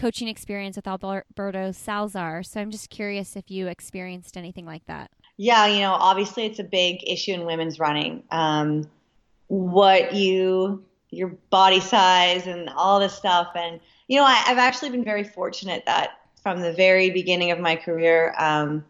coaching 0.00 0.28
experience 0.28 0.76
with 0.76 0.88
Alberto 0.88 1.72
Salazar. 1.72 2.42
So 2.42 2.60
I'm 2.60 2.70
just 2.70 2.88
curious 2.88 3.36
if 3.36 3.50
you 3.50 3.66
experienced 3.66 4.36
anything 4.36 4.64
like 4.64 4.86
that. 4.86 5.10
Yeah, 5.36 5.66
you 5.66 5.80
know, 5.80 5.92
obviously 5.92 6.46
it's 6.46 6.58
a 6.58 6.64
big 6.64 7.06
issue 7.06 7.32
in 7.32 7.44
women's 7.44 7.78
running. 7.78 8.22
Um, 8.30 8.88
what 9.48 10.14
you, 10.14 10.84
your 11.10 11.28
body 11.50 11.80
size 11.80 12.46
and 12.46 12.70
all 12.70 12.98
this 12.98 13.14
stuff. 13.14 13.48
And, 13.54 13.80
you 14.08 14.18
know, 14.18 14.24
I, 14.24 14.34
have 14.34 14.58
actually 14.58 14.90
been 14.90 15.04
very 15.04 15.24
fortunate 15.24 15.84
that 15.86 16.18
from 16.42 16.60
the 16.60 16.72
very 16.72 17.10
beginning 17.10 17.50
of 17.50 17.58
my 17.58 17.76
career, 17.76 18.34
um, 18.38 18.84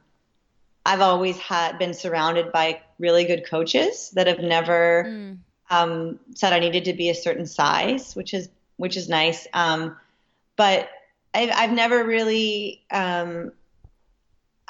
I've 0.86 1.00
always 1.00 1.38
had 1.38 1.78
been 1.78 1.92
surrounded 1.92 2.52
by 2.52 2.82
really 2.98 3.24
good 3.24 3.44
coaches 3.48 4.10
that 4.14 4.28
have 4.28 4.38
never 4.38 5.04
mm. 5.08 5.38
um, 5.70 6.20
said 6.34 6.52
I 6.52 6.60
needed 6.60 6.84
to 6.84 6.92
be 6.92 7.10
a 7.10 7.14
certain 7.14 7.46
size, 7.46 8.14
which 8.14 8.32
is 8.32 8.48
which 8.76 8.96
is 8.96 9.08
nice. 9.10 9.46
Um, 9.52 9.96
but 10.56 10.88
I've, 11.34 11.50
I've 11.54 11.72
never 11.72 12.04
really, 12.04 12.82
um, 12.90 13.52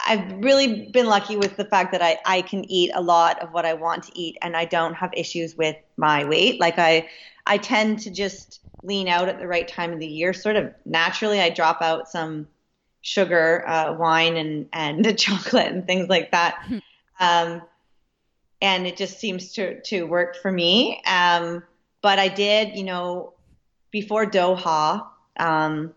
I've 0.07 0.33
really 0.43 0.91
been 0.91 1.07
lucky 1.07 1.37
with 1.37 1.57
the 1.57 1.65
fact 1.65 1.93
that 1.93 2.03
I, 2.03 2.19
I 2.25 2.43
can 2.43 2.65
eat 2.71 2.91
a 2.95 3.01
lot 3.01 3.43
of 3.43 3.53
what 3.53 3.67
I 3.67 3.75
want 3.75 4.05
to 4.05 4.19
eat 4.19 4.39
and 4.43 4.57
I 4.57 4.65
don't 4.65 4.95
have 4.95 5.11
issues 5.15 5.57
with 5.57 5.77
my 5.97 6.25
weight. 6.25 6.61
Like 6.61 6.79
I 6.79 7.09
I 7.47 7.59
tend 7.59 8.01
to 8.01 8.11
just 8.11 8.61
lean 8.83 9.09
out 9.09 9.29
at 9.29 9.39
the 9.39 9.47
right 9.47 9.67
time 9.67 9.93
of 9.93 9.99
the 9.99 10.07
year. 10.07 10.33
Sort 10.33 10.57
of 10.57 10.73
naturally 10.85 11.41
I 11.41 11.51
drop 11.51 11.83
out 11.83 12.09
some 12.09 12.49
sugar, 13.03 13.67
uh, 13.69 13.95
wine 13.95 14.37
and 14.37 14.69
and 14.73 15.19
chocolate 15.19 15.69
and 15.69 15.87
things 15.87 16.09
like 16.09 16.31
that. 16.33 16.63
Hmm. 16.67 16.79
um, 17.19 17.63
and 18.63 18.87
it 18.87 18.97
just 18.97 19.19
seems 19.19 19.53
to 19.55 19.81
to 19.83 20.05
work 20.05 20.37
for 20.37 20.51
me. 20.51 21.03
Um, 21.07 21.63
but 22.03 22.19
I 22.19 22.29
did, 22.29 22.77
you 22.77 22.85
know, 22.85 23.35
before 23.91 24.27
Doha, 24.27 25.07
um, 25.39 25.95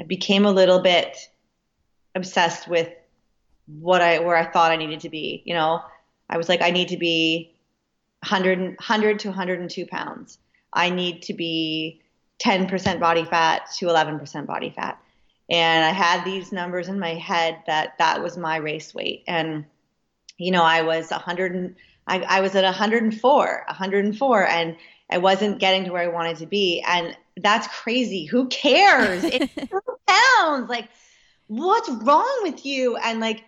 I 0.00 0.04
became 0.04 0.44
a 0.44 0.52
little 0.52 0.80
bit 0.80 1.16
obsessed 2.14 2.68
with 2.68 2.88
what 3.66 4.02
I 4.02 4.18
where 4.18 4.36
I 4.36 4.44
thought 4.44 4.72
I 4.72 4.76
needed 4.76 5.00
to 5.00 5.08
be. 5.08 5.42
You 5.44 5.54
know, 5.54 5.82
I 6.28 6.36
was 6.36 6.48
like, 6.48 6.62
I 6.62 6.70
need 6.70 6.88
to 6.88 6.96
be 6.96 7.54
100, 8.22 8.58
100 8.58 9.18
to 9.20 9.28
102 9.28 9.86
pounds. 9.86 10.38
I 10.72 10.90
need 10.90 11.22
to 11.22 11.34
be 11.34 12.02
10% 12.40 13.00
body 13.00 13.24
fat 13.24 13.70
to 13.78 13.86
11% 13.86 14.46
body 14.46 14.70
fat. 14.70 15.00
And 15.48 15.84
I 15.84 15.90
had 15.90 16.24
these 16.24 16.52
numbers 16.52 16.88
in 16.88 16.98
my 16.98 17.14
head 17.14 17.58
that 17.66 17.98
that 17.98 18.22
was 18.22 18.36
my 18.36 18.56
race 18.56 18.94
weight. 18.94 19.24
And, 19.26 19.66
you 20.38 20.50
know, 20.50 20.62
I 20.62 20.82
was 20.82 21.10
100, 21.10 21.76
I, 22.06 22.20
I 22.20 22.40
was 22.40 22.54
at 22.54 22.64
104, 22.64 23.64
104, 23.66 24.48
and 24.48 24.76
I 25.10 25.18
wasn't 25.18 25.58
getting 25.58 25.84
to 25.84 25.92
where 25.92 26.02
I 26.02 26.08
wanted 26.08 26.38
to 26.38 26.46
be. 26.46 26.82
And 26.86 27.16
that's 27.36 27.66
crazy. 27.68 28.24
Who 28.26 28.48
cares? 28.48 29.24
It's 29.32 29.72
pounds. 30.06 30.68
Like, 30.68 30.88
what's 31.46 31.88
wrong 31.88 32.40
with 32.42 32.64
you? 32.66 32.96
And 32.96 33.20
like, 33.20 33.42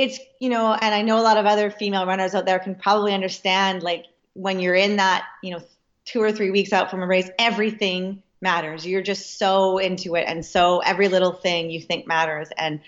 it's 0.00 0.18
you 0.40 0.48
know 0.48 0.72
and 0.72 0.94
i 0.94 1.02
know 1.02 1.20
a 1.20 1.22
lot 1.22 1.36
of 1.36 1.44
other 1.44 1.70
female 1.70 2.06
runners 2.06 2.34
out 2.34 2.46
there 2.46 2.58
can 2.58 2.74
probably 2.74 3.12
understand 3.12 3.82
like 3.82 4.06
when 4.32 4.58
you're 4.58 4.74
in 4.74 4.96
that 4.96 5.24
you 5.42 5.52
know 5.52 5.60
two 6.06 6.22
or 6.22 6.32
three 6.32 6.50
weeks 6.50 6.72
out 6.72 6.90
from 6.90 7.02
a 7.02 7.06
race 7.06 7.28
everything 7.38 8.22
matters 8.40 8.86
you're 8.86 9.02
just 9.02 9.38
so 9.38 9.76
into 9.76 10.14
it 10.14 10.24
and 10.26 10.44
so 10.44 10.78
every 10.78 11.08
little 11.08 11.32
thing 11.32 11.70
you 11.70 11.80
think 11.80 12.06
matters 12.06 12.48
and 12.56 12.80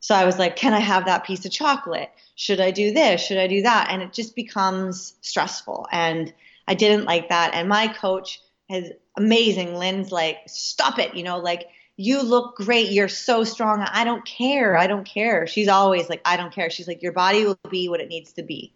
so 0.00 0.14
i 0.14 0.24
was 0.26 0.38
like 0.38 0.54
can 0.54 0.74
i 0.74 0.78
have 0.78 1.06
that 1.06 1.24
piece 1.24 1.46
of 1.46 1.50
chocolate 1.50 2.10
should 2.34 2.60
i 2.60 2.70
do 2.70 2.92
this 2.92 3.22
should 3.22 3.38
i 3.38 3.46
do 3.46 3.62
that 3.62 3.88
and 3.90 4.02
it 4.02 4.12
just 4.12 4.36
becomes 4.36 5.14
stressful 5.22 5.86
and 5.90 6.32
i 6.68 6.74
didn't 6.74 7.06
like 7.06 7.30
that 7.30 7.54
and 7.54 7.68
my 7.68 7.88
coach 7.88 8.42
is 8.68 8.92
amazing 9.16 9.74
lynn's 9.74 10.12
like 10.12 10.38
stop 10.46 10.98
it 10.98 11.14
you 11.14 11.22
know 11.22 11.38
like 11.38 11.68
you 12.00 12.22
look 12.22 12.56
great. 12.56 12.92
You're 12.92 13.08
so 13.08 13.44
strong. 13.44 13.82
I 13.82 14.04
don't 14.04 14.24
care. 14.24 14.74
I 14.74 14.86
don't 14.86 15.04
care. 15.04 15.46
She's 15.46 15.68
always 15.68 16.08
like, 16.08 16.22
I 16.24 16.38
don't 16.38 16.50
care. 16.50 16.70
She's 16.70 16.88
like, 16.88 17.02
your 17.02 17.12
body 17.12 17.44
will 17.44 17.58
be 17.68 17.90
what 17.90 18.00
it 18.00 18.08
needs 18.08 18.32
to 18.32 18.42
be. 18.42 18.72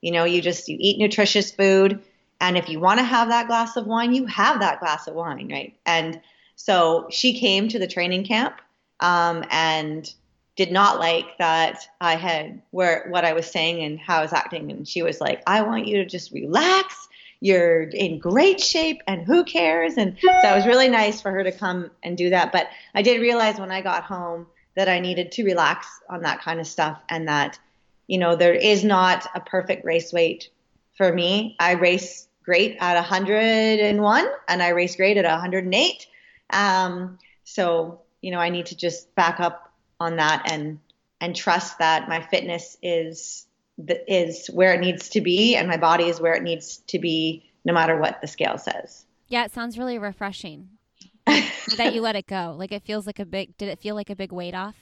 You 0.00 0.10
know, 0.10 0.24
you 0.24 0.40
just, 0.40 0.70
you 0.70 0.78
eat 0.80 0.96
nutritious 0.96 1.52
food. 1.52 2.00
And 2.40 2.56
if 2.56 2.70
you 2.70 2.80
want 2.80 2.98
to 2.98 3.04
have 3.04 3.28
that 3.28 3.46
glass 3.46 3.76
of 3.76 3.86
wine, 3.86 4.14
you 4.14 4.24
have 4.24 4.60
that 4.60 4.80
glass 4.80 5.06
of 5.06 5.12
wine, 5.12 5.52
right? 5.52 5.76
And 5.84 6.18
so 6.56 7.08
she 7.10 7.38
came 7.38 7.68
to 7.68 7.78
the 7.78 7.86
training 7.86 8.24
camp 8.24 8.58
um, 9.00 9.44
and 9.50 10.10
did 10.56 10.72
not 10.72 10.98
like 10.98 11.36
that 11.36 11.86
I 12.00 12.16
had 12.16 12.62
where 12.70 13.06
what 13.10 13.26
I 13.26 13.34
was 13.34 13.50
saying 13.50 13.82
and 13.84 14.00
how 14.00 14.20
I 14.20 14.22
was 14.22 14.32
acting. 14.32 14.70
And 14.70 14.88
she 14.88 15.02
was 15.02 15.20
like, 15.20 15.42
I 15.46 15.60
want 15.60 15.86
you 15.86 15.98
to 15.98 16.06
just 16.06 16.32
relax 16.32 17.06
you're 17.42 17.82
in 17.82 18.20
great 18.20 18.60
shape 18.60 19.02
and 19.08 19.26
who 19.26 19.42
cares? 19.42 19.96
And 19.96 20.16
so 20.20 20.28
it 20.30 20.54
was 20.54 20.64
really 20.64 20.88
nice 20.88 21.20
for 21.20 21.32
her 21.32 21.42
to 21.42 21.50
come 21.50 21.90
and 22.00 22.16
do 22.16 22.30
that. 22.30 22.52
But 22.52 22.68
I 22.94 23.02
did 23.02 23.20
realize 23.20 23.58
when 23.58 23.72
I 23.72 23.80
got 23.80 24.04
home 24.04 24.46
that 24.76 24.88
I 24.88 25.00
needed 25.00 25.32
to 25.32 25.44
relax 25.44 25.88
on 26.08 26.22
that 26.22 26.40
kind 26.40 26.60
of 26.60 26.68
stuff 26.68 27.02
and 27.08 27.26
that, 27.26 27.58
you 28.06 28.18
know, 28.18 28.36
there 28.36 28.54
is 28.54 28.84
not 28.84 29.26
a 29.34 29.40
perfect 29.40 29.84
race 29.84 30.12
weight 30.12 30.50
for 30.96 31.12
me. 31.12 31.56
I 31.58 31.72
race 31.72 32.28
great 32.44 32.76
at 32.80 32.94
101 32.94 34.26
and 34.46 34.62
I 34.62 34.68
race 34.68 34.94
great 34.94 35.16
at 35.16 35.24
108. 35.24 36.06
Um, 36.50 37.18
so, 37.42 38.02
you 38.20 38.30
know, 38.30 38.38
I 38.38 38.50
need 38.50 38.66
to 38.66 38.76
just 38.76 39.12
back 39.16 39.40
up 39.40 39.72
on 39.98 40.16
that 40.16 40.52
and 40.52 40.78
and 41.20 41.34
trust 41.34 41.78
that 41.78 42.08
my 42.08 42.20
fitness 42.20 42.76
is 42.82 43.46
is 43.78 44.48
where 44.48 44.74
it 44.74 44.80
needs 44.80 45.08
to 45.10 45.20
be 45.20 45.56
and 45.56 45.68
my 45.68 45.76
body 45.76 46.04
is 46.04 46.20
where 46.20 46.34
it 46.34 46.42
needs 46.42 46.78
to 46.88 46.98
be 46.98 47.50
no 47.64 47.72
matter 47.72 47.96
what 47.96 48.20
the 48.20 48.26
scale 48.26 48.58
says. 48.58 49.04
Yeah, 49.28 49.44
it 49.44 49.52
sounds 49.52 49.78
really 49.78 49.98
refreshing 49.98 50.68
that 51.26 51.94
you 51.94 52.00
let 52.00 52.16
it 52.16 52.26
go. 52.26 52.54
Like 52.58 52.72
it 52.72 52.82
feels 52.82 53.06
like 53.06 53.18
a 53.18 53.24
big 53.24 53.56
did 53.56 53.68
it 53.68 53.80
feel 53.80 53.94
like 53.94 54.10
a 54.10 54.16
big 54.16 54.32
weight 54.32 54.54
off? 54.54 54.76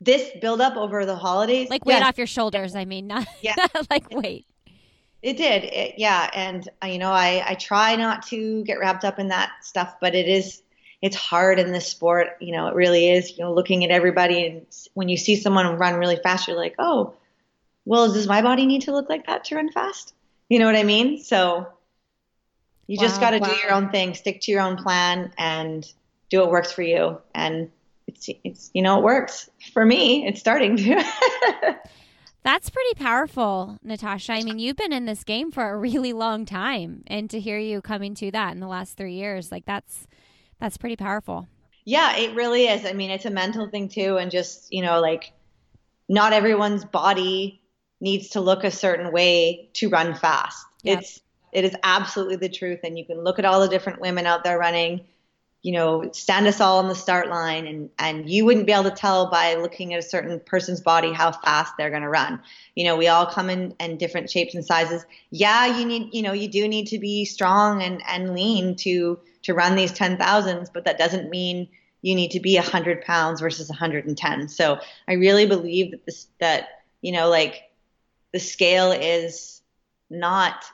This 0.00 0.30
build 0.40 0.60
up 0.60 0.76
over 0.76 1.06
the 1.06 1.14
holidays. 1.14 1.70
Like 1.70 1.84
weight 1.84 1.94
yes. 1.94 2.08
off 2.08 2.18
your 2.18 2.26
shoulders, 2.26 2.74
I 2.74 2.84
mean, 2.84 3.06
not, 3.06 3.26
yeah. 3.40 3.54
not 3.74 3.88
like 3.88 4.10
weight. 4.10 4.46
It 5.22 5.36
did. 5.36 5.62
It, 5.64 5.94
yeah, 5.98 6.28
and 6.34 6.68
uh, 6.82 6.88
you 6.88 6.98
know, 6.98 7.12
I 7.12 7.44
I 7.46 7.54
try 7.54 7.94
not 7.94 8.26
to 8.26 8.64
get 8.64 8.80
wrapped 8.80 9.04
up 9.04 9.20
in 9.20 9.28
that 9.28 9.52
stuff, 9.62 9.94
but 10.00 10.16
it 10.16 10.26
is 10.26 10.62
it's 11.00 11.16
hard 11.16 11.60
in 11.60 11.72
this 11.72 11.86
sport. 11.86 12.38
You 12.40 12.52
know, 12.52 12.66
it 12.66 12.74
really 12.74 13.08
is. 13.08 13.30
You 13.38 13.44
know, 13.44 13.54
looking 13.54 13.84
at 13.84 13.90
everybody 13.90 14.46
and 14.46 14.66
when 14.94 15.08
you 15.08 15.16
see 15.16 15.36
someone 15.36 15.78
run 15.78 15.94
really 15.94 16.16
fast, 16.16 16.48
you're 16.48 16.56
like, 16.56 16.74
oh, 16.80 17.14
well, 17.84 18.12
does 18.12 18.26
my 18.26 18.42
body 18.42 18.66
need 18.66 18.82
to 18.82 18.92
look 18.92 19.08
like 19.08 19.26
that 19.26 19.44
to 19.44 19.56
run 19.56 19.70
fast? 19.70 20.14
You 20.48 20.58
know 20.58 20.66
what 20.66 20.76
I 20.76 20.82
mean? 20.82 21.22
So 21.22 21.66
you 22.86 22.98
wow, 22.98 23.04
just 23.04 23.20
got 23.20 23.30
to 23.30 23.38
wow. 23.38 23.48
do 23.48 23.56
your 23.56 23.72
own 23.72 23.90
thing, 23.90 24.14
stick 24.14 24.40
to 24.42 24.52
your 24.52 24.60
own 24.60 24.76
plan, 24.76 25.32
and 25.38 25.90
do 26.30 26.40
what 26.40 26.50
works 26.50 26.72
for 26.72 26.82
you. 26.82 27.18
And 27.34 27.70
it's, 28.06 28.28
it's 28.44 28.70
you 28.74 28.82
know, 28.82 28.98
it 28.98 29.02
works 29.02 29.48
for 29.72 29.84
me. 29.84 30.26
It's 30.26 30.40
starting 30.40 30.76
to. 30.76 31.04
That's 32.44 32.70
pretty 32.70 32.94
powerful, 32.94 33.78
Natasha. 33.84 34.32
I 34.32 34.42
mean, 34.42 34.58
you've 34.58 34.76
been 34.76 34.92
in 34.92 35.06
this 35.06 35.22
game 35.22 35.52
for 35.52 35.70
a 35.70 35.78
really 35.78 36.12
long 36.12 36.44
time, 36.44 37.04
and 37.06 37.30
to 37.30 37.38
hear 37.38 37.56
you 37.56 37.80
coming 37.80 38.14
to 38.16 38.32
that 38.32 38.52
in 38.52 38.58
the 38.58 38.66
last 38.66 38.96
three 38.96 39.14
years, 39.14 39.52
like 39.52 39.64
that's 39.64 40.08
that's 40.58 40.76
pretty 40.76 40.96
powerful. 40.96 41.46
Yeah, 41.84 42.16
it 42.16 42.34
really 42.34 42.66
is. 42.66 42.84
I 42.84 42.94
mean, 42.94 43.12
it's 43.12 43.26
a 43.26 43.30
mental 43.30 43.68
thing 43.68 43.88
too, 43.88 44.16
and 44.16 44.28
just 44.28 44.72
you 44.72 44.82
know, 44.82 45.00
like 45.00 45.32
not 46.08 46.32
everyone's 46.32 46.84
body 46.84 47.61
needs 48.02 48.30
to 48.30 48.40
look 48.40 48.64
a 48.64 48.70
certain 48.70 49.12
way 49.12 49.70
to 49.74 49.88
run 49.88 50.14
fast. 50.14 50.66
Yep. 50.82 50.98
It's 50.98 51.20
it 51.52 51.64
is 51.64 51.76
absolutely 51.82 52.36
the 52.36 52.48
truth 52.48 52.80
and 52.82 52.98
you 52.98 53.04
can 53.04 53.22
look 53.22 53.38
at 53.38 53.44
all 53.44 53.60
the 53.60 53.68
different 53.68 54.00
women 54.00 54.26
out 54.26 54.42
there 54.42 54.58
running 54.58 55.02
you 55.62 55.70
know 55.70 56.10
stand 56.12 56.46
us 56.46 56.60
all 56.60 56.78
on 56.78 56.88
the 56.88 56.94
start 56.94 57.28
line 57.28 57.66
and 57.66 57.90
and 57.98 58.28
you 58.28 58.44
wouldn't 58.44 58.66
be 58.66 58.72
able 58.72 58.84
to 58.84 58.90
tell 58.90 59.30
by 59.30 59.54
looking 59.54 59.94
at 59.94 59.98
a 59.98 60.02
certain 60.02 60.40
person's 60.40 60.80
body 60.80 61.12
how 61.12 61.30
fast 61.30 61.74
they're 61.76 61.90
going 61.90 62.02
to 62.02 62.08
run 62.08 62.40
you 62.74 62.84
know 62.84 62.96
we 62.96 63.06
all 63.06 63.26
come 63.26 63.48
in 63.48 63.74
in 63.78 63.96
different 63.96 64.28
shapes 64.28 64.54
and 64.54 64.64
sizes 64.64 65.04
yeah 65.30 65.78
you 65.78 65.84
need 65.84 66.12
you 66.12 66.22
know 66.22 66.32
you 66.32 66.48
do 66.48 66.66
need 66.66 66.86
to 66.86 66.98
be 66.98 67.24
strong 67.24 67.82
and 67.82 68.02
and 68.08 68.34
lean 68.34 68.74
to 68.74 69.18
to 69.42 69.54
run 69.54 69.76
these 69.76 69.92
10,000s 69.92 70.72
but 70.72 70.84
that 70.84 70.98
doesn't 70.98 71.30
mean 71.30 71.68
you 72.00 72.14
need 72.14 72.30
to 72.32 72.40
be 72.40 72.56
100 72.56 73.02
pounds 73.02 73.40
versus 73.40 73.68
110 73.68 74.48
so 74.48 74.78
i 75.06 75.12
really 75.12 75.46
believe 75.46 75.92
that 75.92 76.04
this 76.06 76.26
that 76.40 76.68
you 77.02 77.12
know 77.12 77.28
like 77.28 77.62
the 78.32 78.40
scale 78.40 78.92
is 78.92 79.62
not 80.10 80.64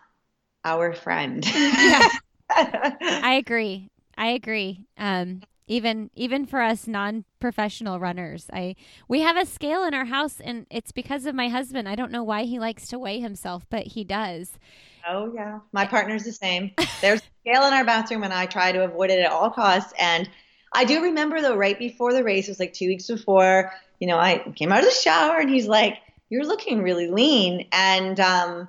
our 0.65 0.93
friend. 0.93 1.45
yeah. 1.47 2.09
I 2.51 3.35
agree. 3.35 3.91
I 4.17 4.29
agree. 4.29 4.87
Um, 4.97 5.43
even 5.69 6.11
even 6.15 6.47
for 6.47 6.63
us 6.63 6.87
non-professional 6.87 8.01
runners, 8.01 8.49
I 8.53 8.75
we 9.07 9.21
have 9.21 9.37
a 9.37 9.45
scale 9.45 9.85
in 9.85 9.95
our 9.95 10.07
house, 10.07 10.41
and 10.41 10.67
it's 10.71 10.93
because 10.93 11.27
of 11.27 11.35
my 11.35 11.49
husband. 11.49 11.89
I 11.89 11.95
don't 11.95 12.11
know 12.11 12.25
why 12.25 12.45
he 12.45 12.59
likes 12.59 12.89
to 12.89 12.99
weigh 12.99 13.21
himself, 13.21 13.67
but 13.69 13.87
he 13.89 14.03
does. 14.03 14.59
Oh 15.07 15.31
yeah, 15.35 15.61
my 15.73 15.85
partner's 15.87 16.25
the 16.25 16.33
same. 16.33 16.73
There's 17.01 17.21
a 17.21 17.49
scale 17.49 17.67
in 17.67 17.75
our 17.75 17.85
bathroom, 17.85 18.25
and 18.25 18.33
I 18.33 18.47
try 18.47 18.73
to 18.73 18.85
avoid 18.85 19.11
it 19.11 19.21
at 19.21 19.31
all 19.31 19.51
costs. 19.51 19.93
And 19.99 20.29
I 20.73 20.85
do 20.85 21.03
remember 21.03 21.41
though, 21.41 21.57
right 21.57 21.79
before 21.79 22.13
the 22.15 22.25
race, 22.25 22.49
it 22.49 22.51
was 22.51 22.61
like 22.61 22.73
two 22.73 22.89
weeks 22.89 23.07
before. 23.07 23.73
You 24.01 24.09
know, 24.09 24.19
I 24.19 24.39
came 24.57 24.73
out 24.73 24.81
of 24.81 24.87
the 24.87 24.91
shower, 24.91 25.39
and 25.39 25.51
he's 25.51 25.69
like, 25.69 25.99
you're 26.31 26.47
looking 26.47 26.83
really 26.83 27.09
lean. 27.09 27.67
And, 27.73 28.19
um, 28.21 28.69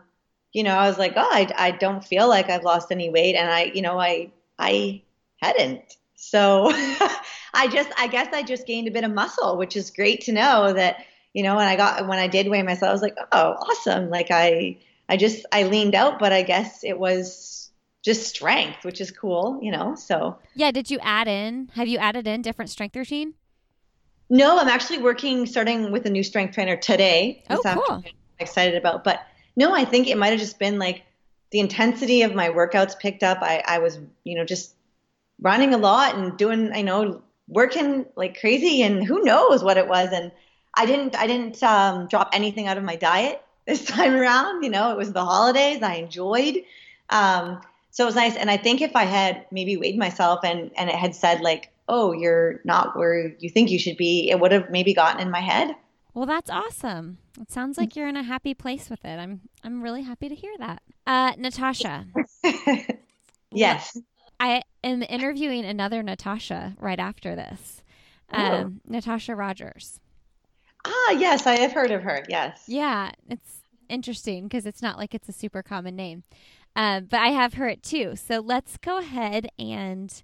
you 0.53 0.63
know, 0.63 0.75
I 0.75 0.87
was 0.87 0.97
like, 0.97 1.13
oh, 1.15 1.29
I, 1.31 1.51
I 1.57 1.71
don't 1.71 2.03
feel 2.03 2.27
like 2.27 2.49
I've 2.49 2.63
lost 2.63 2.91
any 2.91 3.09
weight. 3.09 3.35
And 3.35 3.49
I, 3.49 3.63
you 3.73 3.81
know, 3.81 3.99
I, 3.99 4.31
I 4.57 5.01
hadn't. 5.41 5.97
So 6.15 6.69
I 7.53 7.67
just, 7.71 7.89
I 7.97 8.07
guess 8.07 8.27
I 8.33 8.43
just 8.43 8.67
gained 8.67 8.87
a 8.87 8.91
bit 8.91 9.03
of 9.03 9.11
muscle, 9.11 9.57
which 9.57 9.75
is 9.75 9.91
great 9.91 10.21
to 10.21 10.31
know 10.31 10.73
that, 10.73 11.05
you 11.33 11.43
know, 11.43 11.55
when 11.55 11.67
I 11.67 11.75
got, 11.75 12.07
when 12.07 12.19
I 12.19 12.27
did 12.27 12.47
weigh 12.47 12.63
myself, 12.63 12.89
I 12.89 12.93
was 12.93 13.01
like, 13.01 13.17
oh, 13.31 13.51
awesome. 13.51 14.09
Like 14.09 14.31
I, 14.31 14.77
I 15.07 15.17
just, 15.17 15.45
I 15.51 15.63
leaned 15.63 15.95
out, 15.95 16.19
but 16.19 16.33
I 16.33 16.41
guess 16.41 16.83
it 16.83 16.97
was 16.97 17.69
just 18.03 18.27
strength, 18.27 18.83
which 18.83 19.01
is 19.01 19.11
cool, 19.11 19.59
you 19.61 19.71
know, 19.71 19.95
so. 19.95 20.39
Yeah. 20.55 20.71
Did 20.71 20.89
you 20.89 20.99
add 21.01 21.27
in, 21.27 21.69
have 21.75 21.87
you 21.87 21.97
added 21.97 22.27
in 22.27 22.41
different 22.41 22.71
strength 22.71 22.95
routine? 22.95 23.35
No, 24.29 24.59
I'm 24.59 24.67
actually 24.67 24.99
working, 24.99 25.45
starting 25.45 25.91
with 25.91 26.05
a 26.05 26.09
new 26.09 26.23
strength 26.23 26.53
trainer 26.53 26.77
today. 26.77 27.43
Oh, 27.49 27.61
cool. 27.63 28.03
excited 28.39 28.75
about, 28.75 29.03
but 29.03 29.21
no, 29.55 29.73
I 29.73 29.85
think 29.85 30.07
it 30.07 30.17
might 30.17 30.29
have 30.29 30.39
just 30.39 30.59
been 30.59 30.79
like 30.79 31.03
the 31.51 31.59
intensity 31.59 32.21
of 32.21 32.35
my 32.35 32.49
workouts 32.49 32.97
picked 32.97 33.23
up. 33.23 33.39
I, 33.41 33.63
I 33.67 33.79
was, 33.79 33.99
you 34.23 34.35
know, 34.35 34.45
just 34.45 34.75
running 35.41 35.73
a 35.73 35.77
lot 35.77 36.15
and 36.15 36.37
doing, 36.37 36.71
I 36.73 36.81
know, 36.81 37.23
working 37.47 38.05
like 38.15 38.39
crazy, 38.39 38.83
and 38.83 39.03
who 39.03 39.23
knows 39.23 39.63
what 39.63 39.77
it 39.77 39.87
was. 39.87 40.09
And 40.13 40.31
I 40.75 40.85
didn't 40.85 41.15
I 41.17 41.27
didn't 41.27 41.61
um, 41.63 42.07
drop 42.07 42.29
anything 42.33 42.67
out 42.67 42.77
of 42.77 42.83
my 42.83 42.95
diet 42.95 43.43
this 43.67 43.83
time 43.83 44.13
around. 44.13 44.63
You 44.63 44.69
know, 44.69 44.91
it 44.91 44.97
was 44.97 45.11
the 45.11 45.25
holidays. 45.25 45.81
I 45.81 45.95
enjoyed. 45.95 46.63
Um, 47.09 47.61
so 47.91 48.03
it 48.03 48.05
was 48.05 48.15
nice. 48.15 48.35
And 48.35 48.51
I 48.51 48.57
think 48.57 48.81
if 48.81 48.95
I 48.95 49.03
had 49.03 49.45
maybe 49.51 49.75
weighed 49.75 49.97
myself 49.97 50.41
and 50.43 50.71
and 50.77 50.89
it 50.89 50.95
had 50.95 51.15
said 51.15 51.41
like, 51.41 51.71
oh, 51.89 52.13
you're 52.13 52.61
not 52.63 52.95
where 52.95 53.35
you 53.39 53.49
think 53.49 53.69
you 53.69 53.79
should 53.79 53.97
be, 53.97 54.29
it 54.29 54.39
would 54.39 54.51
have 54.51 54.69
maybe 54.69 54.93
gotten 54.93 55.19
in 55.19 55.29
my 55.29 55.41
head. 55.41 55.75
Well, 56.13 56.25
that's 56.25 56.49
awesome. 56.49 57.17
It 57.39 57.51
sounds 57.51 57.77
like 57.77 57.95
you're 57.95 58.07
in 58.07 58.17
a 58.17 58.23
happy 58.23 58.53
place 58.53 58.89
with 58.89 59.03
it. 59.05 59.17
I'm 59.19 59.41
I'm 59.63 59.81
really 59.81 60.03
happy 60.03 60.29
to 60.29 60.35
hear 60.35 60.53
that. 60.59 60.81
Uh, 61.05 61.33
Natasha. 61.37 62.05
yes. 63.51 63.97
I 64.39 64.63
am 64.83 65.03
interviewing 65.03 65.65
another 65.65 66.01
Natasha 66.01 66.75
right 66.79 66.99
after 66.99 67.35
this. 67.35 67.83
Um, 68.31 68.81
oh. 68.87 68.93
Natosha 68.93 69.37
Rogers. 69.37 69.99
Ah, 70.85 71.11
yes, 71.11 71.45
I 71.45 71.57
have 71.59 71.73
heard 71.73 71.91
of 71.91 72.03
her. 72.03 72.23
Yes. 72.29 72.63
Yeah, 72.67 73.11
it's 73.29 73.61
interesting 73.89 74.47
because 74.47 74.65
it's 74.65 74.81
not 74.81 74.97
like 74.97 75.13
it's 75.13 75.27
a 75.27 75.33
super 75.33 75.61
common 75.61 75.95
name. 75.95 76.23
Um, 76.75 77.05
but 77.05 77.19
I 77.19 77.29
have 77.29 77.55
heard 77.55 77.73
it 77.73 77.83
too. 77.83 78.15
So 78.15 78.39
let's 78.39 78.77
go 78.77 78.99
ahead 78.99 79.49
and 79.57 80.23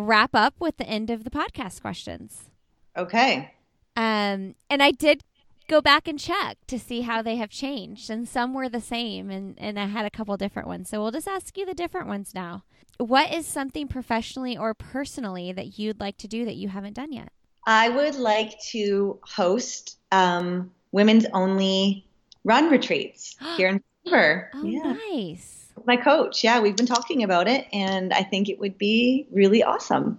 wrap 0.00 0.34
up 0.34 0.54
with 0.58 0.76
the 0.76 0.86
end 0.86 1.10
of 1.10 1.24
the 1.24 1.30
podcast 1.30 1.80
questions. 1.80 2.50
Okay. 2.96 3.52
Um, 3.96 4.54
and 4.68 4.82
I 4.82 4.90
did 4.90 5.24
go 5.68 5.80
back 5.80 6.08
and 6.08 6.18
check 6.18 6.58
to 6.66 6.78
see 6.78 7.02
how 7.02 7.22
they 7.22 7.36
have 7.36 7.50
changed, 7.50 8.10
and 8.10 8.28
some 8.28 8.54
were 8.54 8.68
the 8.68 8.80
same, 8.80 9.30
and, 9.30 9.54
and 9.58 9.78
I 9.78 9.86
had 9.86 10.04
a 10.04 10.10
couple 10.10 10.36
different 10.36 10.68
ones. 10.68 10.88
So 10.88 11.00
we'll 11.00 11.12
just 11.12 11.28
ask 11.28 11.56
you 11.56 11.64
the 11.64 11.74
different 11.74 12.08
ones 12.08 12.32
now. 12.34 12.64
What 12.98 13.32
is 13.32 13.46
something 13.46 13.88
professionally 13.88 14.56
or 14.58 14.74
personally 14.74 15.52
that 15.52 15.78
you'd 15.78 16.00
like 16.00 16.16
to 16.18 16.28
do 16.28 16.44
that 16.44 16.56
you 16.56 16.68
haven't 16.68 16.94
done 16.94 17.12
yet? 17.12 17.30
I 17.66 17.88
would 17.88 18.16
like 18.16 18.60
to 18.70 19.18
host 19.22 19.98
um, 20.12 20.70
women's 20.92 21.26
only 21.32 22.06
run 22.44 22.70
retreats 22.70 23.36
here 23.56 23.68
in 23.68 23.82
Vancouver. 24.04 24.50
Oh, 24.54 24.64
yeah. 24.64 24.96
nice 25.12 25.59
my 25.86 25.96
coach. 25.96 26.42
Yeah, 26.44 26.60
we've 26.60 26.76
been 26.76 26.86
talking 26.86 27.22
about 27.22 27.48
it, 27.48 27.66
and 27.72 28.12
I 28.12 28.22
think 28.22 28.48
it 28.48 28.58
would 28.58 28.78
be 28.78 29.26
really 29.30 29.62
awesome. 29.62 30.18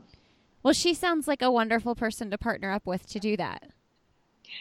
Well, 0.64 0.74
she 0.74 0.94
sounds 0.94 1.28
like 1.28 1.42
a 1.42 1.52
wonderful 1.52 1.96
person 1.96 2.30
to 2.32 2.38
partner 2.38 2.72
up 2.72 2.86
with 2.86 3.08
to 3.10 3.20
do 3.20 3.36
that. 3.38 3.72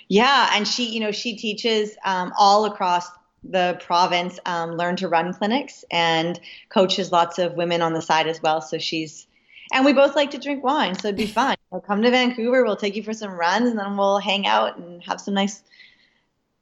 Yeah, 0.08 0.50
and 0.54 0.66
she, 0.66 0.86
you 0.86 1.00
know, 1.00 1.12
she 1.12 1.36
teaches 1.36 1.96
um, 2.04 2.32
all 2.38 2.64
across 2.64 3.06
the 3.42 3.78
province 3.84 4.38
um, 4.44 4.72
learn 4.72 4.96
to 4.96 5.08
run 5.08 5.32
clinics 5.32 5.84
and 5.90 6.38
coaches 6.68 7.10
lots 7.10 7.38
of 7.38 7.54
women 7.54 7.82
on 7.82 7.94
the 7.94 8.02
side 8.02 8.26
as 8.26 8.42
well. 8.42 8.60
So 8.60 8.78
she's, 8.78 9.26
and 9.72 9.84
we 9.84 9.92
both 9.92 10.14
like 10.14 10.32
to 10.32 10.38
drink 10.38 10.62
wine, 10.62 10.94
so 10.94 11.08
it'd 11.08 11.16
be 11.16 11.26
fun. 11.40 11.56
We'll 11.70 11.80
come 11.80 12.02
to 12.02 12.10
Vancouver, 12.10 12.64
we'll 12.64 12.76
take 12.76 12.96
you 12.96 13.02
for 13.02 13.14
some 13.14 13.32
runs, 13.32 13.70
and 13.70 13.78
then 13.78 13.96
we'll 13.96 14.18
hang 14.18 14.46
out 14.46 14.76
and 14.76 15.02
have 15.04 15.20
some 15.20 15.34
nice 15.34 15.62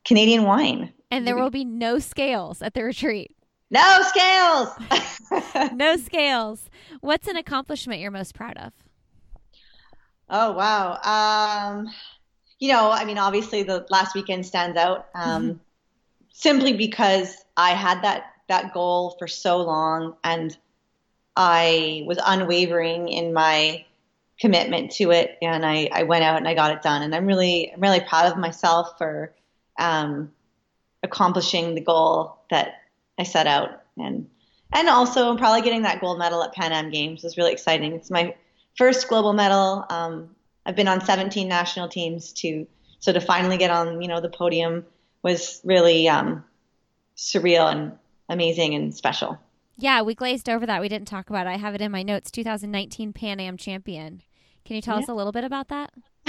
Canadian 0.05 0.45
wine. 0.45 0.93
And 1.11 1.27
there 1.27 1.37
will 1.37 1.51
be 1.51 1.65
no 1.65 1.99
scales 1.99 2.63
at 2.63 2.75
the 2.75 2.85
retreat. 2.85 3.35
No 3.71 4.03
scales. 4.03 4.69
no 5.75 5.97
scales. 5.97 6.71
What's 7.01 7.29
an 7.29 7.37
accomplishment 7.37 8.01
you're 8.01 8.11
most 8.11 8.35
proud 8.35 8.57
of? 8.57 8.73
Oh 10.31 10.53
wow. 10.53 10.99
Um, 11.03 11.89
you 12.59 12.73
know, 12.73 12.91
I 12.91 13.05
mean, 13.05 13.19
obviously 13.19 13.63
the 13.63 13.87
last 13.91 14.15
weekend 14.15 14.47
stands 14.47 14.77
out 14.77 15.09
um, 15.15 15.43
mm-hmm. 15.43 15.59
simply 16.33 16.73
because 16.73 17.37
I 17.57 17.71
had 17.71 18.03
that 18.03 18.33
that 18.49 18.73
goal 18.73 19.15
for 19.19 19.29
so 19.29 19.59
long, 19.59 20.17
and 20.25 20.57
I 21.37 22.05
was 22.07 22.19
unwavering 22.25 23.09
in 23.09 23.35
my 23.35 23.85
commitment 24.41 24.93
to 24.93 25.11
it, 25.11 25.37
and 25.43 25.67
I, 25.67 25.91
I 25.93 26.05
went 26.05 26.25
out 26.25 26.39
and 26.39 26.49
I 26.49 26.55
got 26.55 26.73
it 26.73 26.83
done, 26.83 27.03
and 27.03 27.15
I'm 27.15 27.27
really 27.27 27.71
I'm 27.73 27.81
really 27.81 28.01
proud 28.01 28.33
of 28.33 28.39
myself 28.39 28.97
for 28.97 29.35
um, 29.79 30.33
accomplishing 31.03 31.75
the 31.75 31.81
goal 31.83 32.39
that 32.51 32.78
I 33.19 33.25
set 33.25 33.47
out 33.47 33.83
and 33.97 34.29
and 34.73 34.89
also 34.89 35.37
probably 35.37 35.63
getting 35.63 35.83
that 35.83 36.01
gold 36.01 36.19
medal 36.19 36.43
at 36.43 36.53
Pan 36.53 36.73
Am 36.73 36.91
Games 36.91 37.23
was 37.23 37.37
really 37.37 37.53
exciting. 37.53 37.95
It's 37.95 38.11
my 38.11 38.35
first 38.77 39.09
global 39.09 39.33
medal. 39.33 39.85
Um, 39.89 40.35
I've 40.67 40.77
been 40.77 40.89
on 40.89 41.05
17 41.05 41.49
national 41.49 41.89
teams 41.89 42.33
to 42.35 42.67
so 43.01 43.13
to 43.13 43.21
finally 43.21 43.57
get 43.57 43.71
on 43.71 44.01
you 44.03 44.09
know 44.09 44.21
the 44.21 44.29
podium 44.29 44.85
was 45.23 45.61
really 45.65 46.09
um, 46.09 46.45
surreal 47.17 47.71
and 47.71 47.93
amazing 48.29 48.75
and 48.75 48.95
special. 48.95 49.39
Yeah, 49.77 50.03
we 50.03 50.15
glazed 50.15 50.49
over 50.49 50.67
that. 50.67 50.81
We 50.81 50.89
didn't 50.89 51.09
talk 51.09 51.31
about 51.31 51.47
it. 51.47 51.51
I 51.51 51.57
have 51.57 51.75
it 51.75 51.81
in 51.81 51.93
my 51.93 52.03
notes. 52.03 52.31
2019 52.31 53.13
Pan 53.13 53.41
Am 53.41 53.57
champion. 53.57 54.23
Can 54.65 54.77
you 54.77 54.83
tell 54.83 54.97
yeah. 54.97 55.05
us 55.05 55.09
a 55.09 55.15
little 55.15 55.33
bit 55.33 55.45
about 55.45 55.69
that? 55.69 55.93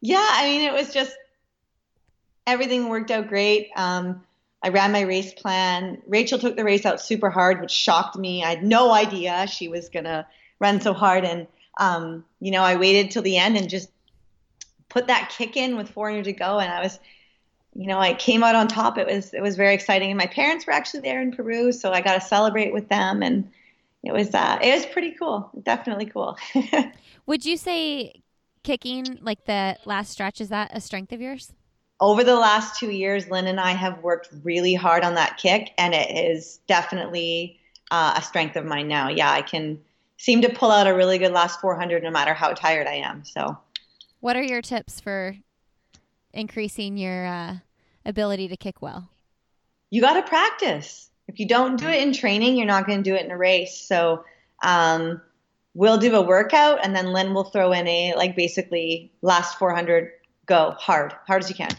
yeah, 0.00 0.26
I 0.30 0.44
mean 0.44 0.60
it 0.62 0.72
was 0.72 0.92
just 0.92 1.16
everything 2.46 2.88
worked 2.88 3.10
out 3.10 3.28
great. 3.28 3.70
Um, 3.76 4.22
I 4.64 4.70
ran 4.70 4.92
my 4.92 5.02
race 5.02 5.34
plan. 5.34 6.00
Rachel 6.06 6.38
took 6.38 6.56
the 6.56 6.64
race 6.64 6.86
out 6.86 6.98
super 6.98 7.28
hard, 7.28 7.60
which 7.60 7.70
shocked 7.70 8.16
me. 8.16 8.42
I 8.42 8.48
had 8.48 8.64
no 8.64 8.94
idea 8.94 9.46
she 9.46 9.68
was 9.68 9.90
going 9.90 10.06
to 10.06 10.26
run 10.58 10.80
so 10.80 10.94
hard. 10.94 11.22
And, 11.26 11.46
um, 11.76 12.24
you 12.40 12.50
know, 12.50 12.62
I 12.62 12.76
waited 12.76 13.10
till 13.10 13.20
the 13.20 13.36
end 13.36 13.58
and 13.58 13.68
just 13.68 13.90
put 14.88 15.08
that 15.08 15.34
kick 15.36 15.58
in 15.58 15.76
with 15.76 15.90
400 15.90 16.24
to 16.24 16.32
go. 16.32 16.58
And 16.58 16.72
I 16.72 16.82
was, 16.82 16.98
you 17.74 17.86
know, 17.86 17.98
I 17.98 18.14
came 18.14 18.42
out 18.42 18.54
on 18.54 18.66
top. 18.66 18.96
It 18.96 19.06
was, 19.06 19.34
it 19.34 19.42
was 19.42 19.54
very 19.56 19.74
exciting. 19.74 20.10
And 20.10 20.16
my 20.16 20.28
parents 20.28 20.66
were 20.66 20.72
actually 20.72 21.00
there 21.00 21.20
in 21.20 21.32
Peru. 21.32 21.70
So 21.70 21.92
I 21.92 22.00
got 22.00 22.14
to 22.14 22.26
celebrate 22.26 22.72
with 22.72 22.88
them. 22.88 23.22
And 23.22 23.50
it 24.02 24.14
was, 24.14 24.32
uh, 24.32 24.58
it 24.62 24.74
was 24.74 24.86
pretty 24.86 25.10
cool. 25.10 25.50
Definitely 25.62 26.06
cool. 26.06 26.38
Would 27.26 27.44
you 27.44 27.58
say 27.58 28.22
kicking 28.62 29.18
like 29.20 29.44
the 29.44 29.76
last 29.84 30.10
stretch, 30.10 30.40
is 30.40 30.48
that 30.48 30.70
a 30.72 30.80
strength 30.80 31.12
of 31.12 31.20
yours? 31.20 31.52
Over 32.00 32.24
the 32.24 32.34
last 32.34 32.78
two 32.78 32.90
years, 32.90 33.28
Lynn 33.28 33.46
and 33.46 33.60
I 33.60 33.72
have 33.72 34.02
worked 34.02 34.28
really 34.42 34.74
hard 34.74 35.04
on 35.04 35.14
that 35.14 35.38
kick, 35.38 35.72
and 35.78 35.94
it 35.94 36.10
is 36.10 36.60
definitely 36.66 37.60
uh, 37.90 38.14
a 38.16 38.22
strength 38.22 38.56
of 38.56 38.64
mine 38.64 38.88
now. 38.88 39.08
Yeah, 39.08 39.30
I 39.30 39.42
can 39.42 39.80
seem 40.16 40.42
to 40.42 40.48
pull 40.48 40.70
out 40.70 40.86
a 40.86 40.94
really 40.94 41.18
good 41.18 41.32
last 41.32 41.60
400 41.60 42.02
no 42.02 42.10
matter 42.10 42.34
how 42.34 42.52
tired 42.52 42.86
I 42.86 42.94
am. 42.94 43.24
So, 43.24 43.56
what 44.20 44.36
are 44.36 44.42
your 44.42 44.62
tips 44.62 45.00
for 45.00 45.36
increasing 46.32 46.96
your 46.96 47.26
uh, 47.26 47.56
ability 48.04 48.48
to 48.48 48.56
kick 48.56 48.82
well? 48.82 49.08
You 49.90 50.00
got 50.00 50.14
to 50.14 50.22
practice. 50.22 51.10
If 51.28 51.38
you 51.38 51.46
don't 51.46 51.76
do 51.76 51.88
it 51.88 52.02
in 52.02 52.12
training, 52.12 52.56
you're 52.56 52.66
not 52.66 52.86
going 52.86 53.02
to 53.02 53.10
do 53.10 53.14
it 53.14 53.24
in 53.24 53.30
a 53.30 53.36
race. 53.36 53.80
So, 53.80 54.24
um, 54.62 55.22
we'll 55.74 55.98
do 55.98 56.14
a 56.16 56.22
workout, 56.22 56.80
and 56.84 56.94
then 56.94 57.12
Lynn 57.12 57.34
will 57.34 57.44
throw 57.44 57.72
in 57.72 57.86
a 57.86 58.14
like 58.16 58.34
basically 58.34 59.12
last 59.22 59.58
400 59.58 60.10
go 60.46 60.74
hard, 60.78 61.14
hard 61.26 61.42
as 61.42 61.48
you 61.48 61.56
can. 61.56 61.70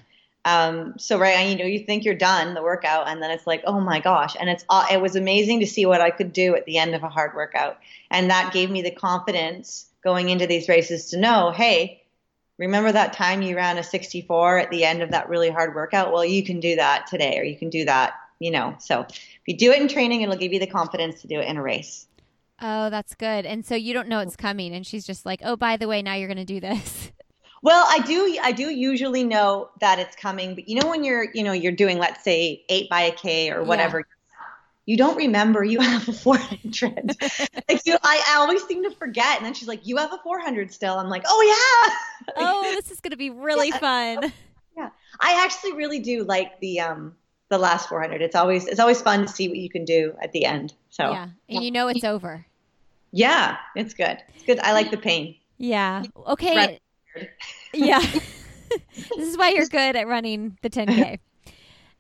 Um, 0.46 0.94
so 1.00 1.18
right, 1.18 1.50
you 1.50 1.58
know, 1.58 1.66
you 1.66 1.80
think 1.80 2.06
you're 2.06 2.14
done 2.14 2.54
the 2.54 2.62
workout, 2.62 3.08
and 3.10 3.22
then 3.22 3.32
it's 3.32 3.48
like, 3.48 3.64
oh 3.66 3.80
my 3.80 4.00
gosh! 4.00 4.36
And 4.40 4.48
it's 4.48 4.64
uh, 4.70 4.86
it 4.92 5.02
was 5.02 5.16
amazing 5.16 5.60
to 5.62 5.66
see 5.66 5.88
what 5.88 6.02
I 6.02 6.12
could 6.12 6.32
do 6.32 6.56
at 6.56 6.66
the 6.66 6.78
end 6.78 6.94
of 6.94 7.02
a 7.02 7.10
hard 7.10 7.36
workout, 7.36 7.80
and 8.12 8.30
that 8.30 8.54
gave 8.54 8.70
me 8.70 8.84
the 8.84 8.92
confidence 8.92 9.88
going 10.04 10.30
into 10.30 10.46
these 10.46 10.70
races 10.70 11.10
to 11.10 11.18
know, 11.18 11.52
hey, 11.52 12.04
remember 12.60 12.92
that 12.92 13.14
time 13.14 13.42
you 13.42 13.56
ran 13.56 13.80
a 13.80 13.84
64 13.84 14.60
at 14.60 14.70
the 14.70 14.86
end 14.86 15.02
of 15.02 15.12
that 15.12 15.30
really 15.30 15.50
hard 15.50 15.74
workout? 15.74 16.14
Well, 16.14 16.24
you 16.24 16.44
can 16.44 16.60
do 16.60 16.76
that 16.76 17.08
today, 17.08 17.40
or 17.40 17.44
you 17.44 17.58
can 17.58 17.72
do 17.72 17.86
that, 17.86 18.14
you 18.38 18.52
know. 18.52 18.76
So 18.80 19.02
if 19.10 19.42
you 19.48 19.58
do 19.58 19.72
it 19.72 19.82
in 19.82 19.88
training, 19.88 20.22
it'll 20.22 20.36
give 20.36 20.54
you 20.54 20.60
the 20.60 20.68
confidence 20.68 21.22
to 21.22 21.28
do 21.28 21.40
it 21.40 21.48
in 21.48 21.58
a 21.58 21.62
race. 21.62 22.06
Oh, 22.62 22.92
that's 22.92 23.16
good. 23.16 23.46
And 23.46 23.66
so 23.66 23.76
you 23.76 23.94
don't 23.94 24.08
know 24.08 24.20
it's 24.20 24.36
coming, 24.36 24.76
and 24.76 24.86
she's 24.86 25.08
just 25.08 25.26
like, 25.26 25.42
oh, 25.44 25.56
by 25.56 25.78
the 25.78 25.88
way, 25.88 26.04
now 26.04 26.14
you're 26.14 26.28
going 26.28 26.38
to 26.38 26.46
do 26.46 26.60
this. 26.60 27.12
Well, 27.66 27.84
I 27.90 27.98
do. 27.98 28.38
I 28.44 28.52
do 28.52 28.70
usually 28.70 29.24
know 29.24 29.72
that 29.80 29.98
it's 29.98 30.16
coming, 30.16 30.54
but 30.54 30.70
you 30.70 30.80
know 30.80 30.88
when 30.88 31.04
you're, 31.04 31.32
you 31.34 31.42
know, 31.42 31.52
you're 31.52 31.72
doing, 31.72 31.98
let's 31.98 32.24
say, 32.24 32.64
eight 32.70 32.92
by 32.92 33.02
a 33.02 33.12
K 33.12 33.50
or 33.50 33.64
whatever. 33.64 34.02
Yeah. 34.02 34.46
You 34.86 34.98
don't 34.98 35.18
remember 35.18 35.64
you 35.64 35.80
have 35.80 36.08
a 36.08 36.14
400. 36.14 37.16
like 37.68 37.84
you, 37.88 37.98
I, 38.04 38.24
I 38.28 38.36
always 38.36 38.64
seem 38.66 38.84
to 38.84 38.92
forget. 38.92 39.38
And 39.38 39.46
then 39.48 39.56
she's 39.56 39.68
like, 39.68 39.88
"You 39.88 39.98
have 39.98 40.14
a 40.14 40.20
400 40.20 40.72
still." 40.72 41.00
I'm 41.00 41.10
like, 41.10 41.24
"Oh 41.26 41.42
yeah." 42.28 42.34
oh, 42.38 42.62
this 42.76 42.92
is 42.92 43.02
going 43.02 43.10
to 43.14 43.18
be 43.18 43.32
really 43.32 43.70
yeah. 43.70 43.80
fun. 43.80 44.34
Yeah, 44.78 44.90
I 45.22 45.42
actually 45.46 45.72
really 45.72 46.00
do 46.00 46.26
like 46.26 46.60
the 46.60 46.82
um 46.82 47.16
the 47.48 47.58
last 47.58 47.88
400. 47.88 48.22
It's 48.22 48.36
always 48.36 48.68
it's 48.68 48.82
always 48.82 49.02
fun 49.02 49.22
to 49.22 49.28
see 49.30 49.48
what 49.48 49.58
you 49.58 49.70
can 49.70 49.86
do 49.86 50.14
at 50.22 50.34
the 50.34 50.44
end. 50.44 50.74
So 50.90 51.12
yeah, 51.12 51.30
and 51.48 51.64
you 51.64 51.72
know 51.72 51.88
it's 51.88 52.04
over. 52.04 52.46
Yeah, 53.12 53.56
it's 53.74 53.94
good. 53.94 54.18
It's 54.36 54.44
good. 54.44 54.60
I 54.60 54.74
like 54.74 54.92
the 54.92 54.98
pain. 54.98 55.38
Yeah. 55.58 56.04
Okay 56.28 56.82
yeah. 57.74 58.02
this 58.96 59.28
is 59.30 59.38
why 59.38 59.50
you're 59.50 59.68
good 59.68 59.96
at 59.96 60.08
running 60.08 60.58
the 60.62 60.70
10K. 60.70 61.20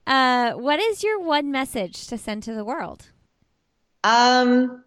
Uh, 0.07 0.53
what 0.53 0.79
is 0.79 1.01
your 1.01 1.19
one 1.19 1.49
message 1.49 2.05
to 2.05 2.15
send 2.15 2.43
to 2.43 2.53
the 2.53 2.63
world? 2.63 3.09
Um, 4.03 4.83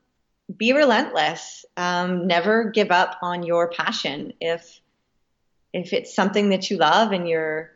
be 0.57 0.73
relentless. 0.73 1.65
Um, 1.77 2.29
never 2.29 2.71
give 2.71 2.93
up 2.93 3.19
on 3.21 3.43
your 3.43 3.69
passion. 3.69 4.33
If 4.41 4.81
if 5.73 5.93
it's 5.93 6.15
something 6.15 6.51
that 6.51 6.71
you 6.71 6.77
love 6.77 7.11
and 7.11 7.29
you're, 7.29 7.73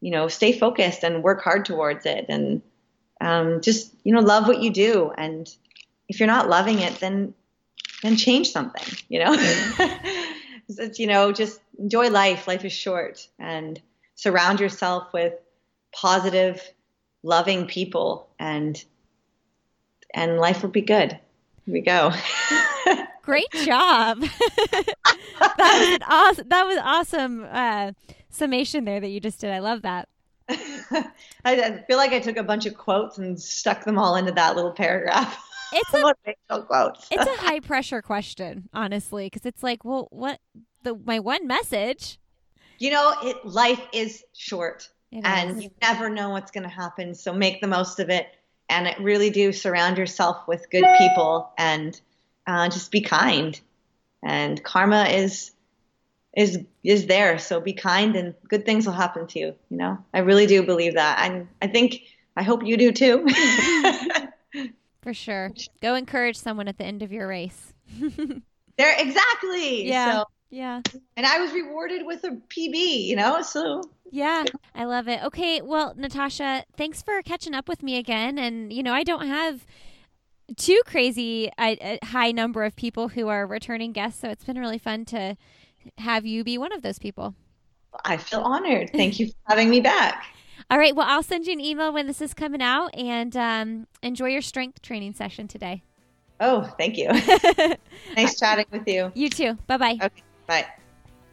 you 0.00 0.10
know, 0.10 0.28
stay 0.28 0.58
focused 0.58 1.04
and 1.04 1.22
work 1.22 1.42
hard 1.42 1.66
towards 1.66 2.06
it, 2.06 2.24
and 2.30 2.62
um, 3.20 3.60
just 3.60 3.92
you 4.04 4.14
know, 4.14 4.20
love 4.20 4.48
what 4.48 4.62
you 4.62 4.70
do. 4.70 5.12
And 5.18 5.46
if 6.08 6.18
you're 6.18 6.26
not 6.26 6.48
loving 6.48 6.78
it, 6.78 6.98
then 6.98 7.34
then 8.02 8.16
change 8.16 8.52
something. 8.52 8.96
You 9.10 9.22
know. 9.22 9.36
you 10.94 11.06
know, 11.06 11.32
just 11.32 11.60
enjoy 11.78 12.10
life. 12.10 12.46
Life 12.46 12.64
is 12.64 12.72
short, 12.72 13.26
and 13.38 13.80
surround 14.14 14.60
yourself 14.60 15.12
with 15.12 15.34
positive, 15.92 16.62
loving 17.22 17.66
people, 17.66 18.28
and 18.38 18.82
and 20.14 20.38
life 20.38 20.62
will 20.62 20.70
be 20.70 20.82
good. 20.82 21.18
Here 21.64 21.72
we 21.72 21.80
go. 21.80 22.12
Great 23.22 23.50
job. 23.64 24.20
that 24.20 25.56
was 25.58 25.88
an 25.88 26.02
awesome. 26.08 26.48
That 26.48 26.66
was 26.66 26.78
awesome 26.78 27.46
uh, 27.50 27.92
summation 28.30 28.84
there 28.84 29.00
that 29.00 29.08
you 29.08 29.20
just 29.20 29.40
did. 29.40 29.50
I 29.50 29.58
love 29.58 29.82
that. 29.82 30.08
I 31.44 31.82
feel 31.88 31.96
like 31.96 32.12
I 32.12 32.20
took 32.20 32.36
a 32.36 32.44
bunch 32.44 32.66
of 32.66 32.76
quotes 32.76 33.18
and 33.18 33.40
stuck 33.40 33.84
them 33.84 33.98
all 33.98 34.14
into 34.14 34.30
that 34.32 34.54
little 34.54 34.72
paragraph. 34.72 35.42
It's 35.72 35.92
a 35.92 36.14
it's 37.10 37.26
a 37.26 37.36
high 37.42 37.58
pressure 37.58 38.00
question, 38.00 38.68
honestly, 38.72 39.26
because 39.26 39.44
it's 39.44 39.64
like, 39.64 39.84
well, 39.84 40.06
what 40.10 40.38
the 40.86 40.98
my 41.04 41.18
one 41.18 41.46
message? 41.46 42.18
You 42.78 42.90
know, 42.90 43.14
it 43.22 43.44
life 43.44 43.82
is 43.92 44.24
short, 44.34 44.88
it 45.12 45.24
and 45.24 45.58
is. 45.58 45.64
you 45.64 45.70
never 45.82 46.08
know 46.08 46.30
what's 46.30 46.50
going 46.50 46.64
to 46.64 46.70
happen. 46.70 47.14
So 47.14 47.32
make 47.32 47.60
the 47.60 47.66
most 47.66 48.00
of 48.00 48.08
it, 48.08 48.28
and 48.68 48.86
it 48.86 48.98
really 49.00 49.30
do 49.30 49.52
surround 49.52 49.98
yourself 49.98 50.46
with 50.48 50.70
good 50.70 50.84
people, 50.98 51.52
and 51.58 52.00
uh, 52.46 52.68
just 52.68 52.90
be 52.90 53.00
kind. 53.00 53.58
And 54.22 54.62
karma 54.62 55.04
is 55.04 55.52
is 56.36 56.60
is 56.84 57.06
there. 57.06 57.38
So 57.38 57.60
be 57.60 57.72
kind 57.72 58.14
and 58.14 58.34
good 58.48 58.64
things 58.64 58.86
will 58.86 58.92
happen 58.92 59.26
to 59.26 59.38
you. 59.38 59.54
You 59.70 59.76
know, 59.76 59.98
I 60.14 60.20
really 60.20 60.46
do 60.46 60.62
believe 60.62 60.94
that. 60.94 61.28
And 61.28 61.48
I 61.60 61.66
think 61.66 62.02
I 62.36 62.42
hope 62.42 62.64
you 62.64 62.76
do 62.76 62.92
too. 62.92 63.26
For 65.02 65.14
sure. 65.14 65.50
Go 65.80 65.94
encourage 65.94 66.36
someone 66.36 66.68
at 66.68 66.78
the 66.78 66.84
end 66.84 67.02
of 67.02 67.12
your 67.12 67.26
race. 67.26 67.72
there 68.76 68.94
exactly. 68.98 69.88
Yeah. 69.88 70.12
So, 70.12 70.24
yeah. 70.56 70.80
And 71.18 71.26
I 71.26 71.38
was 71.38 71.52
rewarded 71.52 72.06
with 72.06 72.24
a 72.24 72.30
PB, 72.30 73.04
you 73.04 73.14
know, 73.14 73.42
so 73.42 73.82
yeah, 74.10 74.44
I 74.74 74.84
love 74.84 75.06
it. 75.06 75.22
Okay, 75.22 75.60
well, 75.60 75.92
Natasha, 75.94 76.64
thanks 76.78 77.02
for 77.02 77.20
catching 77.20 77.54
up 77.54 77.68
with 77.68 77.82
me 77.82 77.98
again. 77.98 78.38
And 78.38 78.72
you 78.72 78.82
know, 78.82 78.94
I 78.94 79.02
don't 79.02 79.26
have 79.26 79.66
too 80.56 80.80
crazy 80.86 81.50
a, 81.60 81.98
a 82.00 82.06
high 82.06 82.32
number 82.32 82.64
of 82.64 82.74
people 82.74 83.08
who 83.08 83.28
are 83.28 83.46
returning 83.46 83.92
guests, 83.92 84.18
so 84.18 84.30
it's 84.30 84.44
been 84.44 84.58
really 84.58 84.78
fun 84.78 85.04
to 85.06 85.36
have 85.98 86.24
you 86.24 86.42
be 86.42 86.56
one 86.56 86.72
of 86.72 86.80
those 86.80 86.98
people. 86.98 87.34
I 88.06 88.16
feel 88.16 88.40
honored. 88.40 88.90
Thank 88.94 89.20
you 89.20 89.26
for 89.26 89.34
having 89.48 89.68
me 89.68 89.80
back. 89.80 90.24
All 90.70 90.78
right. 90.78 90.96
Well, 90.96 91.06
I'll 91.06 91.22
send 91.22 91.46
you 91.46 91.52
an 91.52 91.60
email 91.60 91.92
when 91.92 92.06
this 92.06 92.22
is 92.22 92.32
coming 92.32 92.62
out 92.62 92.88
and 92.94 93.36
um, 93.36 93.86
enjoy 94.02 94.28
your 94.28 94.42
strength 94.42 94.80
training 94.80 95.12
session 95.12 95.48
today. 95.48 95.82
Oh, 96.40 96.62
thank 96.78 96.96
you. 96.96 97.08
nice 98.16 98.38
chatting 98.38 98.66
with 98.70 98.88
you. 98.88 99.12
You 99.14 99.28
too. 99.28 99.58
Bye 99.66 99.76
bye. 99.76 99.98
Okay. 100.02 100.22
Bye. 100.46 100.66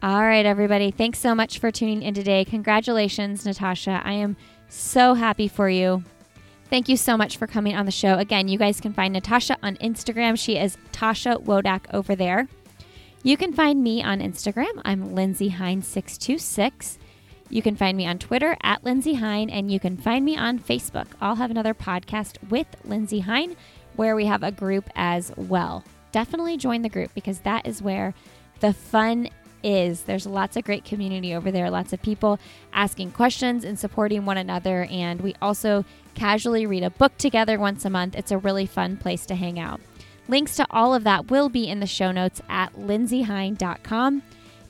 All 0.02 0.22
right, 0.22 0.44
everybody. 0.44 0.90
Thanks 0.90 1.18
so 1.18 1.34
much 1.34 1.58
for 1.58 1.70
tuning 1.70 2.02
in 2.02 2.14
today. 2.14 2.44
Congratulations, 2.44 3.46
Natasha. 3.46 4.02
I 4.04 4.12
am 4.12 4.36
so 4.68 5.14
happy 5.14 5.48
for 5.48 5.68
you. 5.68 6.04
Thank 6.68 6.88
you 6.88 6.96
so 6.96 7.16
much 7.16 7.36
for 7.36 7.46
coming 7.46 7.76
on 7.76 7.86
the 7.86 7.92
show. 7.92 8.18
Again, 8.18 8.48
you 8.48 8.58
guys 8.58 8.80
can 8.80 8.92
find 8.92 9.12
Natasha 9.12 9.56
on 9.62 9.76
Instagram. 9.76 10.38
She 10.38 10.58
is 10.58 10.76
Tasha 10.92 11.42
Wodak 11.44 11.86
over 11.94 12.14
there. 12.14 12.48
You 13.22 13.36
can 13.36 13.52
find 13.52 13.82
me 13.82 14.02
on 14.02 14.20
Instagram. 14.20 14.82
I'm 14.84 15.14
Lindsey 15.14 15.50
Hein626. 15.50 16.98
You 17.48 17.62
can 17.62 17.76
find 17.76 17.96
me 17.96 18.06
on 18.06 18.18
Twitter 18.18 18.56
at 18.62 18.84
Lindsey 18.84 19.14
Hein, 19.14 19.48
and 19.50 19.70
you 19.70 19.78
can 19.78 19.96
find 19.96 20.24
me 20.24 20.36
on 20.36 20.58
Facebook. 20.58 21.06
I'll 21.20 21.36
have 21.36 21.50
another 21.50 21.72
podcast 21.74 22.36
with 22.50 22.66
Lindsey 22.84 23.20
Hein 23.20 23.56
where 23.96 24.16
we 24.16 24.26
have 24.26 24.42
a 24.42 24.50
group 24.50 24.90
as 24.96 25.32
well. 25.36 25.84
Definitely 26.12 26.56
join 26.56 26.82
the 26.82 26.88
group 26.88 27.14
because 27.14 27.40
that 27.40 27.66
is 27.66 27.80
where 27.80 28.14
the 28.60 28.72
fun 28.72 29.28
is. 29.62 30.02
There's 30.02 30.26
lots 30.26 30.56
of 30.56 30.64
great 30.64 30.84
community 30.84 31.34
over 31.34 31.50
there, 31.50 31.70
lots 31.70 31.92
of 31.92 32.02
people 32.02 32.38
asking 32.72 33.12
questions 33.12 33.64
and 33.64 33.78
supporting 33.78 34.24
one 34.24 34.36
another. 34.36 34.86
And 34.90 35.20
we 35.20 35.34
also 35.40 35.84
casually 36.14 36.66
read 36.66 36.84
a 36.84 36.90
book 36.90 37.16
together 37.18 37.58
once 37.58 37.84
a 37.84 37.90
month. 37.90 38.14
It's 38.14 38.30
a 38.30 38.38
really 38.38 38.66
fun 38.66 38.96
place 38.96 39.26
to 39.26 39.34
hang 39.34 39.58
out. 39.58 39.80
Links 40.28 40.56
to 40.56 40.66
all 40.70 40.94
of 40.94 41.04
that 41.04 41.30
will 41.30 41.48
be 41.48 41.68
in 41.68 41.80
the 41.80 41.86
show 41.86 42.12
notes 42.12 42.40
at 42.48 42.74
lindseyhein.com. 42.74 44.22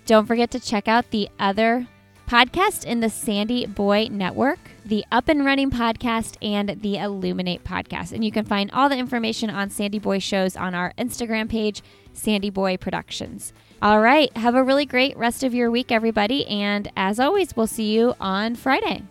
Don't 0.06 0.26
forget 0.26 0.50
to 0.50 0.60
check 0.60 0.88
out 0.88 1.10
the 1.10 1.28
other 1.38 1.86
podcast 2.28 2.84
in 2.84 3.00
the 3.00 3.10
Sandy 3.10 3.66
Boy 3.66 4.08
Network, 4.10 4.58
the 4.84 5.04
Up 5.12 5.28
and 5.28 5.44
Running 5.44 5.70
podcast, 5.70 6.36
and 6.42 6.80
the 6.82 6.96
Illuminate 6.96 7.64
podcast. 7.64 8.12
And 8.12 8.24
you 8.24 8.32
can 8.32 8.44
find 8.44 8.70
all 8.72 8.88
the 8.88 8.96
information 8.96 9.50
on 9.50 9.70
Sandy 9.70 9.98
Boy 9.98 10.18
shows 10.18 10.56
on 10.56 10.74
our 10.74 10.92
Instagram 10.98 11.48
page, 11.48 11.82
Sandy 12.12 12.50
Boy 12.50 12.76
Productions. 12.76 13.52
All 13.84 14.00
right, 14.00 14.34
have 14.34 14.54
a 14.54 14.64
really 14.64 14.86
great 14.86 15.14
rest 15.14 15.44
of 15.44 15.52
your 15.52 15.70
week, 15.70 15.92
everybody. 15.92 16.46
And 16.46 16.90
as 16.96 17.20
always, 17.20 17.54
we'll 17.54 17.66
see 17.66 17.92
you 17.94 18.14
on 18.18 18.54
Friday. 18.54 19.02